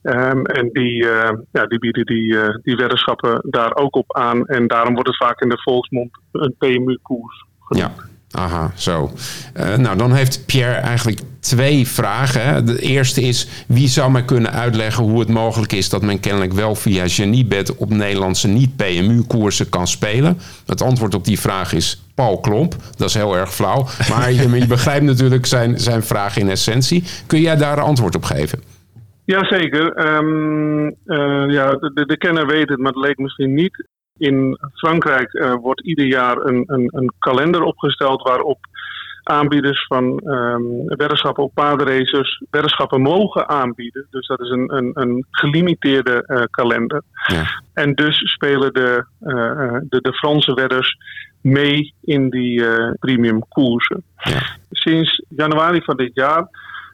Um, 0.03 0.47
en 0.47 0.69
die, 0.73 1.03
uh, 1.03 1.31
ja, 1.53 1.67
die 1.67 1.79
bieden 1.79 2.07
die, 2.07 2.33
uh, 2.33 2.55
die 2.63 2.77
weddenschappen 2.77 3.41
daar 3.51 3.77
ook 3.77 3.97
op 3.97 4.17
aan. 4.17 4.47
En 4.47 4.67
daarom 4.67 4.95
wordt 4.95 5.09
het 5.09 5.17
vaak 5.17 5.41
in 5.41 5.49
de 5.49 5.63
volksmond 5.63 6.11
een 6.33 6.55
PMU-koers 6.59 7.45
genoemd. 7.61 7.97
Ja. 7.97 8.16
Aha, 8.31 8.73
zo. 8.75 9.13
Uh, 9.57 9.77
nou, 9.77 9.97
dan 9.97 10.13
heeft 10.13 10.47
Pierre 10.47 10.75
eigenlijk 10.75 11.21
twee 11.41 11.87
vragen. 11.87 12.67
De 12.67 12.79
eerste 12.79 13.21
is: 13.21 13.49
wie 13.67 13.89
zou 13.89 14.11
mij 14.11 14.25
kunnen 14.25 14.53
uitleggen 14.53 15.05
hoe 15.05 15.21
het 15.21 15.29
mogelijk 15.29 15.73
is 15.73 15.89
dat 15.89 16.03
men 16.03 16.21
kennelijk 16.21 16.53
wel 16.53 16.75
via 16.75 17.09
Geniebed 17.09 17.77
op 17.77 17.91
Nederlandse 17.91 18.49
niet-PMU-koersen 18.49 19.69
kan 19.69 19.87
spelen? 19.87 20.39
Het 20.67 20.83
antwoord 20.83 21.15
op 21.15 21.25
die 21.25 21.41
vraag 21.41 21.73
is 21.73 22.03
Paul 22.15 22.41
Klomp. 22.41 22.75
Dat 22.97 23.09
is 23.09 23.15
heel 23.15 23.37
erg 23.37 23.55
flauw. 23.55 23.87
Maar 24.11 24.33
je, 24.33 24.67
begrijpt 24.67 25.05
natuurlijk 25.13 25.47
zijn, 25.47 25.79
zijn 25.79 26.03
vraag 26.03 26.37
in 26.37 26.49
essentie. 26.49 27.05
Kun 27.27 27.41
jij 27.41 27.57
daar 27.57 27.79
een 27.79 27.85
antwoord 27.85 28.15
op 28.15 28.25
geven? 28.25 28.63
Jazeker. 29.25 30.17
Um, 30.17 30.85
ja, 31.51 31.71
de, 31.71 32.05
de 32.07 32.17
kenner 32.19 32.47
weet 32.47 32.69
het, 32.69 32.79
maar 32.79 32.93
het 32.93 33.05
leek 33.05 33.19
misschien 33.19 33.55
niet. 33.55 33.87
In 34.19 34.59
Frankrijk 34.75 35.33
uh, 35.33 35.55
wordt 35.55 35.81
ieder 35.81 36.07
jaar 36.07 36.37
een, 36.37 36.65
een, 36.67 36.89
een, 36.93 37.13
kalender 37.19 37.63
opgesteld 37.63 38.23
waarop 38.23 38.59
aanbieders 39.23 39.87
van 39.87 40.21
um, 40.25 40.85
weddenschappen 40.87 41.45
op 41.45 41.55
paardenracers 41.55 42.43
weddenschappen 42.51 43.01
mogen 43.01 43.49
aanbieden. 43.49 44.07
Dus 44.11 44.27
dat 44.27 44.41
is 44.41 44.51
een, 44.51 44.77
een, 44.77 44.91
een 44.95 45.27
gelimiteerde 45.31 46.25
uh, 46.27 46.43
kalender. 46.51 47.03
Ja. 47.27 47.63
En 47.73 47.95
dus 47.95 48.33
spelen 48.33 48.73
de, 48.73 49.05
de, 49.89 50.01
de, 50.01 50.13
Franse 50.13 50.55
wedders 50.55 50.97
mee 51.41 51.95
in 52.01 52.31
die 52.31 52.65
premium 52.99 53.49
koersen. 53.49 54.03
Ja. 54.17 54.43
Sinds 54.71 55.25
januari 55.29 55.83
van 55.83 55.97
dit 55.97 56.15
jaar 56.15 56.49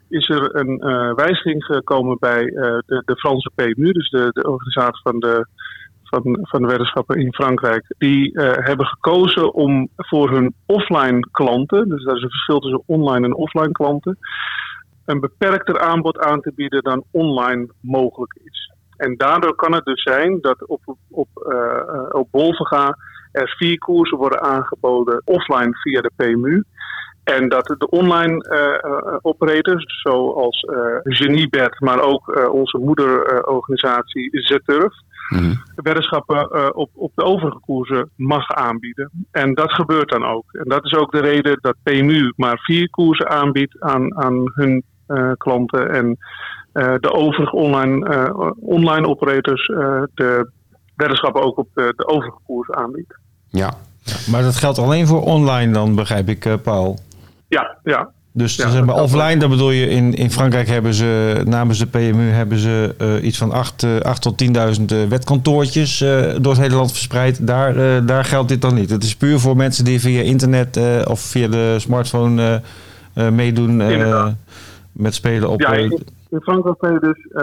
is 0.09 0.29
er 0.29 0.57
een 0.57 0.79
wijziging 1.15 1.65
gekomen 1.65 2.17
bij 2.21 2.45
de, 2.87 3.03
de, 3.05 3.17
Franse 3.17 3.51
PMU, 3.55 3.93
dus 3.93 4.11
de, 4.11 4.31
de 4.33 4.49
organisatie 4.49 5.01
van 5.03 5.19
de, 5.19 5.47
van, 6.13 6.39
van 6.43 6.63
de 6.63 6.69
weddenschappen 6.69 7.17
in 7.17 7.35
Frankrijk. 7.35 7.95
Die 7.99 8.31
hebben 8.41 8.87
gekozen 8.87 9.55
om 9.55 9.89
voor 9.97 10.31
hun 10.31 10.55
offline 10.67 11.27
klanten, 11.33 11.89
dus 11.89 12.05
dat 12.05 12.17
is 12.17 12.23
een 12.23 12.31
verschil 12.31 12.59
tussen 12.59 12.83
online 12.87 13.27
en 13.27 13.35
offline 13.35 13.73
klanten, 13.73 14.19
een 15.05 15.21
beperkter 15.21 15.81
aanbod 15.81 16.19
aan 16.19 16.41
te 16.41 16.53
bieden 16.55 16.83
dan 16.83 17.05
online 17.11 17.69
mogelijk 17.81 18.39
is. 18.45 18.73
En 18.97 19.17
daardoor 19.17 19.55
kan 19.55 19.73
het 19.73 19.85
dus 19.85 20.03
zijn 20.03 20.41
dat 20.41 20.67
op, 20.67 20.97
op, 21.11 21.29
uh, 21.35 22.21
op 22.21 22.29
Bolvega 22.31 22.97
er 23.33 23.55
vier 23.59 23.79
koersen 23.79 24.19
worden 24.19 24.41
aangeboden 24.41 25.23
offline 25.25 25.77
via 25.77 26.01
de 26.01 26.11
PMU. 26.17 26.63
En 27.25 27.49
dat 27.49 27.75
de 27.79 27.89
online 27.89 28.45
uh, 28.51 29.17
operators, 29.21 30.01
zoals 30.03 30.63
uh, 30.63 30.77
Geniebed, 31.03 31.81
maar 31.81 32.01
ook 32.01 32.51
onze 32.53 32.79
moederorganisatie 32.79 34.29
Zeturf, 34.31 34.95
mm 35.29 35.61
weddenschappen 35.75 36.75
op, 36.77 36.91
op 36.95 37.13
de 37.15 37.23
overige 37.23 37.61
koersen 37.61 38.11
mag 38.17 38.51
aanbieden. 38.51 39.11
En 39.31 39.55
dat 39.55 39.73
gebeurt 39.73 40.09
dan 40.09 40.25
ook. 40.25 40.45
En 40.53 40.69
dat 40.69 40.85
is 40.85 40.95
ook 40.95 41.13
de 41.13 41.21
reden 41.21 41.59
dat 41.61 41.75
PMU 41.83 42.33
maar 42.37 42.59
vier 42.59 42.91
koersen 42.91 43.29
aanbiedt 43.29 43.81
aan, 43.81 44.17
aan 44.17 44.53
hun 44.55 44.85
klanten. 45.37 45.91
En 45.91 46.19
de 47.01 47.13
overige 47.13 47.57
online, 47.57 48.35
online 48.61 49.07
operators 49.07 49.67
de 50.15 50.51
weddenschappen 50.97 51.43
ook 51.43 51.59
op 51.59 51.69
de, 51.75 51.93
de 51.97 52.07
overige 52.07 52.39
koersen 52.47 52.77
aanbiedt. 52.77 53.19
Ja. 53.49 53.75
Maar 54.31 54.43
dat 54.43 54.57
geldt 54.57 54.79
alleen 54.79 55.07
voor 55.07 55.23
online 55.23 55.73
dan, 55.73 55.95
begrijp 55.95 56.29
ik, 56.29 56.63
Paul? 56.63 56.99
Ja, 57.53 57.77
ja. 57.85 58.09
Dus 58.35 58.57
ja, 58.57 58.69
zeg 58.69 58.85
maar, 58.85 58.95
offline, 58.95 59.37
dan 59.37 59.51
bedoel 59.51 59.71
je, 59.71 59.89
in, 59.89 60.15
in 60.15 60.31
Frankrijk 60.31 60.69
hebben 60.69 60.95
ze 60.95 61.43
namens 61.45 61.79
de 61.79 61.87
PMU 61.87 62.31
hebben 62.31 62.59
ze 62.59 62.95
uh, 62.99 63.25
iets 63.25 63.39
van 63.39 63.53
8, 63.53 63.83
uh, 63.83 64.01
8 64.01 64.23
tot 64.23 64.45
10.000 64.79 65.09
wetkantoortjes 65.09 65.99
door 66.41 66.53
het 66.53 66.61
hele 66.61 66.75
land 66.75 66.91
verspreid. 66.91 67.47
Daar, 67.47 68.07
daar 68.07 68.25
geldt 68.25 68.49
dit 68.49 68.61
dan 68.61 68.75
niet. 68.75 68.91
Het 68.91 69.03
is 69.03 69.17
puur 69.17 69.39
voor 69.39 69.57
mensen 69.57 69.85
die 69.85 70.01
via 70.01 70.23
internet 70.23 70.81
of 71.07 71.21
via 71.21 71.49
de 71.49 71.75
smartphone 71.79 72.63
meedoen 73.15 73.77
met 74.93 75.15
spelen 75.15 75.49
op. 75.49 75.61
Ja, 75.61 75.73
in, 75.73 76.03
in 76.31 76.41
Frankrijk 76.41 76.79
kun 76.79 76.93
je 76.93 77.01
dus, 77.01 77.35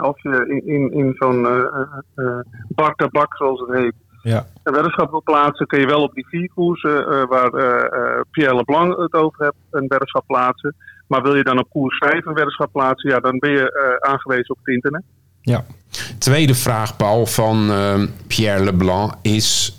als 0.00 0.22
je 0.22 0.62
in, 0.64 0.74
in, 0.74 0.92
in 0.92 1.14
zo'n 1.18 1.46
bak 2.68 2.96
tabak, 2.96 3.36
zoals 3.36 3.60
het 3.60 3.78
heet, 3.78 3.94
ja. 4.22 4.46
Een 4.76 5.22
plaatsen, 5.24 5.66
kun 5.66 5.80
je 5.80 5.86
wel 5.86 6.02
op 6.02 6.14
die 6.14 6.26
vier 6.28 6.50
koersen 6.54 7.00
uh, 7.00 7.24
waar 7.28 7.54
uh, 7.54 8.20
Pierre 8.30 8.54
Leblanc 8.54 8.98
het 8.98 9.12
over 9.12 9.44
hebt, 9.44 9.56
een 9.70 9.88
weddenschap 9.88 10.26
plaatsen. 10.26 10.74
Maar 11.06 11.22
wil 11.22 11.36
je 11.36 11.42
dan 11.42 11.58
op 11.58 11.70
koers 11.70 11.98
5 11.98 12.26
een 12.26 12.34
weddenschap 12.34 12.72
plaatsen, 12.72 13.10
ja, 13.10 13.20
dan 13.20 13.38
ben 13.38 13.50
je 13.50 13.98
aangewezen 14.00 14.50
op 14.50 14.58
het 14.62 14.74
internet. 14.74 15.02
Ja. 15.40 15.64
Tweede 16.18 16.54
vraag, 16.54 16.96
Paul, 16.96 17.26
van 17.26 17.70
Pierre 18.26 18.64
Leblanc 18.64 19.12
is. 19.22 19.78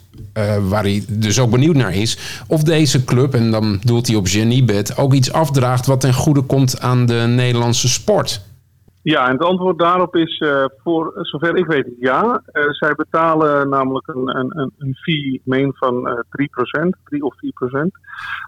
waar 0.70 0.84
hij 0.84 1.04
dus 1.10 1.40
ook 1.40 1.52
benieuwd 1.52 1.76
naar 1.76 1.96
is. 1.96 2.44
Of 2.48 2.64
deze 2.64 3.04
club, 3.04 3.34
en 3.34 3.52
dan 3.52 3.80
doelt 3.82 4.08
hij 4.08 4.16
op 4.16 4.28
Geniebed, 4.28 4.98
ook 4.98 5.14
iets 5.14 5.32
afdraagt 5.32 5.86
wat 5.86 6.02
ten 6.02 6.14
goede 6.14 6.42
komt 6.42 6.80
aan 6.82 7.06
de 7.06 7.24
Nederlandse 7.28 7.90
sport. 7.90 8.49
Ja, 9.02 9.28
en 9.28 9.32
het 9.34 9.43
antwoord 9.43 9.80
daarop 9.80 10.16
is 10.16 10.39
uh, 10.39 10.66
voor 10.84 11.12
zover 11.16 11.56
ik 11.56 11.66
weet 11.66 11.88
ja. 12.00 12.41
Uh, 12.54 12.64
zij 12.70 12.95
betalen 12.95 13.70
namelijk 13.70 14.08
een, 14.08 14.38
een, 14.38 14.72
een 14.78 14.95
fee, 14.95 15.41
meen 15.43 15.72
van 15.76 16.08
uh, 16.08 16.14
3%, 16.86 16.89
3 17.04 17.24
of 17.24 17.34
4%. 17.36 17.38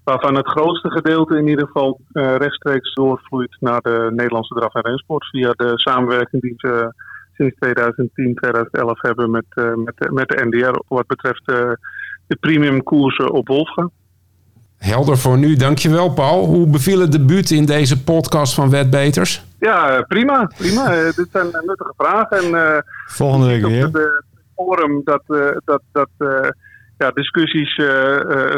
Waarvan 0.03 0.35
het 0.35 0.47
grootste 0.47 0.91
gedeelte 0.91 1.37
in 1.37 1.47
ieder 1.47 1.65
geval 1.65 1.99
uh, 2.13 2.35
rechtstreeks 2.35 2.93
doorvloeit 2.93 3.57
naar 3.59 3.81
de 3.81 4.09
Nederlandse 4.13 4.53
draf- 4.53 4.73
en 4.73 4.81
rensport. 4.81 5.25
Via 5.25 5.51
de 5.51 5.71
samenwerking 5.75 6.41
die 6.41 6.53
ze 6.57 6.93
sinds 7.33 7.55
2010, 7.59 8.35
2011 8.35 9.01
hebben 9.01 9.31
met, 9.31 9.45
met, 9.55 10.11
met 10.11 10.29
de 10.29 10.45
NDR 10.45 10.79
wat 10.87 11.07
betreft 11.07 11.45
de 12.27 12.37
premium 12.39 12.83
koersen 12.83 13.31
op 13.31 13.47
Wolfga. 13.47 13.89
Helder 14.81 15.17
voor 15.17 15.37
nu, 15.37 15.55
dankjewel 15.55 16.13
Paul. 16.13 16.45
Hoe 16.45 16.67
beviel 16.67 16.99
het 16.99 17.11
debuut 17.11 17.51
in 17.51 17.65
deze 17.65 18.03
podcast 18.03 18.53
van 18.53 18.69
Wetbeters? 18.69 19.45
Ja, 19.59 20.01
prima. 20.07 20.51
prima. 20.57 20.97
Uh, 20.97 21.03
dit 21.03 21.27
zijn 21.31 21.45
nuttige 21.45 21.93
vragen. 21.97 22.37
En, 22.37 22.45
uh, 22.45 22.77
Volgende 23.05 23.45
week 23.45 23.65
weer. 23.65 23.85
Op 23.85 23.93
het 23.93 24.23
forum 24.55 25.01
dat, 25.03 25.23
uh, 25.27 25.47
dat, 25.65 25.81
dat 25.91 26.09
ja, 26.97 27.11
discussies 27.11 27.75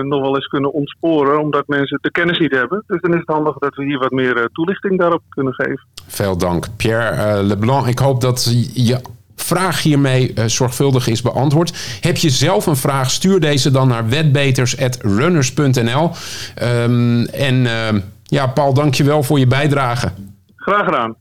nog 0.02 0.22
wel 0.22 0.36
eens 0.36 0.48
kunnen 0.48 0.74
ontsporen, 0.74 1.40
omdat 1.40 1.68
mensen 1.68 2.00
de 2.02 2.12
kennis 2.12 2.40
niet 2.40 2.52
hebben. 2.52 2.84
Dus 2.88 3.02
dan 3.02 3.14
is 3.14 3.20
het 3.20 3.36
handig 3.36 3.58
dat 3.58 3.76
we 3.76 3.84
hier 3.84 4.00
wat 4.00 4.12
meer 4.12 4.50
toelichting 4.54 5.00
daarop 5.00 5.24
kunnen 5.30 5.54
geven. 5.54 5.88
Veel 6.08 6.38
dank. 6.38 6.66
Pierre 6.78 7.44
Leblanc, 7.44 7.88
ik 7.88 8.00
hoop 8.00 8.22
dat 8.22 8.44
je 8.74 9.02
vraag 9.44 9.82
hiermee 9.82 10.32
uh, 10.36 10.44
zorgvuldig 10.46 11.08
is 11.08 11.22
beantwoord. 11.22 11.74
Heb 12.02 12.18
je 12.18 12.30
zelf 12.30 12.66
een 12.66 12.76
vraag, 12.76 13.12
stuur 13.12 13.40
deze 13.40 13.72
dan 13.72 13.88
naar 13.88 14.10
wetbeters.runners.nl. 14.10 16.04
Um, 16.04 16.12
ehm, 16.56 17.24
en 17.24 17.56
uh, 17.56 17.88
ja, 18.24 18.48
Paul, 18.48 18.74
dankjewel 18.74 19.24
voor 19.24 19.40
je 19.40 19.48
bijdrage. 19.48 20.12
Graag 20.56 20.86
gedaan. 20.86 21.16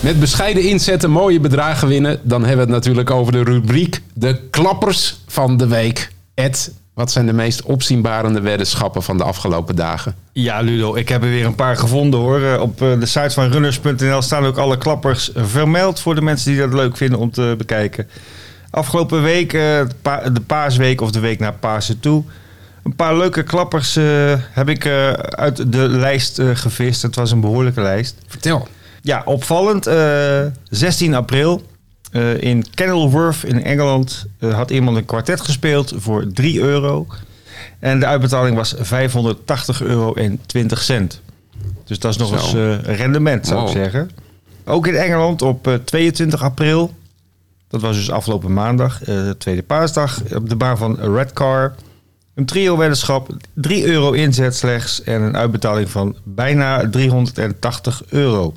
Met 0.00 0.20
bescheiden 0.20 0.68
inzetten 0.68 1.10
mooie 1.10 1.40
bedragen 1.40 1.88
winnen. 1.88 2.20
Dan 2.22 2.44
hebben 2.44 2.66
we 2.66 2.72
het 2.72 2.82
natuurlijk 2.82 3.10
over 3.10 3.32
de 3.32 3.42
rubriek 3.42 4.00
de 4.12 4.40
klappers 4.50 5.20
van 5.26 5.56
de 5.56 5.66
week. 5.66 6.12
Ed, 6.34 6.72
wat 7.00 7.10
zijn 7.10 7.26
de 7.26 7.32
meest 7.32 7.62
opzienbarende 7.62 8.40
weddenschappen 8.40 9.02
van 9.02 9.18
de 9.18 9.24
afgelopen 9.24 9.76
dagen? 9.76 10.14
Ja, 10.32 10.60
Ludo, 10.60 10.94
ik 10.94 11.08
heb 11.08 11.22
er 11.22 11.28
weer 11.28 11.44
een 11.44 11.54
paar 11.54 11.76
gevonden 11.76 12.20
hoor. 12.20 12.40
Eh, 12.40 12.60
op 12.60 12.82
eh, 12.82 13.00
de 13.00 13.06
site 13.06 13.30
van 13.30 13.50
runners.nl 13.50 14.22
staan 14.22 14.44
ook 14.44 14.56
alle 14.56 14.78
klappers 14.78 15.30
vermeld 15.34 16.00
voor 16.00 16.14
de 16.14 16.20
mensen 16.20 16.50
die 16.50 16.60
dat 16.60 16.72
leuk 16.72 16.96
vinden 16.96 17.18
om 17.18 17.30
te 17.30 17.54
bekijken. 17.58 18.08
Afgelopen 18.70 19.22
week, 19.22 19.52
eh, 19.52 19.60
de 20.32 20.42
paasweek 20.46 21.00
of 21.00 21.10
de 21.10 21.20
week 21.20 21.38
naar 21.38 21.52
Pasen 21.52 22.00
toe. 22.00 22.24
Een 22.82 22.96
paar 22.96 23.16
leuke 23.16 23.42
klappers 23.42 23.94
heb 24.50 24.68
ik 24.68 24.86
uit 25.30 25.72
de 25.72 25.88
lijst 25.88 26.40
gevist. 26.54 27.02
Het 27.02 27.14
was 27.14 27.30
een 27.30 27.40
behoorlijke 27.40 27.80
lijst. 27.80 28.16
Vertel. 28.26 28.68
Ja, 29.02 29.22
opvallend. 29.24 29.90
16 30.70 31.14
april 31.14 31.62
uh, 32.12 32.42
in 32.42 32.64
Kenilworth 32.74 33.44
in 33.44 33.62
Engeland 33.64 34.26
uh, 34.38 34.54
had 34.54 34.70
iemand 34.70 34.96
een 34.96 35.04
kwartet 35.04 35.40
gespeeld 35.40 35.92
voor 35.96 36.32
3 36.32 36.60
euro. 36.60 37.06
En 37.78 38.00
de 38.00 38.06
uitbetaling 38.06 38.56
was 38.56 38.74
580 38.78 39.82
euro 39.82 40.14
en 40.14 40.40
20 40.46 40.82
cent. 40.82 41.20
Dus 41.84 41.98
dat 41.98 42.10
is 42.10 42.16
nog 42.16 42.32
eens 42.32 42.54
uh, 42.54 42.78
rendement, 42.96 43.46
zou 43.46 43.62
ik 43.66 43.72
zeggen. 43.72 44.10
Ook 44.64 44.86
in 44.86 44.94
Engeland 44.94 45.42
op 45.42 45.80
22 45.84 46.42
april. 46.42 46.94
Dat 47.68 47.80
was 47.80 47.96
dus 47.96 48.10
afgelopen 48.10 48.52
maandag, 48.52 48.98
de 48.98 49.34
tweede 49.38 49.62
paasdag. 49.62 50.20
Op 50.34 50.48
de 50.48 50.56
baan 50.56 50.78
van 50.78 51.14
Redcar. 51.14 51.74
Een 52.34 52.44
trio-weddenschap, 52.46 53.36
3 53.54 53.86
euro 53.86 54.12
inzet 54.12 54.56
slechts. 54.56 55.02
En 55.02 55.22
een 55.22 55.36
uitbetaling 55.36 55.90
van 55.90 56.16
bijna 56.22 56.90
380 56.90 58.02
euro. 58.08 58.54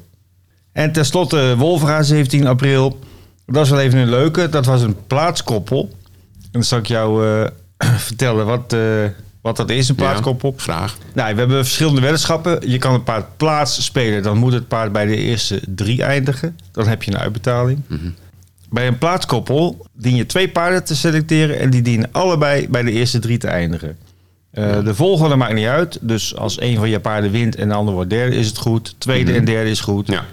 En 0.72 0.92
tenslotte 0.92 1.56
Wolvera, 1.58 2.04
17 2.04 2.48
april. 2.48 3.00
Dat 3.46 3.64
is 3.64 3.70
wel 3.70 3.80
even 3.80 4.00
een 4.00 4.10
leuke. 4.10 4.50
Dat 4.50 4.66
was 4.66 4.82
een 4.82 4.98
plaatskoppel. 5.08 5.90
En 6.42 6.50
dan 6.52 6.64
zal 6.64 6.80
ik 6.80 6.86
jou 6.86 7.26
uh, 7.26 7.48
vertellen 8.08 8.46
wat, 8.46 8.74
uh, 8.74 9.06
wat 9.42 9.58
dat 9.58 9.70
is, 9.70 9.90
een 9.90 9.96
plaatskoppel. 9.96 10.54
Ja, 10.58 10.64
vraag. 10.64 10.98
Nou, 11.14 11.34
we 11.34 11.40
hebben 11.40 11.66
verschillende 11.66 12.02
weddenschappen. 12.02 12.70
Je 12.70 12.78
kan 12.78 12.94
een 12.94 13.04
paard 13.04 13.38
plaats 13.38 13.84
spelen. 13.84 14.24
Dan 14.24 14.38
moet 14.38 14.54
het 14.54 14.68
paard 14.68 14.92
bij 14.92 15.06
de 15.06 15.16
eerste 15.16 15.62
drie 15.68 16.04
eindigen. 16.04 16.58
Dan 16.72 16.88
heb 16.88 17.04
je 17.04 17.12
een 17.12 17.20
uitbetaling. 17.20 17.82
Mm 17.88 17.98
-hmm. 17.98 18.16
Bij 18.70 18.88
een 18.88 18.98
plaatskoppel 18.98 19.86
dien 19.94 20.16
je 20.16 20.26
twee 20.26 20.50
paarden 20.50 20.84
te 20.84 20.96
selecteren. 20.96 21.60
En 21.60 21.70
die 21.70 21.82
dienen 21.82 22.10
allebei 22.12 22.70
bij 22.70 22.84
de 22.84 22.92
eerste 22.92 23.20
drie 23.20 23.38
te 23.38 23.48
eindigen. 23.48 23.98
Uh, 24.54 24.70
ja. 24.70 24.82
De 24.82 24.96
volgorde 24.96 25.36
maakt 25.36 25.54
niet 25.54 25.68
uit. 25.68 25.98
Dus 26.02 26.36
als 26.36 26.62
een 26.62 26.78
van 26.78 26.90
je 26.90 27.00
paarden 27.00 27.32
wint 27.32 27.56
en 27.56 27.68
de 27.68 27.74
ander 27.74 27.94
wordt 27.94 28.10
derde, 28.10 28.36
is 28.36 28.48
het 28.48 28.58
goed. 28.58 28.96
Tweede 28.98 29.24
mm 29.24 29.30
-hmm. 29.30 29.38
en 29.38 29.46
derde 29.46 29.70
is 29.70 29.80
goed. 29.80 30.08
Ja. 30.08 30.26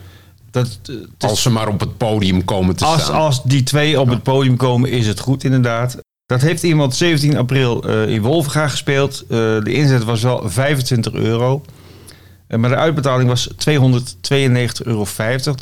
Dat, 0.51 0.78
als 1.18 1.42
ze 1.42 1.51
maar 1.51 1.68
op 1.68 1.80
het 1.80 1.96
podium 1.96 2.44
komen 2.44 2.76
te 2.76 2.84
als, 2.84 3.03
staan. 3.03 3.14
Als 3.14 3.42
die 3.42 3.62
twee 3.62 4.01
op 4.01 4.09
het 4.09 4.22
podium 4.22 4.57
komen, 4.57 4.90
is 4.90 5.07
het 5.07 5.20
goed 5.20 5.44
inderdaad. 5.44 5.96
Dat 6.30 6.40
heeft 6.40 6.62
iemand 6.62 6.94
17 6.94 7.36
april 7.36 7.90
uh, 7.90 8.09
in 8.09 8.22
Wolvenga 8.22 8.68
gespeeld. 8.68 9.22
Uh, 9.22 9.28
de 9.38 9.72
inzet 9.72 10.05
was 10.05 10.22
wel 10.22 10.51
25 10.51 11.12
euro. 11.12 11.62
Uh, 12.48 12.59
maar 12.59 12.70
de 12.70 12.76
uitbetaling 12.76 13.28
was 13.28 13.48
292,50 13.48 13.55
euro. 14.84 15.07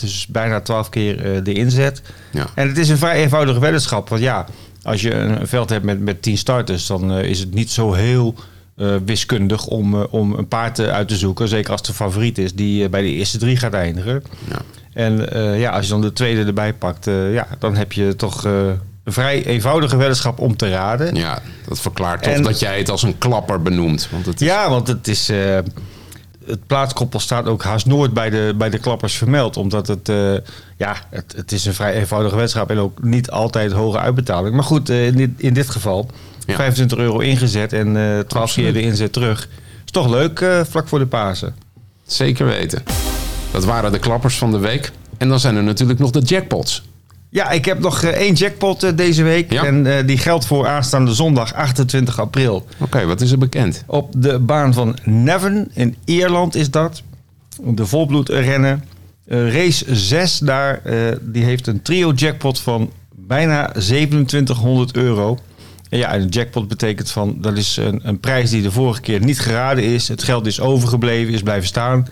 Dus 0.01 0.27
bijna 0.27 0.61
12 0.61 0.89
keer 0.89 1.45
de 1.45 1.53
inzet. 1.53 2.03
Ja. 2.31 2.47
En 2.55 2.69
het 2.69 2.79
is 2.79 2.89
een 2.89 2.99
vrij 2.99 3.23
eenvoudige 3.23 3.61
weddenschap. 3.61 4.09
Want 4.09 4.23
ja, 4.23 4.47
als 4.83 5.01
je 5.01 5.15
een 5.15 5.47
veld 5.47 5.69
hebt 5.69 5.85
met, 5.85 6.01
met 6.01 6.23
10 6.23 6.39
starters... 6.39 6.87
dan 6.87 7.13
is 7.13 7.39
het 7.39 7.55
niet 7.55 7.71
zo 7.71 7.93
heel 7.93 8.35
wiskundig 9.05 9.67
om, 9.67 9.95
om 9.95 10.33
een 10.33 10.49
paard 10.49 10.81
uit 10.81 11.09
te 11.09 11.17
zoeken. 11.17 11.49
Zeker 11.49 11.71
als 11.71 11.81
het 11.81 11.91
de 11.91 11.95
favoriet 11.97 12.39
is 12.39 12.55
die 12.55 12.89
bij 12.89 13.03
de 13.03 13.13
eerste 13.13 13.39
drie 13.39 13.57
gaat 13.57 13.75
eindigen. 13.75 14.23
Ja. 14.49 14.61
En 14.99 15.37
uh, 15.37 15.61
ja, 15.61 15.71
als 15.71 15.85
je 15.85 15.91
dan 15.91 16.01
de 16.01 16.13
tweede 16.13 16.45
erbij 16.45 16.75
pakt, 16.75 17.07
uh, 17.07 17.33
ja, 17.33 17.47
dan 17.59 17.77
heb 17.77 17.93
je 17.93 18.17
toch 18.17 18.47
uh, 18.47 18.53
een 19.05 19.13
vrij 19.13 19.45
eenvoudige 19.45 19.97
weddenschap 19.97 20.39
om 20.39 20.57
te 20.57 20.71
raden. 20.71 21.15
Ja, 21.15 21.39
dat 21.69 21.81
verklaart 21.81 22.23
toch 22.23 22.33
en, 22.33 22.43
dat 22.43 22.59
jij 22.59 22.79
het 22.79 22.91
als 22.91 23.03
een 23.03 23.19
klapper 23.19 23.63
benoemt. 23.63 24.09
Want 24.11 24.27
het 24.27 24.41
is... 24.41 24.47
Ja, 24.47 24.71
want 24.71 24.89
het 24.89 25.09
is 25.09 25.31
het 26.47 26.67
plaatskoppel 26.67 27.21
staat 27.21 27.47
ook 27.47 27.63
haast 27.63 27.87
nooit 27.87 28.13
bij 28.13 28.31
de, 28.31 28.55
bij 28.57 28.71
de 28.71 28.79
klappers 28.79 29.15
vermeld. 29.15 29.57
Omdat 29.57 29.87
het, 29.87 30.13
ja, 30.77 30.97
het, 31.11 31.33
het 31.37 31.53
is 31.53 31.65
een 31.65 31.75
vrij 31.75 31.95
eenvoudige 31.95 32.37
wedstrijd 32.37 32.71
en 32.71 32.79
ook 32.79 33.03
niet 33.03 33.31
altijd 33.31 33.73
hoge 33.73 33.99
uitbetaling. 33.99 34.55
Maar 34.55 34.65
goed, 34.65 34.89
in, 34.89 35.17
dit, 35.17 35.31
in 35.37 35.55
dit 35.55 35.71
geval 35.71 36.11
25 36.47 36.99
euro 36.99 37.19
ingezet 37.19 37.73
en 37.73 37.97
uh, 37.97 38.19
12 38.19 38.55
keer 38.55 38.73
de 38.73 38.81
inzet 38.81 39.13
terug. 39.13 39.49
Is 39.85 39.91
toch 39.91 40.09
leuk 40.09 40.45
vlak 40.69 40.89
voor 40.89 40.99
de 40.99 41.07
Pasen. 41.07 41.55
Zeker 42.07 42.47
weten. 42.47 42.83
Dat 43.51 43.65
waren 43.65 43.93
de 43.93 43.99
klappers 43.99 44.39
van 44.39 44.51
de 44.51 44.59
week. 44.59 44.93
En 45.17 45.29
dan 45.29 45.41
zijn 45.41 45.57
er 45.57 45.63
natuurlijk 45.63 45.99
nog 45.99 46.11
de 46.11 46.21
jackpots. 46.21 46.83
Ja, 47.31 47.51
ik 47.51 47.65
heb 47.65 47.79
nog 47.79 48.03
één 48.03 48.35
jackpot 48.35 48.97
deze 48.97 49.23
week. 49.23 49.53
En 49.53 50.07
die 50.07 50.19
geldt 50.19 50.47
voor 50.47 50.67
aanstaande 50.67 51.15
zondag 51.15 51.55
28 51.55 52.21
april. 52.21 52.67
Oké, 52.79 53.07
wat 53.07 53.21
is 53.21 53.31
er 53.31 53.39
bekend? 53.39 53.85
Op 53.87 54.13
de 54.17 54.39
baan 54.39 54.75
van 54.75 54.97
Nevern 55.05 55.71
in 55.73 55.97
Ierland 56.05 56.55
is 56.55 56.71
dat. 56.71 57.03
De 57.63 57.87
volbloedrennen. 57.87 58.85
Uh, 59.29 59.53
race 59.53 59.95
6 59.95 60.39
daar, 60.39 60.81
uh, 60.85 60.95
die 61.21 61.45
heeft 61.45 61.67
een 61.67 61.83
trio 61.83 62.13
jackpot 62.13 62.61
van 62.61 62.93
bijna 63.15 63.71
2700 63.73 64.97
euro. 64.97 65.39
En 65.89 65.99
ja, 65.99 66.15
een 66.15 66.29
jackpot 66.29 66.69
betekent 66.69 67.11
van 67.11 67.37
dat 67.41 67.57
is 67.57 67.77
een, 67.77 68.01
een, 68.03 68.21
prijs 68.21 68.51
die 68.51 68.63
de 68.63 68.71
vorige 68.71 69.01
keer 69.01 69.21
niet 69.21 69.41
geraden 69.41 69.85
is. 69.85 70.09
Het 70.09 70.23
geld 70.23 70.47
is 70.47 70.61
overgebleven, 70.61 71.33
is 71.33 71.43
blijven 71.43 71.67
staan. 71.67 72.09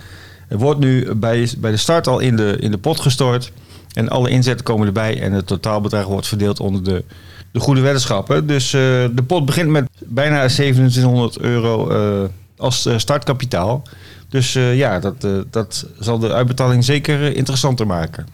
Het 0.48 0.60
wordt 0.60 0.80
nu 0.80 1.14
bij, 1.14 1.48
bij 1.58 1.70
de 1.70 1.76
start 1.76 2.06
al 2.06 2.18
in 2.18 2.36
de, 2.36 2.56
in 2.60 2.70
de 2.70 2.78
pot 2.78 3.00
gestort. 3.00 3.52
En 3.92 4.08
alle 4.08 4.30
inzetten 4.30 4.64
komen 4.64 4.86
erbij 4.86 5.20
en 5.20 5.32
het 5.32 5.46
totaalbedrag 5.46 6.06
wordt 6.06 6.26
verdeeld 6.26 6.60
onder 6.60 6.84
de, 6.84 7.04
de 7.52 7.60
goede 7.60 7.80
weddenschappen. 7.80 8.46
Dus 8.46 8.72
uh, 8.72 8.80
de 9.12 9.22
pot 9.26 9.46
begint 9.46 9.68
met 9.68 9.88
bijna 10.04 10.46
2700 10.46 11.38
euro 11.38 11.90
uh, 11.90 12.28
als 12.56 12.88
startkapitaal. 12.96 13.82
Dus 14.28 14.52
ja, 14.52 15.00
dat, 15.00 15.26
dat 15.50 15.86
zal 15.98 16.18
de 16.18 16.32
uitbetaling 16.32 16.84
zeker 16.84 17.36
interessanter 17.36 17.86
maken. 17.86 18.26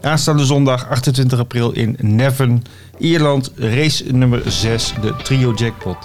Aanstaande 0.00 0.44
zondag 0.44 0.88
28 0.88 1.38
april 1.38 1.72
in 1.72 1.96
Nevern, 2.00 2.62
Ierland, 2.98 3.52
race 3.56 4.04
nummer 4.12 4.42
6, 4.46 4.94
de 5.00 5.14
Trio 5.22 5.52
Jackpot. 5.54 5.96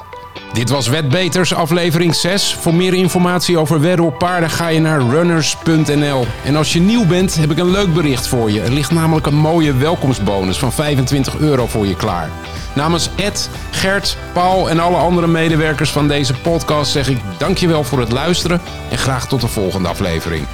Dit 0.53 0.69
was 0.69 0.87
Wetbeters, 0.87 1.53
aflevering 1.53 2.15
6. 2.15 2.53
Voor 2.53 2.73
meer 2.73 2.93
informatie 2.93 3.57
over 3.57 3.81
wedden 3.81 4.05
op 4.05 4.17
paarden 4.17 4.49
ga 4.49 4.67
je 4.67 4.79
naar 4.79 5.01
runners.nl. 5.01 6.25
En 6.43 6.55
als 6.55 6.73
je 6.73 6.79
nieuw 6.79 7.05
bent, 7.05 7.35
heb 7.35 7.51
ik 7.51 7.57
een 7.57 7.71
leuk 7.71 7.93
bericht 7.93 8.27
voor 8.27 8.51
je. 8.51 8.61
Er 8.61 8.71
ligt 8.71 8.91
namelijk 8.91 9.25
een 9.25 9.35
mooie 9.35 9.73
welkomstbonus 9.73 10.57
van 10.57 10.71
25 10.71 11.37
euro 11.37 11.67
voor 11.67 11.87
je 11.87 11.95
klaar. 11.95 12.29
Namens 12.75 13.09
Ed, 13.15 13.49
Gert, 13.71 14.17
Paul 14.33 14.69
en 14.69 14.79
alle 14.79 14.97
andere 14.97 15.27
medewerkers 15.27 15.91
van 15.91 16.07
deze 16.07 16.33
podcast 16.33 16.91
zeg 16.91 17.09
ik 17.09 17.17
dankjewel 17.37 17.83
voor 17.83 17.99
het 17.99 18.11
luisteren 18.11 18.61
en 18.89 18.97
graag 18.97 19.27
tot 19.27 19.41
de 19.41 19.47
volgende 19.47 19.87
aflevering. 19.87 20.45